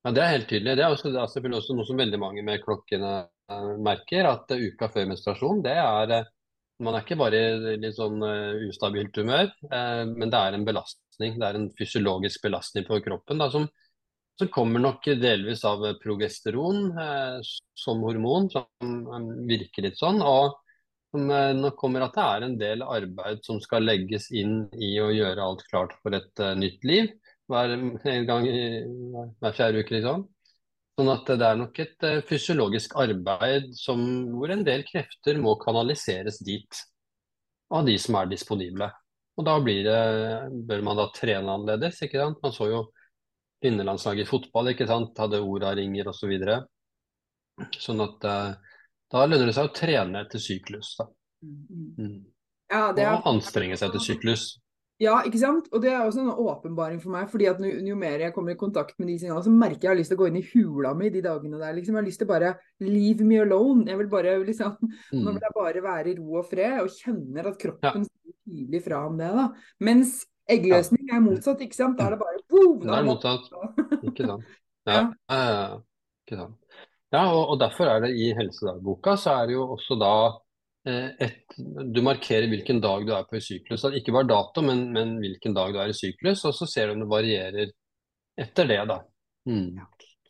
Ja, 0.05 0.11
Det 0.11 0.21
er 0.23 0.33
helt 0.33 0.47
tydelig. 0.47 0.75
Det 0.77 0.83
er, 0.83 0.91
også, 0.93 1.09
det 1.11 1.19
er 1.19 1.27
selvfølgelig 1.31 1.57
også 1.61 1.75
noe 1.75 1.85
som 1.87 1.97
veldig 1.99 2.19
mange 2.19 2.43
med 2.43 2.61
klokkene 2.63 3.13
eh, 3.51 3.71
merker, 3.83 4.27
at 4.29 4.51
eh, 4.55 4.67
uka 4.69 4.87
før 4.93 5.07
menstruasjon, 5.09 5.63
det 5.65 5.73
er 5.75 6.13
eh, 6.19 6.29
Man 6.79 6.93
er 6.93 7.01
ikke 7.01 7.17
bare 7.17 7.39
i 7.73 7.77
litt 7.81 7.95
sånn 7.97 8.21
ustabilt 8.69 9.15
humør, 9.17 9.47
men 9.71 10.29
det 10.29 10.37
er 10.37 10.53
en 10.53 10.65
belastning. 10.67 11.39
Det 11.39 11.47
er 11.47 11.55
en 11.57 11.71
fysiologisk 11.73 12.43
belastning 12.43 12.85
på 12.85 12.99
kroppen 13.01 13.39
da, 13.41 13.47
som, 13.49 13.65
som 14.37 14.47
kommer 14.53 14.79
nok 14.79 15.05
delvis 15.17 15.63
av 15.65 15.83
progesteron 16.01 16.91
eh, 16.97 17.39
som 17.77 18.01
hormon, 18.05 18.49
som 18.53 18.65
eh, 18.83 19.29
virker 19.49 19.87
litt 19.87 19.97
sånn. 19.99 20.21
og 20.21 20.57
eh, 21.17 21.53
nok 21.57 21.77
kommer 21.79 22.05
at 22.05 22.17
det 22.17 22.25
er 22.25 22.45
en 22.45 22.57
del 22.59 22.83
arbeid 22.85 23.41
som 23.47 23.61
skal 23.63 23.87
legges 23.87 24.29
inn 24.31 24.67
i 24.73 24.93
å 25.01 25.09
gjøre 25.13 25.43
alt 25.43 25.63
klart 25.71 25.95
for 26.03 26.17
et 26.17 26.43
uh, 26.43 26.53
nytt 26.57 26.85
liv 26.85 27.09
hver, 27.47 27.73
gang 28.27 28.45
hver 29.39 29.55
fjerde 29.55 29.81
uke, 29.81 29.95
liksom. 29.95 30.27
Sånn 30.97 31.09
at 31.13 31.29
det 31.29 31.47
er 31.47 31.57
nok 31.57 31.79
et 31.81 32.05
uh, 32.05 32.21
fysiologisk 32.27 32.93
arbeid 32.99 33.71
som, 33.77 34.03
hvor 34.35 34.53
en 34.53 34.65
del 34.67 34.85
krefter 34.85 35.39
må 35.41 35.55
kanaliseres 35.61 36.41
dit 36.45 36.83
av 37.73 37.87
de 37.87 37.97
som 37.99 38.19
er 38.19 38.29
disponible. 38.31 38.91
Og 39.37 39.45
da 39.45 39.57
blir 39.61 39.83
det, 39.85 39.97
bør 40.69 40.85
man 40.85 40.97
da 40.97 41.07
trene 41.13 41.53
annerledes, 41.53 42.01
ikke 42.01 42.21
sant. 42.21 42.39
Man 42.41 42.53
så 42.55 42.69
jo 42.71 42.85
kvinnelandslaget 43.63 44.25
i 44.25 44.29
fotball, 44.29 44.71
ikke 44.73 44.87
sant. 44.89 45.17
Hadde 45.17 45.41
Ora-ringer 45.43 46.09
osv. 46.11 46.19
Så 46.25 46.27
videre. 46.31 46.59
sånn 47.81 48.01
at 48.05 48.23
eh, 48.29 48.53
da 49.11 49.25
lønner 49.25 49.49
det 49.49 49.55
seg 49.57 49.69
å 49.69 49.73
trene 49.73 50.21
etter 50.25 50.41
syklus, 50.43 50.95
da. 50.99 51.07
Mm. 51.41 51.89
Mm. 51.97 52.17
Ja, 52.69 52.91
det 52.93 53.03
er 53.05 53.15
Og 53.17 53.27
anstrenge 53.31 53.77
seg 53.79 53.89
etter 53.89 54.03
syklus. 54.03 54.57
Ja, 54.99 55.19
ikke 55.21 55.37
sant? 55.37 55.67
Og 55.77 55.81
det 55.83 55.91
er 55.93 56.01
også 56.07 56.23
en 56.23 56.31
åpenbaring 56.41 56.97
for 56.99 57.13
meg, 57.13 57.27
fordi 57.29 57.45
at 57.49 57.59
jo, 57.61 57.69
jo 57.85 57.95
mer 57.95 58.17
jeg 58.19 58.33
kommer 58.33 58.55
i 58.55 58.57
kontakt 58.57 58.95
med 58.97 59.07
de 59.11 59.17
signalene, 59.21 59.45
så 59.45 59.53
merker 59.53 59.75
jeg 59.75 59.77
at 59.77 59.83
jeg 59.85 59.91
har 59.91 59.99
lyst 59.99 60.09
til 60.11 60.17
å 60.17 60.21
gå 60.23 60.29
inn 60.31 60.39
i 60.39 60.45
hula 60.55 60.93
mi 60.97 61.11
de 61.13 61.21
dagene 61.21 61.59
der. 61.61 61.75
Liksom. 61.77 61.93
Jeg 61.93 62.01
har 62.01 62.07
lyst 62.07 62.21
til 62.23 62.29
bare 62.31 62.53
leave 62.81 63.27
me 63.29 63.37
alone. 63.43 63.85
Jeg 63.91 63.97
vil 64.01 64.09
bare 64.09 64.33
liksom 64.47 64.73
Nå 64.81 65.21
Mm. 65.21 65.27
vil 65.35 65.45
jeg 65.45 65.53
bare 65.55 65.83
være 65.85 66.09
i 66.11 66.15
ro 66.17 66.39
og 66.41 66.49
fred, 66.49 66.79
og 66.81 66.89
kjenner 66.89 67.47
at 67.51 67.59
kroppen 67.61 68.05
sier 68.09 68.33
tydelig 68.47 68.83
fra 68.89 69.03
om 69.05 69.17
det. 69.21 69.29
da. 69.37 69.47
Mens 69.79 70.25
eggløsning 70.51 71.11
er 71.13 71.23
motsatt, 71.23 71.61
ikke 71.65 71.77
sant? 71.77 71.97
Da 71.99 72.07
er 72.07 72.15
det 72.15 72.21
bare 72.21 72.41
boom, 72.49 72.79
Det 72.83 72.95
er 72.95 73.07
motsatt. 73.07 73.49
Ikke 74.07 74.27
sant. 74.29 74.51
Ja, 74.87 75.01
ja. 75.31 75.77
Ikke 76.25 76.39
sant. 76.41 76.83
Ja, 77.13 77.23
og, 77.31 77.53
og 77.53 77.59
derfor 77.61 77.87
er 77.87 78.03
det 78.03 78.11
i 78.19 78.33
helsedagboka 78.35 79.15
så 79.19 79.37
er 79.39 79.47
det 79.47 79.55
jo 79.55 79.65
også 79.77 79.95
da 79.99 80.13
eh, 80.89 81.13
et, 81.23 81.55
Du 81.95 82.01
markerer 82.03 82.49
hvilken 82.51 82.81
dag 82.83 83.05
du 83.07 83.13
er 83.15 83.27
på 83.29 83.39
i 83.39 83.43
syklus. 83.43 83.77
Altså, 83.77 83.93
Ikke 83.95 84.15
bare 84.15 84.27
dato, 84.31 84.63
men, 84.65 84.87
men 84.95 85.15
hvilken 85.23 85.55
dag 85.55 85.71
du 85.75 85.79
er 85.83 85.93
i 85.93 85.97
syklus, 85.97 86.43
og 86.47 86.55
så 86.57 86.67
ser 86.69 86.89
du 86.89 86.97
om 86.97 87.05
det 87.05 87.11
varierer 87.11 87.71
etter 88.37 88.67
det, 88.69 88.81
da. 88.91 88.99
Mm. 89.47 89.79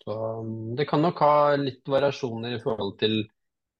Så 0.04 0.16
um, 0.40 0.54
det 0.78 0.86
kan 0.88 1.02
nok 1.04 1.20
ha 1.26 1.34
litt 1.60 1.90
variasjoner 1.90 2.56
i 2.56 2.62
forhold 2.64 2.96
til 3.02 3.20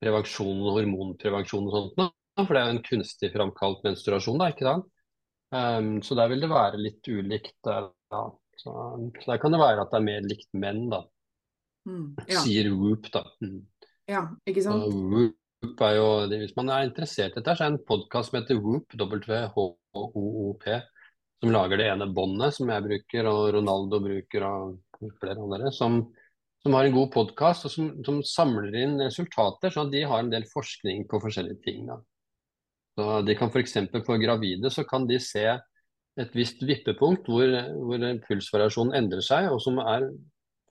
prevensjon 0.04 0.66
hormonprevensjon 0.66 1.70
og 1.70 1.76
sånt, 1.76 1.94
da, 2.02 2.10
for 2.44 2.54
det 2.54 2.62
er 2.62 2.68
jo 2.68 2.76
en 2.76 2.86
kunstig 2.86 3.30
framkalt 3.34 3.86
menstruasjon, 3.86 4.42
da, 4.42 4.50
ikke 4.54 4.68
sant? 4.68 4.90
Um, 5.54 6.02
så 6.04 6.18
der 6.20 6.32
vil 6.32 6.44
det 6.44 6.52
være 6.52 6.82
litt 6.82 7.08
ulikt. 7.08 7.56
der, 7.66 7.92
Ja. 8.12 8.26
Så, 8.58 8.74
så 9.22 9.32
der 9.32 9.38
kan 9.38 9.54
det 9.54 9.62
være 9.62 9.84
at 9.84 9.92
det 9.94 10.00
er 10.00 10.06
mer 10.08 10.24
likt 10.26 10.50
menn, 10.58 10.88
da. 10.90 11.04
Mm, 11.88 12.16
ja, 12.28 12.42
Sier 12.44 12.72
Whoop, 12.74 13.10
da. 13.14 13.24
Mm. 13.44 13.60
ja, 14.10 14.24
ikke 14.50 14.64
sant? 14.66 14.88
Whoop 14.92 15.84
er 15.86 15.96
jo, 15.98 16.08
Hvis 16.34 16.56
man 16.58 16.72
er 16.74 16.88
interessert 16.88 17.36
i 17.36 17.40
dette, 17.40 17.56
så 17.56 17.66
er 17.66 17.72
det 17.72 17.78
en 17.78 17.88
podkast 17.88 18.32
som 18.32 18.40
heter 18.40 18.60
Whoop, 18.60 18.98
W-H-O-O-P, 18.98 20.68
som 21.42 21.54
lager 21.54 21.82
det 21.82 21.90
ene 21.92 22.10
båndet 22.18 22.58
som 22.58 22.74
jeg 22.74 22.86
bruker, 22.88 23.30
og 23.30 23.42
Ronaldo 23.56 24.02
bruker, 24.04 24.48
og 24.50 25.14
flere 25.22 25.38
andre, 25.38 25.72
som, 25.74 26.02
som 26.66 26.78
har 26.78 26.90
en 26.90 26.98
god 26.98 27.12
podkast, 27.14 27.70
og 27.70 27.74
som, 27.74 27.90
som 28.06 28.22
samler 28.26 28.74
inn 28.82 28.98
resultater, 29.06 29.74
sånn 29.74 29.92
at 29.92 29.96
de 29.96 30.06
har 30.10 30.24
en 30.24 30.34
del 30.34 30.50
forskning 30.50 31.06
på 31.10 31.22
forskjellige 31.24 31.62
ting. 31.66 31.86
Da. 31.90 32.02
Så 32.98 33.22
de 33.22 33.36
kan 33.38 33.52
f.eks. 33.54 33.76
for, 33.92 34.04
for 34.08 34.22
gravide 34.22 34.72
så 34.74 34.84
kan 34.88 35.06
de 35.10 35.20
se 35.22 35.46
et 36.18 36.34
visst 36.34 36.64
vippepunkt 36.66 37.30
hvor, 37.30 37.52
hvor 37.86 38.06
pulsvariasjonen 38.26 38.96
endrer 38.98 39.22
seg, 39.22 39.52
og 39.54 39.62
som, 39.62 39.78
er, 39.84 40.08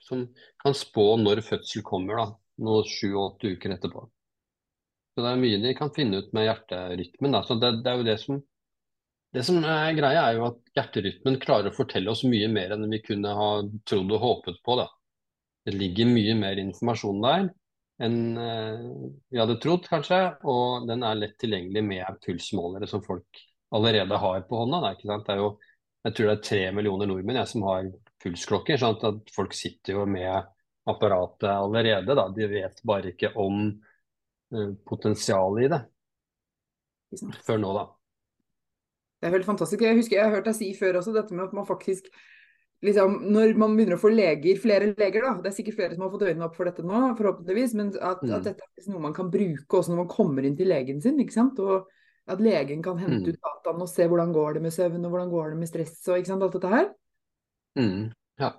som 0.03 0.25
kan 0.63 0.75
spå 0.75 1.13
når 1.23 1.45
fødsel 1.47 1.85
kommer, 1.87 2.19
da, 2.19 2.27
nå 2.67 2.81
sju-åtte 2.91 3.55
uker 3.55 3.77
etterpå. 3.77 4.03
Så 5.15 5.23
det 5.23 5.31
er 5.31 5.41
mye 5.41 5.63
de 5.63 5.73
kan 5.79 5.95
finne 5.97 6.19
ut 6.21 6.35
med 6.37 6.49
hjerterytmen. 6.49 7.39
Da. 7.39 7.45
Så 7.47 7.57
det, 7.63 7.71
det 7.85 7.93
er 7.93 8.03
jo 8.03 8.09
det 8.11 8.19
som 8.25 8.43
det 9.35 9.43
som 9.45 9.59
er 9.69 9.93
greia, 9.97 10.23
er 10.23 10.39
jo 10.39 10.47
at 10.47 10.59
hjerterytmen 10.79 11.39
klarer 11.43 11.69
å 11.69 11.77
fortelle 11.77 12.09
oss 12.09 12.23
mye 12.25 12.47
mer 12.49 12.73
enn 12.73 12.87
vi 12.89 13.03
kunne 13.05 13.33
ha 13.37 13.49
trodd 13.89 14.13
og 14.17 14.23
håpet 14.23 14.61
på. 14.65 14.77
Da. 14.81 14.87
Det 15.67 15.75
ligger 15.77 16.09
mye 16.09 16.37
mer 16.39 16.61
informasjon 16.63 17.23
der 17.25 17.49
enn 18.03 18.37
eh, 18.41 18.83
vi 19.33 19.41
hadde 19.41 19.59
trodd, 19.63 19.87
kanskje. 19.91 20.21
Og 20.49 20.89
den 20.89 21.05
er 21.07 21.19
lett 21.21 21.39
tilgjengelig 21.41 21.85
med 21.87 22.21
pulsmålere 22.25 22.89
som 22.91 23.05
folk 23.05 23.43
allerede 23.77 24.21
har 24.21 24.45
på 24.49 24.61
hånda. 24.63 24.83
Da, 24.85 24.93
ikke 24.97 25.11
sant? 25.11 25.27
Det 25.29 25.37
er 25.37 25.43
jo, 25.43 25.51
jeg 26.07 26.17
tror 26.17 26.31
det 26.31 26.37
er 26.37 26.45
tre 26.51 26.63
millioner 26.77 27.11
nordmenn 27.11 27.41
jeg, 27.41 27.53
som 27.53 27.67
har 27.69 27.91
pulsklokker. 28.23 28.81
Sant? 28.83 29.05
At 29.09 29.35
folk 29.35 29.57
sitter 29.57 30.01
jo 30.01 30.07
med 30.11 30.53
apparatet 30.87 31.51
allerede. 31.51 32.15
Da. 32.15 32.29
De 32.37 32.49
vet 32.51 32.81
bare 32.87 33.13
ikke 33.15 33.33
om 33.43 33.67
eh, 33.69 34.73
potensialet 34.87 35.67
i 35.67 35.75
det. 35.75 35.83
Før 37.47 37.61
nå, 37.63 37.75
da. 37.77 37.87
Det 39.17 39.29
er 39.29 39.39
helt 39.39 39.49
fantastisk. 39.49 39.83
Jeg 39.83 39.97
husker 39.97 40.19
jeg 40.19 40.29
har 40.29 40.35
hørt 40.37 40.49
deg 40.49 40.59
si 40.59 40.73
før 40.77 41.01
også 41.01 41.15
dette 41.17 41.35
med 41.35 41.47
at 41.49 41.55
man 41.57 41.67
faktisk 41.69 42.11
liksom, 42.85 43.33
Når 43.33 43.57
man 43.57 43.77
begynner 43.77 43.97
å 43.97 44.01
få 44.03 44.11
leger, 44.15 44.57
flere 44.61 44.95
leger, 44.97 45.23
da, 45.23 45.35
det 45.43 45.49
er 45.51 45.57
sikkert 45.57 45.77
flere 45.77 45.95
som 45.95 46.03
har 46.03 46.11
fått 46.13 46.27
øynene 46.29 46.45
opp 46.45 46.57
for 46.57 46.65
dette 46.69 46.83
nå, 46.85 47.17
forhåpentligvis, 47.17 47.75
men 47.75 47.89
at, 48.01 48.23
Mm. 48.23 48.35
at 48.37 48.45
dette 48.45 48.63
er 48.63 48.91
noe 48.93 49.01
man 49.01 49.15
kan 49.15 49.31
bruke 49.31 49.67
også 49.79 49.89
når 49.91 49.97
man 50.05 50.09
kommer 50.09 50.45
inn 50.45 50.57
til 50.57 50.69
legen 50.69 51.01
sin. 51.01 51.19
ikke 51.19 51.33
sant? 51.33 51.59
Og 51.59 51.87
at 52.29 52.39
legen 52.41 52.83
kan 52.83 52.99
hente 52.99 53.23
Mm. 53.23 53.29
ut 53.33 53.41
dataen 53.41 53.81
og 53.83 53.89
se 53.89 54.03
hvordan 54.07 54.33
går 54.35 54.55
det 54.55 54.63
med 54.63 54.73
søvn 54.73 55.05
og 55.05 55.11
hvordan 55.11 55.31
går 55.31 55.51
det 55.51 55.59
med 55.59 55.69
stress 55.69 56.09
og 56.09 56.19
ikke 56.19 56.27
sant, 56.27 56.43
alt 56.43 56.53
dette 56.53 56.69
her. 56.69 56.91
Mm. 57.79 58.13
Ja. 58.39 58.53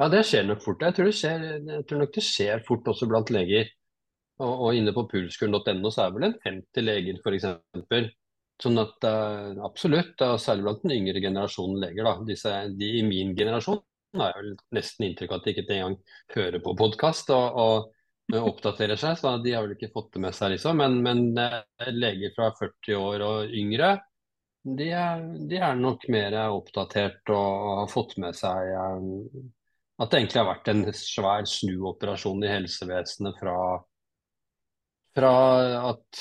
ja, 0.00 0.08
det 0.08 0.24
skjer 0.26 0.46
nok 0.46 0.62
fort. 0.62 0.80
Jeg 0.80 0.94
tror, 0.94 1.04
det 1.04 1.14
skjer, 1.14 1.66
jeg 1.66 1.86
tror 1.86 1.98
nok 1.98 2.12
det 2.12 2.22
skjer 2.24 2.64
fort 2.66 2.84
også 2.84 3.08
blant 3.08 3.30
leger. 3.30 3.68
Og, 4.40 4.60
og 4.68 4.74
inne 4.74 4.92
på 4.94 5.08
pulskuren.no 5.10 5.90
så 5.90 6.04
er 6.06 6.10
det 6.10 6.14
vel 6.20 6.28
en 6.28 6.62
50 6.62 6.82
leger 6.84 7.18
f.eks. 7.24 7.44
Sånn 8.62 8.80
at 8.82 9.06
eh, 9.06 9.60
absolutt, 9.62 10.18
og 10.26 10.40
særlig 10.42 10.66
blant 10.66 10.82
den 10.82 10.96
yngre 10.96 11.22
generasjonen 11.22 11.78
leger, 11.84 12.08
da. 12.08 12.14
Disse, 12.26 12.54
de 12.78 12.88
i 12.98 13.04
min 13.06 13.36
generasjon 13.38 13.78
har 14.18 14.32
jeg 14.32 14.40
vel 14.40 14.56
nesten 14.78 15.06
inntrykk 15.06 15.34
av 15.34 15.38
at 15.38 15.46
de 15.46 15.52
ikke 15.54 15.64
engang 15.76 15.96
hører 16.34 16.62
på 16.64 16.74
podkast 16.80 17.30
og, 17.36 17.60
og, 17.62 17.92
eh, 18.32 18.42
oppdaterer 18.42 18.98
seg, 18.98 19.18
så 19.20 19.36
de 19.44 19.54
har 19.54 19.66
vel 19.66 19.76
ikke 19.76 19.92
fått 19.94 20.10
det 20.16 20.24
med 20.26 20.34
seg, 20.34 20.56
liksom. 20.56 20.82
Men, 20.82 20.98
men 21.06 21.22
eh, 21.44 21.92
leger 21.94 22.34
fra 22.34 22.50
40 22.58 22.98
år 22.98 23.26
og 23.28 23.54
yngre, 23.60 23.92
de 24.78 24.88
er, 24.90 25.22
de 25.48 25.60
er 25.62 25.78
nok 25.78 26.08
mer 26.12 26.34
oppdatert 26.48 27.30
og 27.30 27.68
har 27.78 27.92
fått 27.92 28.18
med 28.20 28.36
seg 28.36 28.74
at 29.98 30.10
det 30.10 30.18
egentlig 30.18 30.40
har 30.40 30.48
vært 30.50 30.68
en 30.70 30.82
svær 30.94 31.46
snuoperasjon 31.48 32.42
i 32.44 32.50
helsevesenet 32.50 33.38
fra 33.40 33.54
fra 35.18 35.32
at, 35.90 36.20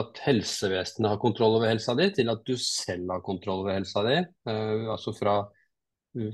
at 0.00 0.20
helsevesenet 0.24 1.10
har 1.12 1.20
kontroll 1.20 1.58
over 1.58 1.68
helsa 1.68 1.94
di, 1.98 2.08
til 2.16 2.32
at 2.32 2.44
du 2.48 2.54
selv 2.60 3.12
har 3.12 3.24
kontroll 3.24 3.62
over 3.64 3.76
helsa 3.76 4.04
di. 4.06 4.16
Uh, 4.48 4.88
altså 4.94 5.12
fra, 5.16 5.36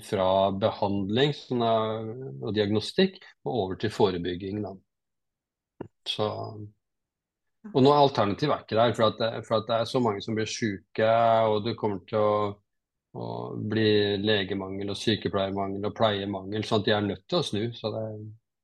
fra 0.06 0.28
behandling 0.62 1.34
sånn, 1.36 1.64
eh, 1.66 2.10
og 2.38 2.54
diagnostikk 2.56 3.18
og 3.44 3.52
over 3.52 3.80
til 3.82 3.92
forebygging. 3.92 4.62
Da. 4.62 4.74
Så, 6.08 6.28
og 7.72 7.80
noe 7.82 7.96
alternativ 7.98 8.52
er 8.52 8.62
ikke 8.62 8.78
der, 8.78 8.94
for 8.94 9.08
at, 9.10 9.18
det, 9.18 9.32
for 9.48 9.58
at 9.58 9.66
det 9.70 9.80
er 9.80 9.90
så 9.90 10.02
mange 10.04 10.22
som 10.22 10.38
blir 10.38 10.48
syke, 10.50 11.10
og 11.50 11.64
det 11.66 11.74
kommer 11.80 12.04
til 12.08 12.20
å, 12.22 12.38
å 13.18 13.26
bli 13.58 13.90
legemangel 14.22 14.94
og 14.94 15.00
sykepleiermangel 15.00 15.90
og 15.90 15.98
pleiemangel, 15.98 16.64
sånn 16.68 16.84
at 16.84 16.88
de 16.88 16.96
er 16.96 17.06
nødt 17.10 17.26
til 17.26 17.40
å 17.40 17.46
snu. 17.50 17.62
Så 17.74 17.92
det, 17.96 18.06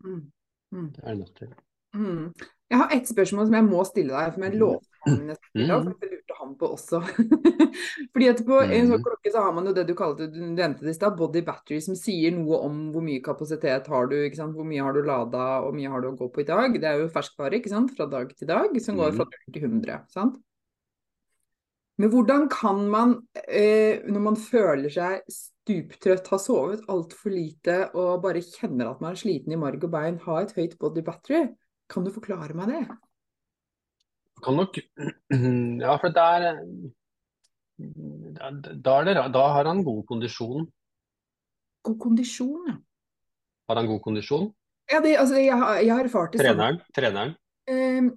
Mm. 0.00 0.32
Mm. 0.72 0.92
det 0.96 1.02
er 1.04 1.14
nødt 1.14 1.34
til. 1.36 1.50
Mm. 1.92 2.32
Jeg 2.70 2.78
har 2.78 2.92
ett 2.94 3.08
spørsmål 3.10 3.48
som 3.48 3.54
jeg 3.58 3.66
må 3.66 3.82
stille 3.88 4.14
deg, 4.14 4.34
for 4.34 4.46
jeg 4.46 4.58
lovte 4.60 4.86
han 5.06 5.30
jeg 5.32 6.10
lurte 6.12 6.36
han 6.38 6.50
på 6.60 6.68
også. 6.76 7.00
Fordi 8.12 8.28
at 8.30 8.42
på 8.46 8.58
en 8.60 8.90
sånn 8.90 9.00
Mm. 9.00 9.04
klokke 9.06 9.32
så 9.32 9.42
har 9.42 9.54
man 9.56 9.66
jo 9.66 9.72
det 9.74 9.86
du 9.88 9.94
kalte, 9.98 10.28
du 10.30 10.38
nevnte 10.44 10.84
det 10.84 10.92
i 10.92 10.98
stad, 10.98 11.16
body 11.18 11.42
battery, 11.46 11.80
som 11.82 11.96
sier 11.98 12.30
noe 12.36 12.60
om 12.68 12.76
hvor 12.94 13.02
mye 13.02 13.22
kapasitet 13.24 13.88
har 13.90 14.06
du, 14.12 14.14
hvor 14.38 14.68
mye 14.68 14.84
har 14.84 14.94
du 14.94 15.00
lada, 15.02 15.46
og 15.60 15.70
hvor 15.70 15.74
mye 15.80 15.90
har 15.90 16.04
du 16.04 16.10
å 16.12 16.16
gå 16.20 16.28
på 16.30 16.44
i 16.44 16.46
dag. 16.46 16.76
Det 16.78 16.86
er 16.86 17.00
jo 17.02 17.08
ferskvare, 17.10 17.58
ikke 17.58 17.72
sant, 17.72 17.90
fra 17.96 18.06
dag 18.06 18.30
til 18.36 18.50
dag, 18.52 18.76
som 18.84 19.00
går 19.00 19.16
fra 19.18 19.26
0 19.26 19.56
til 19.56 19.66
100, 19.66 20.04
sant? 20.14 20.38
Men 22.00 22.08
hvordan 22.12 22.46
kan 22.48 22.84
man, 22.88 23.16
eh, 23.46 24.00
når 24.08 24.22
man 24.24 24.36
føler 24.40 24.88
seg 24.88 25.26
stuptrøtt, 25.28 26.30
har 26.32 26.40
sovet 26.40 26.86
altfor 26.88 27.34
lite 27.34 27.90
og 27.94 28.22
bare 28.22 28.40
kjenner 28.40 28.88
at 28.92 29.02
man 29.02 29.12
er 29.12 29.20
sliten 29.20 29.52
i 29.52 29.58
marg 29.60 29.82
og 29.84 29.90
bein, 29.92 30.16
ha 30.24 30.38
et 30.40 30.54
høyt 30.56 30.78
body 30.80 31.02
battery? 31.04 31.42
Kan 31.90 32.06
du 32.06 32.12
forklare 32.14 32.54
meg 32.56 32.70
det? 32.70 32.82
Kan 34.44 34.60
nok 34.60 34.78
Ja, 35.84 35.96
for 36.00 36.14
der 36.14 36.52
da, 37.80 39.00
er 39.00 39.04
det, 39.08 39.14
da 39.32 39.42
har 39.54 39.64
han 39.64 39.82
god 39.84 40.02
kondisjon. 40.08 40.66
God 41.86 41.98
kondisjon, 42.00 42.66
ja. 42.68 42.74
Har 43.70 43.78
han 43.80 43.88
god 43.88 44.02
kondisjon? 44.04 44.50
Ja, 44.90 44.98
det, 45.00 45.14
altså, 45.16 45.38
jeg, 45.38 45.56
har, 45.56 45.78
jeg 45.80 45.94
har 45.94 46.08
erfart 46.08 46.34
det 46.34 46.44
sånn. 46.44 46.80
Treneren? 46.96 47.36
Um, 47.70 48.10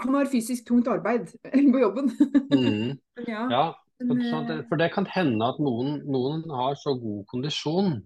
han 0.00 0.16
har 0.16 0.28
fysisk 0.30 0.68
tungt 0.68 0.88
arbeid 0.92 1.32
på 1.74 1.82
jobben. 1.82 2.12
Mm, 2.50 2.98
ja, 3.28 3.42
ja, 3.52 3.64
men, 4.02 4.20
så, 4.22 4.30
så 4.30 4.38
det, 4.48 4.54
eh, 4.58 4.64
for 4.68 4.80
det 4.80 4.90
kan 4.94 5.06
hende 5.08 5.46
at 5.46 5.58
noen, 5.62 6.00
noen 6.08 6.42
har 6.50 6.76
så 6.78 6.94
god 6.98 7.24
kondisjon 7.30 7.98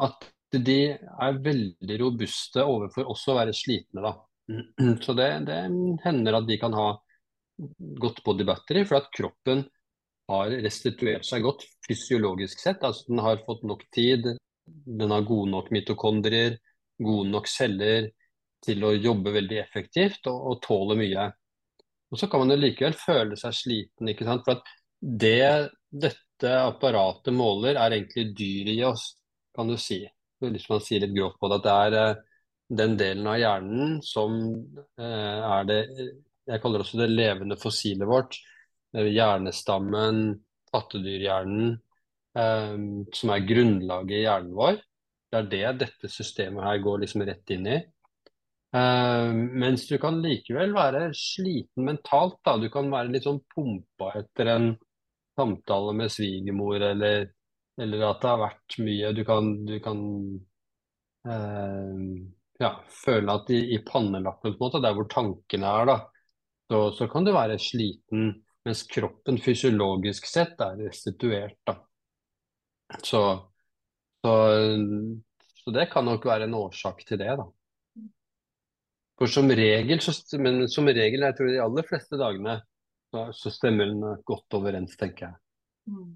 at 0.00 0.28
de 0.58 0.80
er 0.96 1.40
veldig 1.44 1.96
robuste 2.00 2.64
overfor 2.66 3.10
også 3.12 3.32
å 3.32 3.38
være 3.38 3.54
slitne, 3.56 4.02
da. 4.02 4.14
Så 5.04 5.14
det, 5.18 5.28
det 5.46 5.58
hender 6.04 6.38
at 6.40 6.48
de 6.48 6.58
kan 6.58 6.74
ha 6.74 6.88
godt 8.02 8.22
body 8.26 8.46
battery, 8.48 8.84
for 8.88 9.00
at 9.00 9.10
kroppen 9.14 9.64
har 10.30 10.54
restituert 10.64 11.26
seg 11.26 11.44
godt 11.44 11.66
fysiologisk 11.86 12.62
sett. 12.62 12.82
Altså 12.86 13.10
den 13.10 13.22
har 13.22 13.42
fått 13.46 13.62
nok 13.66 13.84
tid, 13.94 14.26
den 14.66 15.14
har 15.14 15.26
gode 15.28 15.50
nok 15.52 15.70
mitokondrier, 15.74 16.58
gode 17.00 17.30
nok 17.30 17.50
celler 17.50 18.10
til 18.64 18.84
å 18.84 18.94
jobbe 18.94 19.32
veldig 19.34 19.58
effektivt 19.62 20.26
og, 20.30 20.40
og 20.50 20.62
tåle 20.64 20.96
mye. 21.00 21.30
Og 22.10 22.18
så 22.18 22.26
kan 22.30 22.42
man 22.42 22.54
jo 22.54 22.60
likevel 22.60 22.96
føle 22.98 23.38
seg 23.38 23.54
sliten, 23.56 24.10
ikke 24.10 24.26
sant. 24.26 24.42
For 24.46 24.58
at 24.58 24.74
det 25.00 25.70
dette 25.90 26.54
apparatet 26.62 27.34
måler, 27.34 27.76
er 27.76 27.96
egentlig 27.96 28.30
dyret 28.38 28.74
i 28.74 28.84
oss, 28.86 29.12
kan 29.56 29.70
du 29.70 29.76
si. 29.80 30.02
Hvis 30.40 30.68
man 30.70 30.80
sier 30.84 31.02
litt 31.04 31.14
grovt 31.16 31.38
på 31.40 31.50
det, 31.50 31.58
at 31.60 31.66
det 31.66 31.74
er 31.76 31.96
eh, 32.00 32.20
den 32.80 32.96
delen 33.00 33.28
av 33.28 33.38
hjernen 33.40 34.00
som 34.06 34.36
eh, 35.00 35.38
er 35.58 35.68
det 35.68 35.80
Jeg 36.48 36.62
kaller 36.62 36.80
det 36.80 36.86
også 36.86 37.00
det 37.02 37.10
levende 37.12 37.58
fossilet 37.60 38.08
vårt. 38.08 38.38
Eh, 38.96 39.10
Hjernestammen, 39.12 40.40
pattedyrhjernen, 40.70 41.78
som 42.30 43.30
er 43.34 43.42
grunnlaget 43.42 44.12
i 44.14 44.22
hjernen 44.22 44.52
vår. 44.54 44.76
Det 45.30 45.38
er 45.38 45.48
det 45.50 45.70
dette 45.80 46.10
systemet 46.10 46.62
her 46.62 46.76
går 46.84 47.00
liksom 47.02 47.24
rett 47.26 47.50
inn 47.50 47.64
i. 47.66 47.78
Mens 48.70 49.88
du 49.88 49.96
kan 49.98 50.20
likevel 50.22 50.70
være 50.76 51.08
sliten 51.18 51.88
mentalt, 51.88 52.38
da. 52.46 52.54
Du 52.62 52.68
kan 52.70 52.86
være 52.92 53.10
litt 53.16 53.26
sånn 53.26 53.42
pumpa 53.50 54.12
etter 54.22 54.52
en 54.54 54.68
samtale 55.34 55.96
med 55.98 56.14
svigermor, 56.14 56.78
eller, 56.92 57.26
eller 57.80 58.04
at 58.10 58.22
det 58.22 58.30
har 58.30 58.42
vært 58.44 58.76
mye. 58.84 59.10
Du 59.16 59.22
kan, 59.28 59.50
du 59.66 59.76
kan 59.82 60.00
eh, 61.28 62.02
ja, 62.60 62.70
føle 62.92 63.36
at 63.36 63.50
i, 63.54 63.60
i 63.74 63.80
pannelappen, 63.86 64.54
på 64.54 64.56
en 64.56 64.66
måte, 64.66 64.82
der 64.84 64.96
hvor 64.96 65.08
tankene 65.10 65.74
er, 65.80 65.90
da, 65.90 65.98
så, 66.70 66.82
så 66.96 67.08
kan 67.10 67.26
du 67.26 67.32
være 67.34 67.58
sliten, 67.62 68.34
mens 68.66 68.84
kroppen 68.90 69.40
fysiologisk 69.40 70.28
sett 70.28 70.60
er 70.64 70.76
restituert, 70.84 71.56
da. 71.66 71.78
Så, 73.06 73.22
så, 74.20 74.34
så 75.62 75.72
det 75.74 75.88
kan 75.92 76.04
nok 76.04 76.26
være 76.26 76.48
en 76.48 76.58
årsak 76.58 77.04
til 77.08 77.20
det, 77.22 77.32
da. 77.40 77.46
For 79.20 79.30
som 79.30 79.52
regel, 79.52 80.00
så, 80.00 80.14
men 80.40 80.64
som 80.72 80.88
regel, 80.88 81.26
jeg 81.26 81.36
tror 81.36 81.52
de 81.52 81.60
aller 81.60 81.86
fleste 81.86 82.18
dagene, 82.20 82.60
så, 83.12 83.26
så 83.36 83.52
stemmer 83.52 83.90
den 83.90 84.04
godt 84.26 84.58
overens, 84.58 84.96
tenker 85.00 85.28
jeg. 85.30 85.40
mm. 85.92 86.10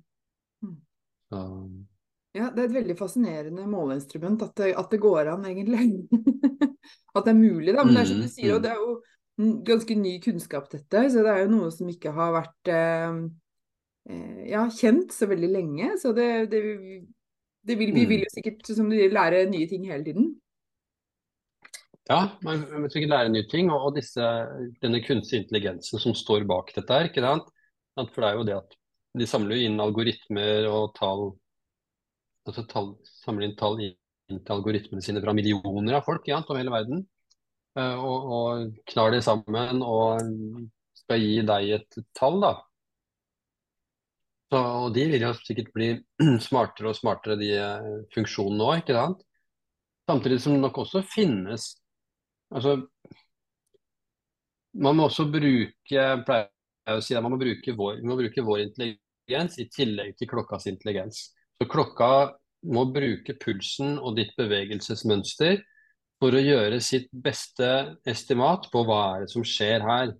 Så, 1.34 1.40
Ja, 2.34 2.48
det 2.50 2.64
er 2.64 2.66
et 2.66 2.74
veldig 2.74 2.94
fascinerende 2.98 3.64
måleinstrument 3.70 4.40
at 4.42 4.56
det, 4.58 4.72
at 4.80 4.88
det 4.90 4.98
går 5.02 5.28
an, 5.36 5.44
egentlig. 5.46 5.84
At 7.14 7.24
det 7.28 7.30
er 7.30 7.38
mulig, 7.38 7.74
da. 7.76 7.84
Men 7.86 7.94
det 7.94 8.00
er 8.02 8.08
som 8.10 8.18
du 8.18 8.26
Mm, 8.26 8.28
sier, 8.28 8.56
og 8.56 8.62
mm. 8.62 8.64
det 8.64 8.72
er 8.72 8.80
jo 8.80 9.60
ganske 9.68 9.94
ny 9.94 10.16
kunnskap, 10.24 10.66
dette. 10.72 11.04
Så 11.14 11.22
det 11.22 11.30
er 11.30 11.44
jo 11.44 11.52
noe 11.52 11.68
som 11.74 11.88
ikke 11.92 12.10
har 12.16 12.32
vært 12.34 12.70
eh, 12.74 13.20
eh, 14.10 14.40
ja, 14.50 14.64
kjent 14.74 15.14
så 15.14 15.28
veldig 15.30 15.50
lenge. 15.54 15.92
Så 16.02 16.12
det, 16.16 16.28
det, 16.52 16.62
det 17.70 17.78
vil, 17.80 17.94
vi 17.96 18.06
Mm. 18.06 18.10
vil 18.10 18.26
jo 18.26 18.32
sikkert, 18.34 18.66
som 18.74 18.90
du 18.90 18.96
sier, 18.98 19.14
lære 19.14 19.44
nye 19.52 19.70
ting 19.70 19.86
hele 19.90 20.04
tiden. 20.10 20.32
Ja, 22.10 22.16
man 22.44 22.64
vil 22.82 22.90
sikkert 22.92 23.10
lære 23.14 23.28
nye 23.32 23.46
ting, 23.50 23.70
og 23.72 23.86
og 23.88 23.94
disse, 23.96 24.24
denne 24.84 25.00
kunstige 25.06 25.40
intelligensen 25.42 26.00
som 26.02 26.14
står 26.16 26.44
bak 26.50 26.72
dette 26.76 26.92
her, 26.98 27.08
ikke? 27.08 27.24
Sant, 27.24 28.12
For 28.14 28.20
det 28.24 28.28
er 28.30 28.36
jo 28.40 28.44
det 28.48 28.56
at 28.58 28.76
de 29.18 29.26
samler 29.30 29.58
jo 29.58 29.68
inn 29.68 29.82
algoritmer 29.82 30.68
og 30.70 30.94
tall, 30.98 31.28
altså 32.48 32.64
tall, 32.70 32.92
samler 33.22 33.48
inn 33.48 33.58
tall 33.58 33.80
inn 33.84 34.40
til 34.40 34.54
algoritmene 34.56 35.04
sine 35.04 35.22
fra 35.22 35.34
millioner 35.36 35.98
av 35.98 36.06
folk, 36.06 36.26
ja, 36.28 36.40
over 36.42 36.58
hele 36.58 36.74
verden, 36.74 37.04
eh, 37.78 37.98
og, 37.98 38.30
og 38.38 38.78
knar 38.90 39.14
det 39.14 39.22
sammen 39.26 39.84
og 39.86 40.24
skal 41.04 41.22
gi 41.22 41.36
deg 41.46 41.74
et 41.78 42.00
tall, 42.16 42.40
da. 42.42 42.54
Så, 44.52 44.58
og 44.60 44.90
de 44.94 45.06
vil 45.10 45.24
jo 45.24 45.30
sikkert 45.38 45.70
bli 45.74 45.92
smartere 46.48 46.90
og 46.90 46.98
smartere, 46.98 47.38
de 47.40 47.52
eh, 47.58 47.92
funksjonene 48.16 48.66
òg, 48.66 48.82
ikke 48.82 48.98
sant? 48.98 49.22
Samtidig 50.10 50.40
som 50.42 50.56
det 50.56 50.64
nok 50.66 50.84
også 50.84 51.00
finnes 51.08 51.72
Altså, 52.54 52.74
man 54.78 54.94
må 54.94 55.06
også 55.08 55.24
bruke 55.32 56.02
pleier 56.26 56.50
jeg 56.84 57.00
å 57.00 57.02
si, 57.02 57.16
at 57.16 57.24
man 57.24 57.32
må 57.34 57.38
bruke 57.40 57.74
vår, 57.74 58.02
må 58.04 58.14
vår 58.18 58.60
intelligens 58.66 59.03
i 59.28 59.68
tillegg 59.72 60.16
til 60.18 60.28
klokkas 60.28 60.66
intelligens. 60.66 61.30
Så 61.58 61.68
klokka 61.70 62.34
må 62.64 62.84
bruke 62.92 63.36
pulsen 63.40 63.98
og 63.98 64.16
ditt 64.16 64.34
bevegelsesmønster 64.36 65.62
for 66.20 66.34
å 66.34 66.42
gjøre 66.42 66.80
sitt 66.80 67.08
beste 67.12 67.96
estimat 68.08 68.70
på 68.72 68.84
hva 68.86 69.00
er 69.14 69.24
det 69.24 69.32
som 69.32 69.44
skjer 69.44 69.80
her. 69.84 70.14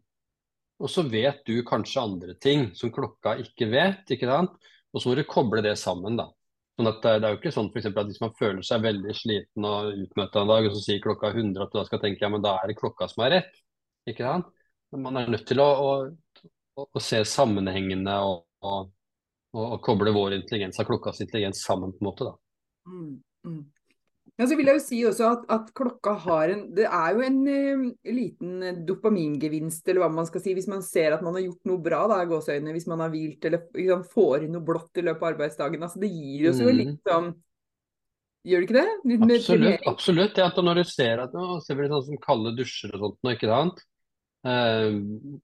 og 0.78 0.90
så 0.90 1.02
vet 1.06 1.44
du 1.46 1.62
kanskje 1.64 2.02
andre 2.02 2.34
ting 2.34 2.74
som 2.74 2.90
klokka 2.92 3.36
ikke 3.40 3.70
vet. 3.70 4.10
ikke 4.10 4.26
sant? 4.26 4.50
Og 4.92 5.00
så 5.00 5.08
må 5.08 5.14
du 5.14 5.24
koble 5.24 5.62
det 5.62 5.76
sammen. 5.78 6.16
da. 6.16 6.28
Sånn 6.76 6.90
at 6.90 7.02
Det 7.02 7.10
er 7.24 7.30
jo 7.30 7.38
ikke 7.38 7.52
sånn 7.54 7.70
for 7.72 7.86
at 7.86 8.06
Hvis 8.06 8.20
man 8.20 8.34
føler 8.38 8.62
seg 8.62 8.82
veldig 8.82 9.14
sliten 9.14 9.64
og 9.64 9.94
utmøtt 9.94 10.36
en 10.36 10.48
dag, 10.48 10.66
og 10.66 10.74
så 10.74 10.82
sier 10.82 11.00
klokka 11.00 11.30
100 11.30 11.62
at 11.62 11.72
du 11.72 11.78
da 11.78 11.84
skal 11.84 12.00
tenke 12.00 12.24
ja, 12.24 12.28
men 12.28 12.42
da 12.42 12.58
er 12.58 12.68
det 12.68 12.78
klokka 12.80 13.08
som 13.08 13.24
er 13.24 13.38
rett. 13.38 13.62
ikke 14.06 14.24
sant? 14.26 14.50
Men 14.92 15.02
man 15.02 15.16
er 15.16 15.30
nødt 15.30 15.46
til 15.46 15.60
å, 15.62 15.70
å, 16.76 16.84
å 16.84 17.00
se 17.00 17.22
sammenhengene 17.24 18.18
og, 18.26 18.44
og, 18.64 18.90
og, 19.54 19.78
koble 19.84 20.12
vår 20.14 20.38
intelligens 20.40 20.80
og 20.82 20.90
klokkas 20.90 21.22
intelligens 21.24 21.62
sammen. 21.64 21.94
på 21.94 22.02
en 22.02 22.10
måte 22.10 22.28
da. 22.28 22.34
Mm, 22.88 23.14
mm. 23.46 23.62
Ja, 24.34 24.48
så 24.50 24.56
vil 24.58 24.66
jeg 24.66 24.80
jo 24.80 24.82
si 24.82 24.96
også 25.06 25.26
at, 25.30 25.42
at, 25.52 25.68
klokka 25.78 26.16
har 26.24 26.50
en 26.50 26.62
Det 26.74 26.88
er 26.88 27.14
jo 27.14 27.20
en 27.22 27.36
eh, 27.46 27.82
liten 28.16 28.80
dopamingevinst, 28.88 29.86
eller 29.86 30.02
hva 30.02 30.10
man 30.10 30.26
skal 30.26 30.42
si, 30.42 30.56
hvis 30.56 30.66
man 30.70 30.82
ser 30.82 31.14
at 31.14 31.22
man 31.22 31.36
har 31.38 31.44
gjort 31.44 31.70
noe 31.70 31.82
bra, 31.84 32.00
da, 32.10 32.18
gåseøyne, 32.26 32.74
hvis 32.74 32.88
man 32.90 33.04
har 33.04 33.12
hvilt 33.12 33.46
eller 33.46 33.68
liksom, 33.76 34.02
får 34.10 34.46
inn 34.46 34.56
noe 34.56 34.66
blått 34.66 34.98
i 34.98 35.06
løpet 35.06 35.22
av 35.22 35.30
arbeidsdagen. 35.34 35.86
Altså, 35.86 36.02
det 36.02 36.10
gir 36.10 36.48
oss 36.50 36.62
jo 36.62 36.70
mm. 36.70 36.78
litt 36.80 37.10
sånn 37.10 37.34
Gjør 38.44 38.60
det 38.60 38.66
ikke 38.66 38.76
det? 38.76 38.88
Litt 39.08 39.22
absolutt. 39.24 39.86
absolutt. 39.88 40.38
Ja, 40.42 40.50
når 40.66 40.82
du 40.82 40.88
ser 40.90 41.20
at 41.22 41.32
nå 41.32 41.44
ser 41.64 41.78
vi 41.78 41.86
sånn 41.88 42.02
som 42.10 42.18
kalde 42.20 42.50
dusjer 42.58 42.90
og 42.92 43.00
sånt, 43.00 43.18
og 43.24 43.30
ikke 43.32 43.48
annet. 43.48 43.78
Uh, 44.44 45.38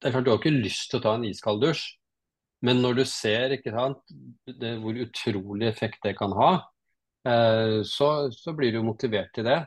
det 0.00 0.08
er 0.08 0.14
klart 0.14 0.24
Du 0.24 0.30
har 0.32 0.40
ikke 0.40 0.54
lyst 0.54 0.88
til 0.88 1.02
å 1.02 1.04
ta 1.04 1.12
en 1.18 1.26
iskald 1.28 1.60
dusj, 1.60 1.82
men 2.64 2.80
når 2.80 3.00
du 3.00 3.04
ser 3.08 3.52
sant, 3.64 4.00
det, 4.46 4.76
hvor 4.80 4.96
utrolig 4.96 5.68
effekt 5.68 6.00
det 6.06 6.14
kan 6.18 6.32
ha, 6.36 6.52
Eh, 7.26 7.82
så, 7.82 8.32
så, 8.32 8.52
blir 8.52 8.72
du 8.72 8.82
motivert 8.86 9.32
til 9.34 9.46
det. 9.48 9.58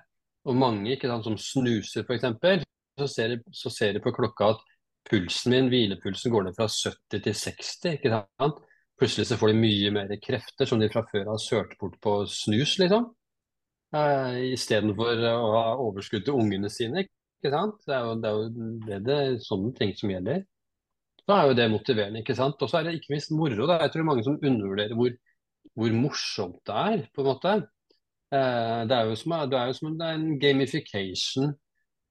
Og 0.47 0.55
mange 0.55 0.95
sant, 1.01 1.25
som 1.27 1.37
snuser 1.37 2.05
f.eks., 2.05 2.65
så, 2.99 3.07
så 3.61 3.71
ser 3.71 3.95
de 3.95 4.03
på 4.03 4.13
klokka 4.15 4.53
at 4.53 4.65
pulsen 5.09 5.53
min, 5.53 5.69
hvilepulsen, 5.71 6.31
går 6.31 6.47
ned 6.47 6.57
fra 6.57 6.67
70 6.71 7.23
til 7.25 7.35
60. 7.35 7.93
ikke 7.93 8.13
sant? 8.13 8.59
Plutselig 8.99 9.29
så 9.29 9.37
får 9.39 9.53
de 9.53 9.61
mye 9.61 9.91
mer 9.95 10.11
krefter 10.23 10.67
som 10.67 10.79
de 10.79 10.89
fra 10.91 11.05
før 11.07 11.31
har 11.31 11.39
sølt 11.39 11.77
bort 11.79 11.95
på 12.03 12.15
snus, 12.27 12.77
liksom. 12.81 13.09
Eh, 13.95 14.53
Istedenfor 14.53 15.23
å 15.31 15.53
ha 15.55 15.65
overskudd 15.79 16.27
til 16.27 16.39
ungene 16.39 16.71
sine. 16.71 17.07
Det 17.39 17.51
er 17.51 18.03
jo 18.03 18.15
det, 18.19 18.29
er 18.29 18.35
jo 18.35 18.71
det, 18.87 18.97
det 19.07 19.19
sånne 19.45 19.71
ting 19.77 19.93
som 19.95 20.11
gjelder. 20.11 20.43
Da 21.29 21.39
er 21.39 21.49
jo 21.49 21.57
det 21.57 21.69
motiverende. 21.71 22.23
ikke 22.23 22.35
sant? 22.35 22.61
Og 22.61 22.69
så 22.69 22.79
er 22.79 22.87
det 22.87 22.97
ikke 22.97 23.13
minst 23.13 23.31
moro. 23.31 23.67
da. 23.69 23.79
Jeg 23.83 23.93
tror 23.93 24.07
mange 24.07 24.25
som 24.25 24.39
undervurderer 24.41 24.97
hvor 24.97 25.13
hvor 25.77 25.95
morsomt 25.95 26.59
det 26.67 26.75
er, 26.75 27.03
på 27.13 27.23
en 27.23 27.29
måte. 27.29 27.55
Eh, 28.35 28.81
det 28.89 28.95
er 28.95 29.09
jo 29.09 29.17
som, 29.17 29.35
det 29.49 29.57
er 29.57 29.71
jo 29.71 29.77
som 29.77 29.91
en 29.93 30.27
gamification 30.41 31.51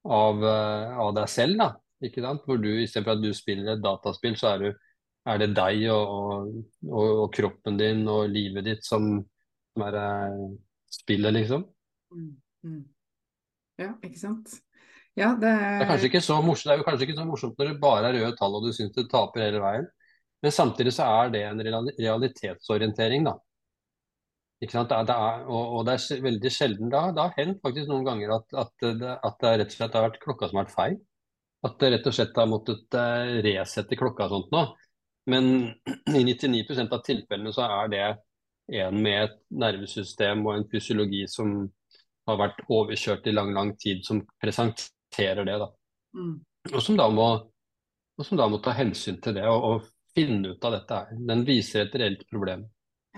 av, 0.05 0.43
eh, 0.43 0.99
av, 1.05 1.12
deg 1.19 1.33
selv, 1.33 1.59
da. 1.61 1.71
Ikke 2.05 2.23
sant? 2.25 2.45
Hvor 2.47 2.61
du 2.62 2.71
istedenfor 2.71 3.16
at 3.16 3.25
du 3.25 3.33
spiller 3.35 3.75
et 3.75 3.83
dataspill, 3.85 4.37
så 4.39 4.55
er, 4.55 4.64
du, 4.64 5.01
er 5.29 5.43
det 5.43 5.51
deg 5.59 5.89
og, 5.95 6.55
og, 6.87 7.03
og, 7.09 7.27
kroppen 7.35 7.81
din 7.81 8.05
og 8.11 8.31
livet 8.33 8.66
ditt 8.71 8.87
som, 8.87 9.11
som 9.75 9.89
er 9.89 9.99
eh, 10.05 10.47
spillet, 11.01 11.37
liksom. 11.41 11.66
Mm, 12.14 12.31
mm. 12.64 12.81
Ja, 13.79 13.93
ikke 14.03 14.19
sant. 14.19 14.59
Ja, 15.19 15.33
det... 15.35 15.51
Det, 15.51 15.87
er 15.91 16.05
ikke 16.07 16.23
så 16.23 16.39
morsomt, 16.45 16.69
det 16.69 16.75
er 16.77 16.81
jo 16.83 16.87
kanskje 16.87 17.09
ikke 17.09 17.19
så 17.19 17.27
morsomt 17.27 17.59
når 17.59 17.73
det 17.73 17.81
bare 17.83 18.11
er 18.11 18.21
røde 18.21 18.37
tall 18.39 18.55
og 18.55 18.66
du 18.66 18.71
syns 18.75 18.95
du 18.95 19.03
taper 19.11 19.49
hele 19.49 19.62
veien. 19.62 19.87
Men 20.45 20.55
samtidig 20.55 20.93
så 20.95 21.07
er 21.11 21.33
det 21.35 21.43
en 21.49 21.62
realitetsorientering, 21.99 23.25
da. 23.27 23.35
Ikke 24.62 24.75
sant? 24.75 24.91
Det 24.91 25.14
er, 25.14 25.41
og, 25.47 25.75
og, 25.79 25.81
det 25.87 25.97
er 25.97 26.23
veldig 26.23 26.51
sjelden 26.51 26.91
da, 26.91 27.09
det 27.14 27.23
har 27.25 27.35
hendt 27.39 27.62
faktisk 27.62 27.91
noen 27.91 28.07
ganger 28.07 28.35
at, 28.37 28.55
at, 28.62 28.75
at, 28.87 29.41
det, 29.43 29.53
rett 29.62 29.73
og 29.73 29.77
slett 29.77 29.97
har 29.99 30.07
vært 30.07 30.21
klokka 30.23 30.51
som 30.51 30.61
har 30.61 30.66
vært 30.66 30.77
feil. 30.77 30.99
At 31.66 31.81
det 31.83 31.91
rett 31.95 32.07
og 32.07 32.14
slett 32.14 32.39
har 32.39 32.51
måttet 32.51 32.99
uh, 32.99 33.39
resette 33.47 33.99
klokka 33.99 34.29
og 34.29 34.35
sånt 34.37 34.55
nå. 34.55 34.62
Men 35.35 35.51
i 36.19 36.23
99 36.27 36.87
av 36.87 37.03
tilfellene 37.07 37.55
så 37.55 37.66
er 37.66 37.91
det 37.95 38.05
en 38.79 39.03
med 39.03 39.25
et 39.25 39.37
nervesystem 39.64 40.47
og 40.47 40.55
en 40.55 40.69
fysiologi 40.71 41.25
som 41.31 41.59
har 42.29 42.39
vært 42.39 42.62
overkjørt 42.69 43.27
i 43.27 43.35
lang, 43.35 43.55
lang 43.57 43.73
tid, 43.81 44.05
som 44.07 44.21
presenterer 44.43 44.95
det. 45.17 45.59
da. 45.59 45.71
Mm. 46.17 46.35
Og, 46.73 46.83
som 46.83 46.99
da 46.99 47.09
må, 47.13 47.29
og 48.19 48.27
som 48.27 48.41
da 48.41 48.49
må 48.49 48.61
ta 48.63 48.75
hensyn 48.77 49.21
til 49.23 49.39
det 49.39 49.47
og, 49.49 49.65
og 49.65 49.87
finne 50.17 50.55
ut 50.55 50.65
av 50.65 50.77
dette. 50.79 50.99
her. 50.99 51.23
Den 51.31 51.47
viser 51.49 51.87
et 51.87 51.97
reelt 52.01 52.27
problem. 52.31 52.67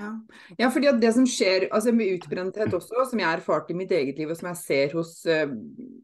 Ja. 0.00 0.14
ja, 0.56 0.70
fordi 0.72 0.92
det 1.02 1.10
som 1.12 1.26
skjer 1.28 1.66
altså 1.74 1.92
med 1.92 2.14
utbrenthet 2.14 2.72
også, 2.72 3.04
som 3.10 3.20
jeg 3.20 3.26
har 3.26 3.40
erfart 3.40 3.68
i 3.72 3.76
mitt 3.76 3.90
eget 3.92 4.20
liv, 4.20 4.30
og 4.30 4.38
som 4.38 4.48
jeg 4.48 4.60
ser 4.62 4.96
hos 4.96 5.12
eh, 5.28 5.50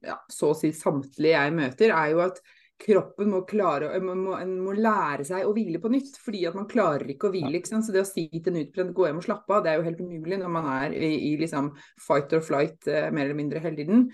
ja, 0.04 0.18
så 0.28 0.50
å 0.52 0.58
si 0.58 0.72
samtlige 0.76 1.38
jeg 1.38 1.54
møter, 1.56 1.94
er 1.94 2.12
jo 2.12 2.20
at 2.26 2.42
kroppen 2.76 3.30
må 3.32 3.40
klare 3.48 3.88
man 4.04 4.20
må, 4.20 4.36
må, 4.66 4.74
lære 4.76 5.24
seg 5.24 5.46
å 5.48 5.54
hvile 5.56 5.80
på 5.80 5.90
nytt. 5.92 6.18
Fordi 6.20 6.44
at 6.48 6.58
man 6.58 6.68
klarer 6.68 7.08
ikke 7.12 7.30
å 7.30 7.34
hvile. 7.34 7.54
Ikke? 7.56 7.80
Så 7.80 7.94
det 7.94 8.04
å 8.04 8.08
si 8.08 8.26
til 8.34 8.52
en 8.52 8.60
utbrent 8.60 8.94
gå 8.96 9.08
hjem 9.08 9.22
og 9.22 9.28
slappe 9.28 9.56
av, 9.56 9.64
det 9.64 9.72
er 9.72 9.80
jo 9.80 9.86
helt 9.88 10.02
umulig 10.04 10.40
når 10.42 10.52
man 10.58 10.70
er 10.74 10.96
i, 10.96 11.12
i 11.30 11.34
liksom 11.40 11.72
fight 12.08 12.36
or 12.36 12.44
flight 12.44 12.88
eh, 12.90 13.08
mer 13.08 13.28
eller 13.28 13.38
mindre 13.38 13.64
hele 13.64 13.80
tiden. 13.80 14.08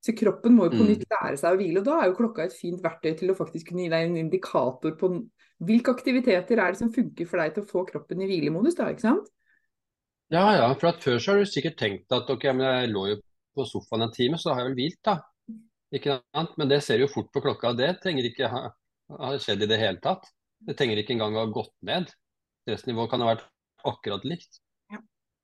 Så 0.00 0.14
kroppen 0.16 0.54
må 0.56 0.66
jo 0.68 0.78
på 0.78 0.84
mm. 0.84 0.90
nytt 0.94 1.04
lære 1.12 1.36
seg 1.40 1.54
å 1.54 1.58
hvile. 1.60 1.82
Og 1.82 1.88
da 1.88 1.98
er 2.00 2.08
jo 2.08 2.16
klokka 2.16 2.46
et 2.46 2.56
fint 2.56 2.80
verktøy 2.80 3.12
til 3.18 3.32
å 3.32 3.36
faktisk 3.36 3.68
kunne 3.68 3.84
gi 3.84 3.92
deg 3.92 4.06
en 4.06 4.16
indikator 4.22 4.94
på 5.00 5.10
hvilke 5.68 5.92
aktiviteter 5.92 6.62
er 6.62 6.72
det 6.72 6.80
som 6.80 6.92
funker 6.94 7.28
for 7.28 7.42
deg 7.42 7.52
til 7.52 7.66
å 7.66 7.68
få 7.68 7.84
kroppen 7.88 8.22
i 8.24 8.28
hvilemodus, 8.30 8.78
da, 8.78 8.88
ikke 8.94 9.04
sant? 9.04 9.28
Ja, 10.32 10.46
ja. 10.56 10.70
For 10.80 10.96
før 11.02 11.18
så 11.20 11.34
har 11.34 11.42
du 11.42 11.50
sikkert 11.50 11.76
tenkt 11.82 12.16
at 12.16 12.30
ok, 12.32 12.46
men 12.54 12.64
jeg 12.64 12.94
lå 12.94 13.04
jo 13.10 13.18
på 13.58 13.66
sofaen 13.68 14.06
en 14.06 14.14
time, 14.14 14.38
så 14.40 14.50
da 14.50 14.56
har 14.56 14.64
jeg 14.64 14.70
vel 14.70 14.78
hvilt, 14.78 15.00
da. 15.04 15.18
Ikke 15.98 16.20
sant? 16.22 16.56
Men 16.56 16.70
det 16.70 16.80
ser 16.86 17.00
du 17.00 17.04
jo 17.04 17.12
fort 17.12 17.28
på 17.34 17.42
klokka. 17.44 17.74
Det 17.76 17.90
trenger 18.00 18.30
ikke 18.30 18.48
ha, 18.52 18.62
ha 19.20 19.32
skjedd 19.42 19.66
i 19.66 19.70
det 19.70 19.80
hele 19.82 20.00
tatt. 20.02 20.30
Det 20.64 20.76
trenger 20.78 21.02
ikke 21.02 21.16
engang 21.16 21.36
å 21.36 21.44
ha 21.44 21.52
gått 21.52 21.74
ned. 21.86 22.08
Stressnivået 22.64 23.12
kan 23.12 23.24
ha 23.24 23.32
vært 23.32 23.46
akkurat 23.90 24.24
likt. 24.28 24.62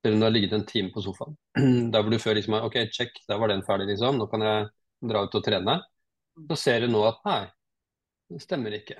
Selv 0.07 0.15
om 0.15 0.21
du 0.21 0.25
har 0.29 0.31
ligget 0.31 0.53
en 0.55 0.65
time 0.65 0.87
på 0.95 1.01
sofaen. 1.03 1.33
Der 1.91 1.99
hvor 1.99 2.13
du 2.13 2.21
før 2.23 2.37
liksom 2.37 2.53
OK, 2.61 2.77
check, 2.95 3.17
der 3.27 3.39
var 3.41 3.51
den 3.51 3.63
ferdig, 3.67 3.89
liksom. 3.89 4.15
Nå 4.15 4.29
kan 4.31 4.45
jeg 4.45 4.69
dra 5.11 5.25
ut 5.27 5.35
og 5.35 5.43
trene. 5.43 5.73
Så 6.47 6.55
ser 6.61 6.85
du 6.85 6.93
nå 6.93 7.01
at 7.03 7.19
nei, 7.27 7.41
det 8.31 8.39
stemmer 8.39 8.77
ikke. 8.77 8.95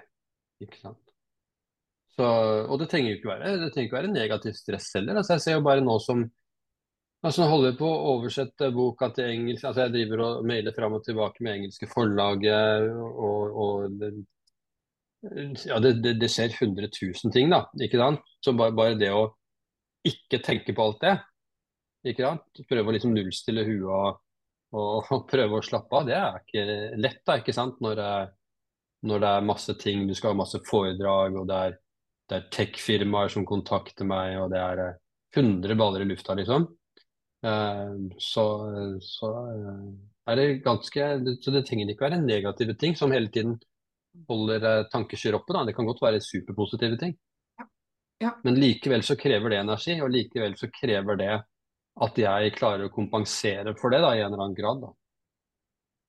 Ikke 0.66 0.82
sant. 0.82 1.14
Så, 2.18 2.28
og 2.68 2.82
det 2.82 2.90
trenger 2.92 3.14
jo 3.14 3.22
ikke 3.22 3.30
være, 3.30 3.54
det 3.62 3.72
trenger 3.72 3.88
ikke 3.88 4.00
være 4.02 4.12
negativt 4.12 4.60
stress 4.60 4.90
heller. 4.98 5.22
Altså, 5.22 5.38
jeg 5.38 5.46
ser 5.46 5.56
jo 5.56 5.64
bare 5.70 5.86
nå 5.86 5.96
som 6.04 6.26
altså, 6.26 7.44
Nå 7.46 7.50
holder 7.54 7.72
jeg 7.72 7.80
på 7.80 7.94
å 7.94 8.14
oversette 8.18 8.72
boka 8.76 9.14
til 9.16 9.32
engelsk. 9.32 9.64
altså 9.64 9.86
Jeg 9.86 9.96
driver 9.96 10.26
og 10.26 10.52
mailer 10.52 10.76
fram 10.76 11.00
og 11.00 11.08
tilbake 11.08 11.46
med 11.46 11.62
engelske 11.62 11.88
forlaget. 11.94 12.92
og, 12.92 13.62
og 13.64 13.96
det, 14.02 14.12
ja, 15.70 15.80
det, 15.80 16.02
det, 16.04 16.18
det, 16.20 16.30
skjer 16.36 16.52
100 16.52 16.92
000 16.92 17.34
ting, 17.34 17.54
da. 17.54 17.64
ikke 17.80 18.02
sant? 18.02 18.26
Så 18.44 18.58
bare, 18.60 18.76
bare, 18.76 19.00
det 19.00 19.14
å 19.16 19.30
ikke 20.10 20.42
tenke 20.46 20.76
på 20.76 20.86
alt 20.86 21.04
det, 21.04 21.16
ikke 22.12 22.26
sant? 22.26 22.64
prøve 22.70 22.92
å 22.92 22.96
liksom 22.96 23.14
nullstille 23.16 23.66
huet 23.68 23.90
og, 23.92 24.22
og, 24.76 25.12
og, 25.12 25.26
prøve 25.30 25.60
å 25.60 25.66
slappe 25.66 26.00
av, 26.00 26.08
det 26.08 26.16
er 26.18 26.40
ikke 26.42 26.66
lett, 27.00 27.22
da, 27.28 27.40
ikke 27.42 27.56
sant? 27.56 27.82
Når, 27.84 28.02
når 29.08 29.24
det 29.24 29.34
er 29.34 29.50
masse 29.50 29.76
ting, 29.82 30.08
du 30.08 30.16
skal 30.18 30.34
ha 30.34 30.42
masse 30.42 30.62
foredrag, 30.68 31.38
og 31.40 31.50
det 31.50 31.60
er 31.68 31.78
det 32.28 32.38
er 32.38 32.48
tech-firmaer 32.52 33.32
som 33.32 33.46
kontakter 33.48 34.08
meg, 34.08 34.36
og 34.42 34.52
det 34.52 34.60
er 34.60 34.82
100 35.38 35.72
eh, 35.72 35.80
baller 35.80 36.04
i 36.04 36.10
lufta, 36.10 36.36
liksom. 36.36 36.68
Eh, 37.48 37.94
så, 38.24 38.46
så 39.04 39.32
eh, 39.54 39.84
er 40.28 40.40
det 40.40 40.48
ganske 40.66 41.06
Så 41.40 41.54
det 41.54 41.62
trenger 41.68 41.92
ikke 41.94 42.08
være 42.08 42.18
negative 42.24 42.74
ting 42.82 42.98
som 43.00 43.14
hele 43.14 43.30
tiden 43.32 43.56
holder 44.28 44.90
tankeskyr 44.92 45.38
oppe. 45.38 45.54
Da. 45.56 45.64
Det 45.68 45.76
kan 45.78 45.88
godt 45.88 46.04
være 46.04 46.24
superpositive 46.24 47.00
ting. 47.00 47.16
Ja. 48.24 48.34
Men 48.44 48.58
likevel 48.58 49.04
så 49.06 49.18
krever 49.20 49.54
det 49.54 49.62
energi, 49.62 49.98
og 50.02 50.10
likevel 50.14 50.56
så 50.58 50.70
krever 50.74 51.20
det 51.20 51.34
at 51.98 52.22
jeg 52.22 52.54
klarer 52.58 52.88
å 52.88 52.94
kompensere 52.94 53.74
for 53.78 53.94
det 53.94 54.02
da, 54.04 54.14
i 54.16 54.22
en 54.22 54.32
eller 54.32 54.46
annen 54.46 54.58
grad. 54.58 54.82
Da. 54.86 54.94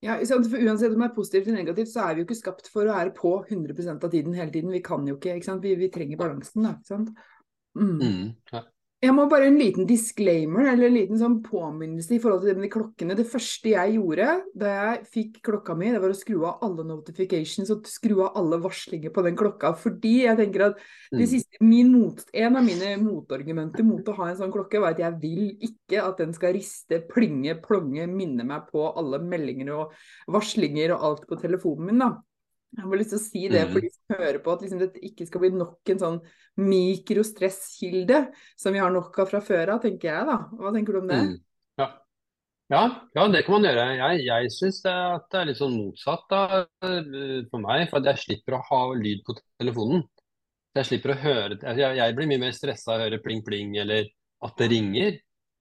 Ja, 0.04 0.14
for 0.22 0.62
Uansett 0.62 0.94
om 0.94 1.02
det 1.02 1.08
er 1.08 1.14
positivt 1.16 1.48
eller 1.48 1.64
negativt, 1.64 1.90
så 1.90 2.04
er 2.04 2.14
vi 2.14 2.22
jo 2.22 2.28
ikke 2.28 2.38
skapt 2.38 2.68
for 2.70 2.86
å 2.86 2.94
være 2.94 3.14
på 3.16 3.32
100% 3.48 4.04
av 4.06 4.12
tiden 4.12 4.36
hele 4.36 4.52
tiden. 4.54 4.70
Vi 4.74 4.82
kan 4.84 5.06
jo 5.08 5.16
ikke, 5.16 5.34
ikke 5.40 5.48
sant? 5.48 5.64
Vi, 5.64 5.74
vi 5.80 5.90
trenger 5.94 6.20
balansen. 6.20 6.66
da, 6.68 6.76
ikke 6.76 6.92
sant? 6.92 7.10
Mm. 7.78 7.96
Mm, 7.98 8.28
ja. 8.52 8.62
Jeg 8.98 9.14
må 9.14 9.28
bare 9.30 9.46
en 9.46 9.56
liten 9.60 9.86
disclaimer, 9.86 10.72
eller 10.72 10.88
en 10.88 10.96
liten 10.96 11.18
sånn 11.20 11.36
påminnelse 11.44 12.16
i 12.16 12.18
forhold 12.18 12.40
til 12.42 12.50
det 12.50 12.58
med 12.58 12.64
de 12.66 12.70
klokkene. 12.72 13.14
Det 13.14 13.28
første 13.30 13.70
jeg 13.70 13.92
gjorde 13.94 14.26
da 14.58 14.72
jeg 14.72 15.04
fikk 15.12 15.36
klokka 15.46 15.76
mi, 15.78 15.92
det 15.94 16.00
var 16.02 16.10
å 16.10 16.16
skru 16.18 16.40
av 16.40 16.64
alle 16.66 16.82
notifications 16.88 17.70
og 17.70 17.86
skru 17.86 18.16
av 18.24 18.40
alle 18.40 18.58
varslinger 18.64 19.14
på 19.14 19.22
den 19.22 19.38
klokka. 19.38 19.70
Fordi 19.78 20.16
jeg 20.24 20.40
tenker 20.40 20.66
at 20.66 20.82
det 21.12 21.20
mm. 21.22 21.30
siste, 21.30 21.62
mot, 21.62 22.24
en 22.42 22.58
av 22.58 22.66
mine 22.66 22.90
motargumenter 23.04 23.86
mot 23.86 24.10
å 24.10 24.16
ha 24.18 24.32
en 24.32 24.40
sånn 24.40 24.54
klokke, 24.56 24.82
var 24.82 24.96
at 24.96 25.04
jeg 25.04 25.14
vil 25.22 25.44
ikke 25.70 26.02
at 26.02 26.18
den 26.18 26.34
skal 26.34 26.56
riste, 26.58 26.98
plinge, 27.14 27.54
plonge, 27.62 28.10
minne 28.10 28.50
meg 28.50 28.66
på 28.72 28.82
alle 28.98 29.22
meldinger 29.22 29.76
og 29.76 29.94
varslinger 30.34 30.96
og 30.96 31.06
alt 31.06 31.28
på 31.30 31.38
telefonen 31.38 31.92
min. 31.92 32.02
da. 32.02 32.16
Jeg 32.76 32.84
har 32.84 33.00
lyst 33.00 33.14
til 33.14 33.18
å 33.18 33.24
si 33.24 33.42
det 33.48 33.62
for 33.70 33.80
mm. 33.80 33.84
de 33.86 33.90
som 33.94 34.18
hører 34.20 34.38
på, 34.44 34.52
at 34.52 34.64
liksom 34.64 34.80
det 34.82 34.88
ikke 35.08 35.26
skal 35.28 35.42
bli 35.42 35.50
nok 35.56 35.92
en 35.94 36.02
sånn 36.02 36.18
mikrostresskilde 36.60 38.18
som 38.60 38.76
vi 38.76 38.82
har 38.82 38.92
nok 38.92 39.16
av 39.24 39.30
fra 39.30 39.40
før 39.44 39.72
av, 39.74 39.80
tenker 39.82 40.10
jeg 40.10 40.28
da. 40.28 40.36
Hva 40.58 40.72
tenker 40.74 40.94
du 40.94 41.00
om 41.00 41.08
det? 41.10 41.22
Mm. 41.24 41.32
Ja. 41.80 41.88
Ja, 42.68 42.82
ja, 43.16 43.24
det 43.32 43.40
kan 43.46 43.56
man 43.56 43.64
gjøre. 43.64 43.86
Jeg, 43.96 44.20
jeg 44.26 44.52
syns 44.52 44.82
det, 44.84 44.94
det 45.32 45.40
er 45.40 45.48
litt 45.48 45.60
sånn 45.60 45.78
motsatt 45.78 46.26
da, 46.28 46.42
eh, 46.84 47.38
for 47.48 47.64
meg, 47.64 47.86
for 47.88 48.04
jeg 48.04 48.20
slipper 48.20 48.58
å 48.58 48.64
ha 48.68 48.80
lyd 48.98 49.24
på 49.24 49.38
telefonen. 49.40 50.04
Jeg 50.76 50.86
slipper 50.86 51.14
å 51.14 51.18
høre 51.18 51.56
Jeg, 51.56 51.96
jeg 51.96 52.14
blir 52.14 52.28
mye 52.28 52.42
mer 52.42 52.52
stressa 52.54 52.92
av 52.92 53.00
å 53.00 53.06
høre 53.06 53.22
pling-pling 53.24 53.72
eller 53.80 54.10
at 54.44 54.60
det 54.60 54.68
ringer. 54.74 55.16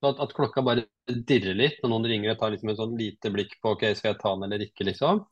At, 0.05 0.19
at 0.21 0.33
klokka 0.35 0.61
bare 0.61 0.83
dirrer 1.07 1.55
litt 1.57 1.79
når 1.81 1.93
noen 1.93 2.09
ringer. 2.11 2.33
Jeg 2.33 2.39
tar 2.41 2.51
liksom 2.53 2.73
et 2.73 2.81
sånn 2.81 2.97
lite 2.99 3.31
blikk 3.33 3.55
på 3.63 3.73
ok, 3.77 3.87
skal 3.97 4.11
jeg 4.11 4.19
ta 4.21 4.33
den 4.35 4.45
eller 4.49 4.65
ikke, 4.67 4.85
liksom. 4.91 5.23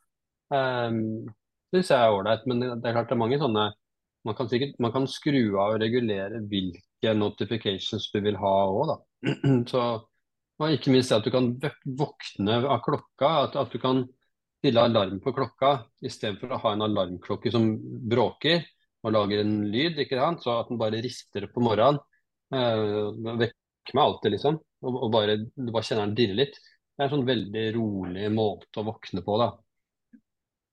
Um, 0.56 1.28
det 1.72 1.82
syns 1.82 1.92
jeg 1.94 2.02
er 2.02 2.16
ålreit. 2.16 2.46
Men 2.50 2.62
det, 2.64 2.70
er 2.82 2.96
klart 2.96 3.10
det 3.10 3.18
er 3.18 3.24
mange 3.24 3.42
sånne 3.42 3.70
Man 4.26 4.34
kan 4.38 4.48
sikkert 4.50 4.80
man 4.82 4.94
kan 4.94 5.04
skru 5.06 5.54
av 5.62 5.76
og 5.76 5.82
regulere 5.84 6.40
hvilke 6.50 7.12
notifications 7.14 8.08
du 8.10 8.20
vil 8.26 8.40
ha 8.42 8.54
òg, 8.72 8.90
da. 8.90 8.96
Så, 9.72 9.82
og 10.58 10.74
ikke 10.74 10.94
minst 10.94 11.12
det 11.12 11.20
at 11.20 11.28
du 11.28 11.34
kan 11.34 11.52
våkne 12.00 12.62
av 12.64 12.80
klokka. 12.86 13.30
At, 13.46 13.60
at 13.62 13.76
du 13.76 13.78
kan 13.82 14.02
stille 14.66 14.82
alarm 14.82 15.20
på 15.22 15.34
klokka 15.36 15.76
istedenfor 16.02 16.56
å 16.56 16.62
ha 16.64 16.74
en 16.74 16.88
alarmklokke 16.88 17.52
som 17.54 17.68
bråker 18.10 18.64
og 19.06 19.14
lager 19.14 19.44
en 19.44 19.60
lyd, 19.70 20.00
ikke 20.02 20.18
sant? 20.18 20.42
så 20.42 20.60
at 20.64 20.72
den 20.72 20.82
bare 20.82 21.02
rister 21.06 21.46
på 21.54 21.62
morgenen. 21.62 22.02
Øh, 22.56 23.12
vekker 23.44 23.98
meg 23.98 24.04
alltid, 24.08 24.34
liksom. 24.34 24.58
Og, 24.86 24.98
og 25.06 25.12
bare, 25.14 25.38
du 25.46 25.70
bare 25.70 25.86
kjenner 25.86 26.10
den 26.10 26.18
dirre 26.18 26.40
litt. 26.40 26.58
Det 26.58 27.04
er 27.04 27.10
en 27.10 27.14
sånn 27.14 27.28
veldig 27.28 27.66
rolig 27.76 28.26
måte 28.34 28.82
å 28.82 28.88
våkne 28.88 29.22
på, 29.26 29.38
da. 29.42 29.52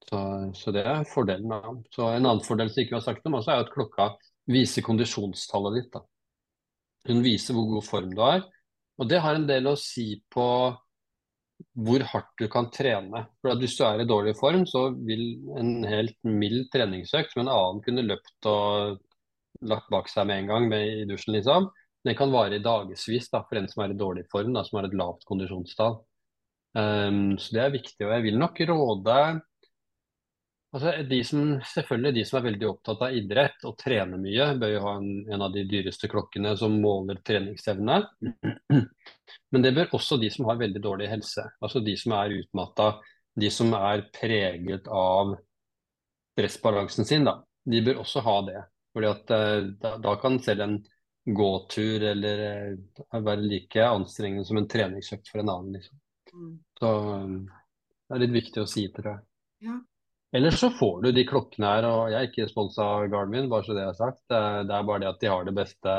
Så, 0.09 0.21
så 0.59 0.75
det 0.75 0.85
er 0.89 1.09
fordelen. 1.09 1.53
da. 1.53 1.75
Så 1.95 2.09
En 2.11 2.27
annen 2.27 2.45
fordel 2.45 2.71
som 2.71 2.83
ikke 2.83 2.97
vi 2.97 3.01
har 3.01 3.07
sagt 3.07 3.27
om, 3.29 3.39
er 3.39 3.61
at 3.61 3.73
klokka 3.73 4.13
viser 4.51 4.85
kondisjonstallet 4.87 5.79
ditt. 5.79 5.93
da. 5.95 6.03
Hun 7.09 7.23
viser 7.25 7.57
hvor 7.57 7.71
god 7.77 7.87
form 7.87 8.15
du 8.15 8.23
er. 8.27 8.43
Og 9.01 9.09
det 9.11 9.23
har 9.25 9.37
en 9.37 9.49
del 9.49 9.71
å 9.71 9.79
si 9.79 10.23
på 10.31 10.47
hvor 11.79 12.03
hardt 12.11 12.33
du 12.41 12.49
kan 12.51 12.69
trene. 12.75 13.25
For 13.41 13.59
Hvis 13.59 13.77
du 13.79 13.85
er 13.87 14.03
i 14.03 14.09
dårlig 14.09 14.35
form, 14.39 14.65
så 14.67 14.89
vil 15.07 15.39
en 15.59 15.85
helt 15.87 16.19
mild 16.27 16.67
treningsøkt 16.75 17.33
som 17.33 17.45
en 17.45 17.53
annen 17.55 17.83
kunne 17.85 18.05
løpt 18.07 18.51
og 18.51 18.99
lagt 19.63 19.89
bak 19.93 20.11
seg 20.11 20.27
med 20.27 20.43
en 20.43 20.51
gang 20.51 20.67
med, 20.71 20.89
i 21.03 21.07
dusjen, 21.07 21.37
liksom, 21.37 21.69
den 22.03 22.17
kan 22.19 22.33
vare 22.35 22.59
i 22.59 22.63
dagevis 22.63 23.05
for 23.31 23.59
en 23.59 23.69
som 23.71 23.85
er 23.85 23.93
i 23.95 23.99
dårlig 23.99 24.25
form, 24.33 24.53
da, 24.57 24.65
som 24.67 24.81
har 24.81 24.89
et 24.89 24.97
lavt 24.99 25.23
kondisjonstall. 25.29 26.01
Um, 26.75 27.39
så 27.39 27.55
det 27.55 27.63
er 27.63 27.75
viktig. 27.77 28.01
Og 28.07 28.15
jeg 28.17 28.25
vil 28.27 28.41
nok 28.41 28.59
råde 28.73 29.19
altså 30.73 30.93
de 31.09 31.19
som, 31.25 31.55
Selvfølgelig 31.73 32.15
de 32.17 32.25
som 32.29 32.39
er 32.39 32.47
veldig 32.49 32.69
opptatt 32.71 33.05
av 33.07 33.17
idrett 33.17 33.67
og 33.69 33.77
trener 33.81 34.21
mye, 34.21 34.49
bør 34.61 34.75
jo 34.75 34.83
ha 34.87 34.97
en, 34.99 35.11
en 35.33 35.47
av 35.47 35.55
de 35.55 35.65
dyreste 35.69 36.11
klokkene 36.13 36.55
som 36.61 36.75
måler 36.83 37.21
treningsevne. 37.27 38.01
Men 39.53 39.65
det 39.65 39.75
bør 39.77 39.97
også 39.99 40.19
de 40.21 40.31
som 40.33 40.49
har 40.49 40.61
veldig 40.61 40.83
dårlig 40.83 41.11
helse. 41.13 41.45
Altså 41.63 41.83
de 41.85 41.97
som 42.01 42.17
er 42.17 42.39
utmatta, 42.41 42.95
de 43.41 43.51
som 43.53 43.73
er 43.77 44.07
preget 44.13 44.89
av 44.89 45.37
stressbalansen 46.33 47.09
sin. 47.09 47.29
Da. 47.29 47.39
De 47.65 47.83
bør 47.85 48.03
også 48.03 48.25
ha 48.25 48.37
det. 48.49 48.65
Fordi 48.93 49.09
at 49.09 49.33
eh, 49.37 49.59
da, 49.81 49.97
da 50.01 50.17
kan 50.21 50.39
selv 50.45 50.67
en 50.67 50.77
gåtur 51.25 52.03
eller 52.13 52.43
eh, 52.49 53.23
være 53.23 53.47
like 53.47 53.87
anstrengende 53.87 54.45
som 54.49 54.61
en 54.61 54.69
treningsøkt 54.69 55.31
for 55.33 55.43
en 55.43 55.53
annen. 55.53 55.79
Liksom. 55.79 56.01
Mm. 56.33 56.53
Så 56.81 56.93
eh, 57.15 57.39
det 58.09 58.17
er 58.17 58.25
litt 58.27 58.37
viktig 58.37 58.65
å 58.65 58.69
si, 58.69 58.87
tror 58.93 59.15
jeg. 59.15 59.25
Ja. 59.69 59.79
Ellers 60.33 60.61
så 60.61 60.71
får 60.73 61.03
du 61.03 61.11
de 61.13 61.27
klokkene 61.29 61.69
her, 61.69 61.85
og 61.85 62.07
jeg 62.09 62.19
er 62.19 62.31
ikke 62.31 62.49
sponsa 62.49 62.87
av 62.95 63.11
Garmin, 63.13 63.51
bare 63.53 63.67
så 63.67 63.75
det 63.77 63.83
er 63.85 63.99
sagt. 63.99 64.23
Det 64.31 64.39
er 64.79 64.87
bare 64.89 65.03
det 65.03 65.11
at 65.11 65.21
de 65.21 65.29
har 65.29 65.45
det 65.45 65.53
beste 65.57 65.97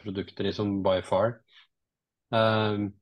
produktet 0.00 0.46
liksom 0.46 0.78
by 0.86 1.02
far. 1.04 1.34
Um, 2.32 2.94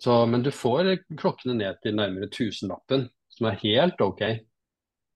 så, 0.00 0.26
men 0.26 0.46
du 0.46 0.50
får 0.54 0.94
klokkene 1.18 1.58
ned 1.58 1.82
til 1.82 1.98
nærmere 1.98 2.30
tusenlappen, 2.32 3.08
som 3.34 3.50
er 3.50 3.60
helt 3.64 4.00
ok. 4.00 4.24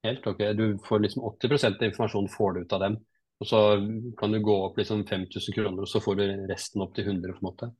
Helt 0.05 0.29
ok. 0.29 0.45
Du 0.59 0.67
får 0.85 1.05
liksom 1.07 1.25
80% 1.31 1.81
av 1.81 1.89
informasjonen 1.89 2.33
får 2.37 2.53
du 2.53 2.63
ut 2.65 2.77
av 2.77 2.85
dem. 2.85 3.01
Og 3.43 3.49
så 3.49 3.61
kan 4.19 4.35
du 4.35 4.43
gå 4.45 4.57
opp 4.67 4.77
liksom 4.79 5.07
5000 5.09 5.57
kroner, 5.57 5.83
og 5.83 5.89
så 5.91 6.03
får 6.05 6.21
du 6.21 6.25
resten 6.51 6.85
opp 6.85 6.93
til 6.99 7.09
100 7.09 7.33
på 7.33 7.41
en 7.41 7.49
måte. 7.49 7.73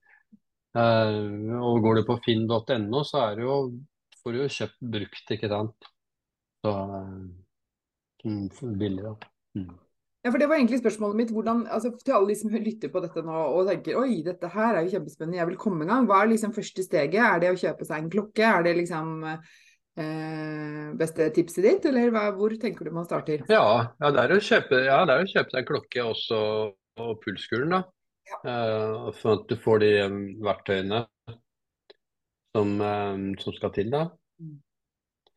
Uh, 0.73 1.59
og 1.61 1.83
går 1.85 2.01
du 2.01 2.07
på 2.09 2.21
finn.no, 2.25 3.03
så 3.05 3.27
er 3.27 3.37
det 3.37 3.45
jo, 3.45 3.59
får 4.23 4.33
du 4.33 4.45
jo 4.47 4.53
kjøpt 4.57 4.87
brukt, 4.97 5.35
ikke 5.37 5.51
sant. 5.53 5.92
Så 6.63 6.73
uh, 8.27 8.75
billig, 8.79 9.03
da. 9.03 9.17
Mm. 9.59 9.73
Ja, 10.23 10.31
for 10.31 10.39
Det 10.39 10.47
var 10.47 10.61
egentlig 10.61 10.79
spørsmålet 10.79 11.19
mitt. 11.19 11.33
Hvordan, 11.35 11.65
altså, 11.67 11.91
til 12.05 12.15
alle 12.15 12.31
de 12.31 12.39
som 12.39 12.55
lytter 12.69 12.93
på 12.93 13.03
dette 13.03 13.25
nå 13.27 13.41
og 13.57 13.67
tenker 13.71 13.99
oi, 13.99 14.23
dette 14.27 14.51
her 14.53 14.77
er 14.77 14.87
jo 14.87 14.95
kjempespennende, 14.95 15.41
jeg 15.41 15.51
vil 15.51 15.61
komme 15.65 15.85
i 15.85 15.91
gang. 15.91 16.07
Hva 16.07 16.23
er 16.23 16.33
liksom 16.33 16.55
første 16.55 16.87
steget? 16.87 17.19
Er 17.23 17.43
det 17.43 17.51
å 17.51 17.59
kjøpe 17.59 17.89
seg 17.89 18.05
en 18.05 18.13
klokke? 18.13 18.47
Er 18.47 18.67
det 18.67 18.77
liksom 18.79 19.25
eh, 19.27 20.93
beste 21.01 21.27
tipset 21.35 21.67
ditt, 21.67 21.91
eller 21.91 22.15
hva, 22.15 22.29
hvor 22.37 22.55
tenker 22.63 22.87
du 22.87 22.95
man 22.95 23.09
starter? 23.09 23.43
Ja, 23.51 23.67
ja, 23.99 24.13
det 24.15 24.23
er 24.23 24.37
å 24.37 24.45
kjøpe, 24.53 24.85
ja, 24.87 25.03
det 25.09 25.17
er 25.17 25.27
å 25.27 25.33
kjøpe 25.35 25.55
seg 25.55 25.61
en 25.65 25.69
klokke 25.73 26.07
også, 26.13 26.41
og 27.03 27.13
pulskulen. 27.25 27.77
da. 27.79 27.83
Ja. 28.33 28.39
Uh, 28.47 29.11
for 29.19 29.41
at 29.41 29.49
du 29.51 29.59
får 29.61 29.83
de 29.83 29.93
um, 30.07 30.21
verktøyene 30.47 31.03
som, 32.55 32.71
um, 32.79 33.25
som, 33.41 33.55
skal 33.57 33.73
til, 33.75 33.91
da. 33.93 34.07
Mm. 34.41 34.59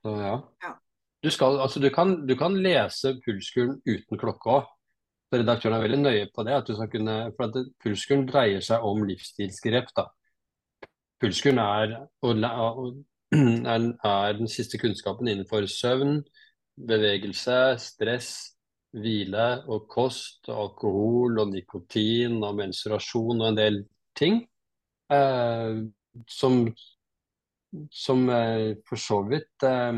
Så 0.05 0.13
ja. 0.21 0.35
ja. 0.63 0.75
Du, 1.25 1.31
skal, 1.33 1.57
altså, 1.57 1.79
du, 1.81 1.89
kan, 1.89 2.19
du 2.27 2.35
kan 2.37 2.53
lese 2.61 3.15
pulskuren 3.25 3.79
uten 3.89 4.19
klokke 4.21 4.57
òg. 4.59 4.67
Redaktøren 5.33 5.73
er 5.73 5.81
veldig 5.81 5.97
nøye 6.03 6.27
på 6.35 6.43
det. 6.45 6.53
at 6.53 6.67
du 6.67 6.75
skal 6.75 6.89
kunne, 6.91 7.15
for 7.35 7.49
at 7.49 7.71
Pulskuren 7.81 8.27
dreier 8.29 8.61
seg 8.61 8.83
om 8.85 9.01
livsstilsgrep. 9.09 9.89
da. 9.97 10.05
Pulskuren 11.21 11.57
er, 11.63 11.95
er, 13.73 13.87
er, 14.05 14.37
den 14.37 14.51
siste 14.51 14.77
kunnskapen 14.77 15.27
innenfor 15.31 15.65
søvn, 15.65 16.19
bevegelse, 16.77 17.57
stress, 17.81 18.29
hvile 18.93 19.47
og 19.65 19.89
kost, 19.89 20.45
alkohol 20.47 21.41
og 21.41 21.51
nikotin 21.55 22.37
og 22.43 22.59
menstruasjon 22.61 23.41
og 23.41 23.49
en 23.49 23.59
del 23.59 23.81
ting. 24.15 24.43
Eh, 25.09 25.81
som, 26.29 26.61
som 27.91 28.29
eh, 28.29 28.77
for 28.87 29.01
så 29.01 29.19
vidt 29.25 29.65
eh, 29.67 29.91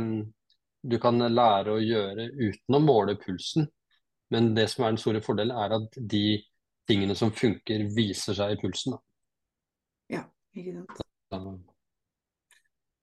du 0.82 0.98
kan 1.02 1.20
lære 1.20 1.74
å 1.74 1.82
gjøre 1.82 2.30
uten 2.38 2.78
å 2.78 2.84
måle 2.84 3.18
pulsen. 3.22 3.68
Men 4.34 4.52
det 4.56 4.68
som 4.72 4.86
er 4.86 4.94
den 4.94 5.02
store 5.02 5.24
fordelen, 5.24 5.56
er 5.56 5.78
at 5.80 5.98
de 5.98 6.26
tingene 6.88 7.16
som 7.16 7.32
funker, 7.36 7.88
viser 7.96 8.36
seg 8.38 8.56
i 8.56 8.60
pulsen. 8.62 8.96
Da. 8.96 9.02
Ja, 10.18 10.28
ikke 10.56 10.84
sant. 11.32 11.74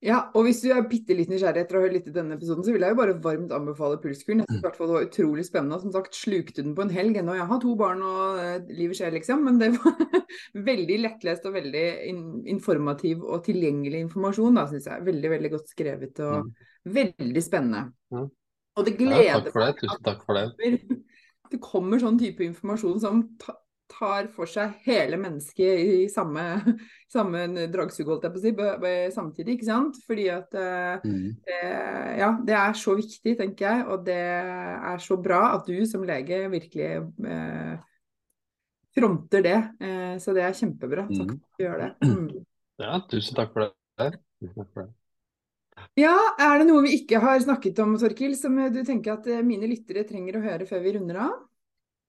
Ja, 0.05 0.19
og 0.37 0.45
hvis 0.45 0.59
du 0.61 0.67
er 0.69 0.83
bitte 0.85 1.15
litt 1.17 1.31
nysgjerrig 1.33 1.63
etter 1.63 1.79
å 1.79 1.81
ha 1.81 1.87
hørt 1.87 1.95
litt 1.97 2.09
i 2.11 2.13
denne 2.13 2.37
episoden, 2.37 2.61
så 2.67 2.75
vil 2.75 2.83
jeg 2.85 2.93
jo 2.93 2.99
bare 2.99 3.15
varmt 3.25 3.55
anbefale 3.57 3.97
Pulskuren. 4.03 4.43
Jeg 4.43 4.51
synes 4.51 4.77
det 4.77 4.89
var 4.91 5.07
utrolig 5.07 5.45
spennende. 5.49 5.79
Som 5.81 5.95
sagt, 5.95 6.19
slukte 6.19 6.61
den 6.61 6.75
på 6.77 6.85
en 6.85 6.93
helg 6.93 7.17
ennå. 7.17 7.39
Jeg 7.39 7.49
har 7.49 7.63
to 7.63 7.73
barn 7.81 8.03
og 8.05 8.37
uh, 8.37 8.69
livet 8.69 8.99
skjer, 8.99 9.15
liksom. 9.17 9.47
Men 9.49 9.63
det 9.63 9.71
var 9.79 9.97
veldig 10.69 10.99
lettlest 11.07 11.49
og 11.49 11.57
veldig 11.57 11.87
in 12.11 12.21
informativ 12.53 13.25
og 13.25 13.47
tilgjengelig 13.49 14.05
informasjon, 14.05 14.61
da, 14.61 14.67
syns 14.69 14.91
jeg. 14.93 15.07
Veldig, 15.09 15.31
veldig 15.39 15.53
godt 15.57 15.73
skrevet 15.73 16.21
og 16.27 16.51
mm. 16.51 16.53
Veldig 16.85 17.43
spennende. 17.43 17.89
Ja. 18.15 18.25
Og 18.75 18.87
det 18.87 18.97
gleder 18.99 19.23
ja, 19.23 19.37
takk 19.41 19.55
for 19.55 19.65
det. 19.65 19.75
Tusen 19.83 20.07
takk 20.07 20.25
for 20.27 20.39
det. 20.39 20.81
det 21.53 21.61
kommer 21.63 22.03
sånn 22.03 22.19
type 22.19 22.45
informasjon 22.47 22.99
som 23.03 23.23
tar 23.95 24.29
for 24.35 24.49
seg 24.51 24.79
hele 24.87 25.19
mennesket 25.21 25.83
i 25.85 25.97
samme, 26.11 26.43
samme 27.15 27.67
dragsug, 27.73 28.09
holdt 28.09 28.27
jeg 28.27 28.35
på 28.35 28.41
å 28.41 28.45
si, 28.45 28.93
samtidig. 29.15 29.59
ikke 29.59 29.69
sant? 29.69 30.01
Fordi 30.07 30.27
at 30.35 30.57
eh, 30.59 31.05
mm. 31.05 31.29
eh, 31.55 32.11
Ja, 32.23 32.33
det 32.43 32.57
er 32.59 32.79
så 32.79 32.97
viktig, 32.99 33.37
tenker 33.39 33.69
jeg. 33.69 33.87
Og 33.93 34.07
det 34.09 34.21
er 34.25 35.05
så 35.05 35.19
bra 35.21 35.43
at 35.55 35.69
du 35.71 35.85
som 35.89 36.07
lege 36.07 36.45
virkelig 36.53 36.91
eh, 37.31 37.77
fronter 38.95 39.47
det. 39.47 39.61
Eh, 39.83 40.17
så 40.23 40.35
det 40.37 40.49
er 40.49 40.59
kjempebra. 40.59 41.07
Takk 41.13 41.37
for 41.37 41.39
at 41.39 41.63
du 41.63 41.67
gjør 41.69 41.87
det. 41.87 41.95
Mm. 42.15 42.43
Ja, 42.83 42.97
tusen 43.07 43.37
takk 43.39 43.53
for 43.55 43.69
det. 43.69 44.17
Tusen 44.43 44.57
takk 44.59 44.71
for 44.75 44.87
det. 44.89 45.04
Ja, 45.95 46.15
er 46.43 46.59
det 46.59 46.67
noe 46.67 46.83
vi 46.83 46.97
ikke 46.99 47.21
har 47.23 47.39
snakket 47.43 47.79
om, 47.85 47.93
Torkil, 48.01 48.33
som 48.35 48.57
du 48.75 48.81
tenker 48.87 49.15
at 49.15 49.29
eh, 49.31 49.45
mine 49.47 49.69
lyttere 49.71 50.03
trenger 50.09 50.41
å 50.41 50.43
høre 50.43 50.67
før 50.67 50.83
vi 50.83 50.95
runder 50.97 51.21
av? 51.29 51.35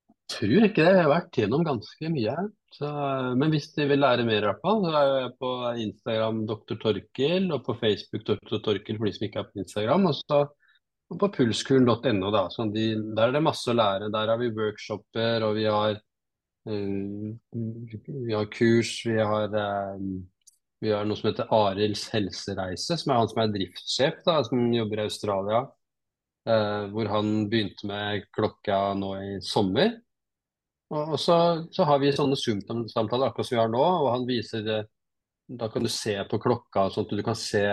Jeg 0.09 0.39
tror 0.39 0.65
ikke 0.65 0.81
det. 0.81 0.93
Jeg 0.95 1.03
har 1.03 1.11
vært 1.11 1.37
gjennom 1.37 1.65
ganske 1.67 2.09
mye. 2.09 2.35
Så, 2.73 2.89
men 3.37 3.53
hvis 3.53 3.69
de 3.75 3.85
vil 3.87 4.01
lære 4.01 4.25
mer, 4.25 4.41
i 4.41 4.49
hvert 4.49 4.63
fall, 4.65 4.81
så 4.83 4.95
er 4.97 5.11
jeg 5.11 5.33
på 5.43 5.51
Instagram 5.83 6.41
Dr. 6.49 6.79
Torkil, 6.81 7.45
og 7.53 7.61
på 7.67 7.77
Facebook 7.77 8.25
Dr. 8.25 8.57
Torkil 8.65 8.97
for 8.97 9.05
de 9.05 9.13
som 9.15 9.27
ikke 9.29 9.43
er 9.43 9.51
på 9.51 9.61
Instagram. 9.61 10.09
Og 10.09 10.17
så 10.17 10.41
på 11.13 11.29
pulskuren.no. 11.37 12.33
de, 12.73 12.87
Der 13.13 13.27
er 13.27 13.37
det 13.37 13.45
masse 13.45 13.69
å 13.69 13.77
lære. 13.77 14.09
Der 14.17 14.33
har 14.33 14.41
vi 14.41 14.49
workshoper, 14.57 15.45
og 15.45 15.59
vi 15.59 15.69
har, 15.69 16.01
um, 16.65 17.35
vi 17.53 18.33
har 18.33 18.49
kurs, 18.49 18.97
vi 19.05 19.21
har 19.21 19.53
uh, 19.53 20.01
vi 20.85 20.93
har 20.93 21.07
noe 21.07 21.17
som 21.17 21.31
heter 21.31 21.51
Arilds 21.53 22.05
helsereise, 22.13 22.97
som 23.01 23.11
er 23.11 23.21
han 23.21 23.29
som 23.31 23.41
er 23.41 23.53
driftssjef, 23.53 24.21
da, 24.27 24.39
som 24.45 24.73
jobber 24.73 25.01
i 25.01 25.07
Australia. 25.09 25.61
Eh, 26.45 26.83
hvor 26.93 27.09
han 27.09 27.47
begynte 27.49 27.87
med 27.89 28.27
klokka 28.37 28.79
nå 28.97 29.13
i 29.17 29.29
sommer. 29.41 29.95
Og, 30.93 31.15
og 31.15 31.19
så, 31.19 31.37
så, 31.73 31.87
har 31.89 32.01
vi 32.03 32.11
sånne 32.13 32.37
Zoom-samtaler 32.37 33.31
akkurat 33.31 33.49
som 33.49 33.55
vi 33.57 33.63
har 33.63 33.71
nå, 33.73 33.81
og 33.81 34.11
han 34.13 34.27
viser 34.29 34.69
da 35.45 35.69
kan 35.69 35.85
du 35.85 35.89
se 35.89 36.15
på 36.29 36.39
klokka, 36.41 36.87
sånn 36.89 37.05
at 37.05 37.17
du 37.17 37.23
kan 37.25 37.37
se 37.37 37.63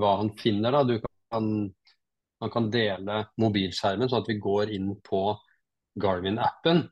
hva 0.00 0.12
han 0.20 0.30
finner. 0.40 0.72
da. 0.72 0.98
Kan, 1.34 1.48
han 2.40 2.52
kan 2.52 2.68
dele 2.72 3.24
mobilskjermen, 3.40 4.08
sånn 4.08 4.24
at 4.24 4.30
vi 4.30 4.38
går 4.40 4.72
inn 4.76 4.94
på 5.04 5.26
Garmin-appen 6.00 6.84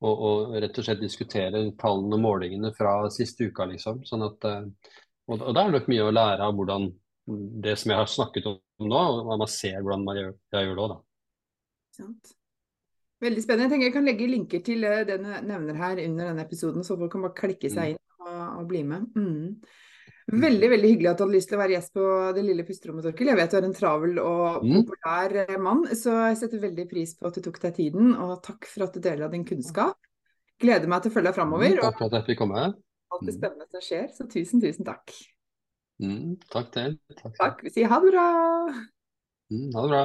og, 0.00 0.14
og, 0.14 0.56
rett 0.62 0.80
og 0.80 0.86
slett 0.86 1.02
diskutere 1.02 1.62
tallene 1.80 2.16
og 2.16 2.24
målingene 2.24 2.72
fra 2.76 2.94
siste 3.12 3.50
uka. 3.50 3.68
liksom. 3.68 4.02
Sånn 4.08 4.24
at, 4.26 4.48
og, 4.48 5.36
og 5.36 5.52
da 5.52 5.62
er 5.62 5.70
det 5.70 5.78
nok 5.78 5.90
mye 5.92 6.08
å 6.08 6.14
lære 6.14 6.46
av 6.46 6.56
hvordan 6.56 6.90
det 7.64 7.76
som 7.78 7.92
jeg 7.92 8.00
har 8.00 8.10
snakket 8.10 8.48
om 8.50 8.58
nå, 8.90 9.00
og 9.20 9.32
man 9.38 9.50
ser 9.50 9.80
hvordan 9.82 10.04
man 10.06 10.18
gjør, 10.18 10.30
jeg 10.54 10.68
gjør 10.68 10.78
det 10.78 10.84
òg, 10.84 10.92
da. 10.94 11.00
Sant. 12.00 12.32
Veldig 13.20 13.42
spennende. 13.44 13.66
Jeg 13.66 13.72
tenker 13.74 13.88
jeg 13.90 13.96
kan 13.98 14.08
legge 14.08 14.30
linker 14.30 14.62
til 14.64 14.86
eh, 14.88 15.02
det 15.08 15.18
du 15.20 15.28
nevner 15.28 15.76
her 15.76 16.00
under 16.06 16.30
denne 16.30 16.46
episoden, 16.46 16.86
så 16.86 16.96
folk 16.96 17.12
kan 17.12 17.26
bare 17.26 17.36
klikke 17.36 17.68
seg 17.72 17.92
mm. 17.92 17.96
inn 17.98 18.24
og, 18.24 18.42
og 18.62 18.68
bli 18.70 18.82
med. 18.88 19.10
Mm. 19.12 19.89
Veldig 20.30 20.68
veldig 20.70 20.90
hyggelig 20.92 21.08
at 21.10 21.18
du 21.18 21.24
hadde 21.24 21.34
lyst 21.34 21.48
til 21.50 21.56
å 21.56 21.60
være 21.60 21.74
gjest 21.74 21.96
på 21.96 22.04
Det 22.36 22.42
lille 22.46 22.66
pusterommet, 22.66 23.06
Torkil. 23.06 23.30
Jeg 23.32 23.38
vet 23.40 23.50
du 23.50 23.56
er 23.58 23.66
en 23.66 23.74
travel 23.74 24.20
og 24.22 24.66
mm. 24.66 24.76
populær 24.76 25.34
mm. 25.48 25.64
mann, 25.64 25.82
så 25.98 26.14
jeg 26.28 26.38
setter 26.42 26.62
veldig 26.62 26.86
pris 26.90 27.16
på 27.18 27.26
at 27.26 27.38
du 27.38 27.42
tok 27.46 27.58
deg 27.64 27.74
tiden. 27.80 28.12
Og 28.14 28.36
takk 28.46 28.68
for 28.70 28.86
at 28.86 28.94
du 28.94 29.02
deler 29.02 29.26
av 29.26 29.34
din 29.34 29.46
kunnskap. 29.48 29.98
Gleder 30.60 30.92
meg 30.92 31.02
til 31.02 31.10
å 31.10 31.16
følge 31.16 31.30
deg 31.30 31.38
framover. 31.40 31.74
Mm, 31.74 31.82
takk 31.82 31.98
for 31.98 32.06
at 32.06 32.18
jeg 32.20 32.28
fikk 32.30 32.42
komme. 32.44 32.64
Alt 33.10 33.26
det 33.26 33.36
spennende 33.36 33.66
som 33.72 33.84
skjer. 33.84 34.06
Så 34.14 34.28
tusen, 34.30 34.62
tusen 34.62 34.86
takk. 34.86 35.14
Mm, 36.00 36.38
takk 36.52 36.70
til. 36.76 36.96
Takk. 37.16 37.34
takk. 37.40 37.64
Vi 37.66 37.74
sier 37.74 37.90
ha 37.90 38.00
det 38.04 38.14
bra. 38.14 38.26
ha 38.70 39.86
det 39.86 39.90
bra. 39.96 40.04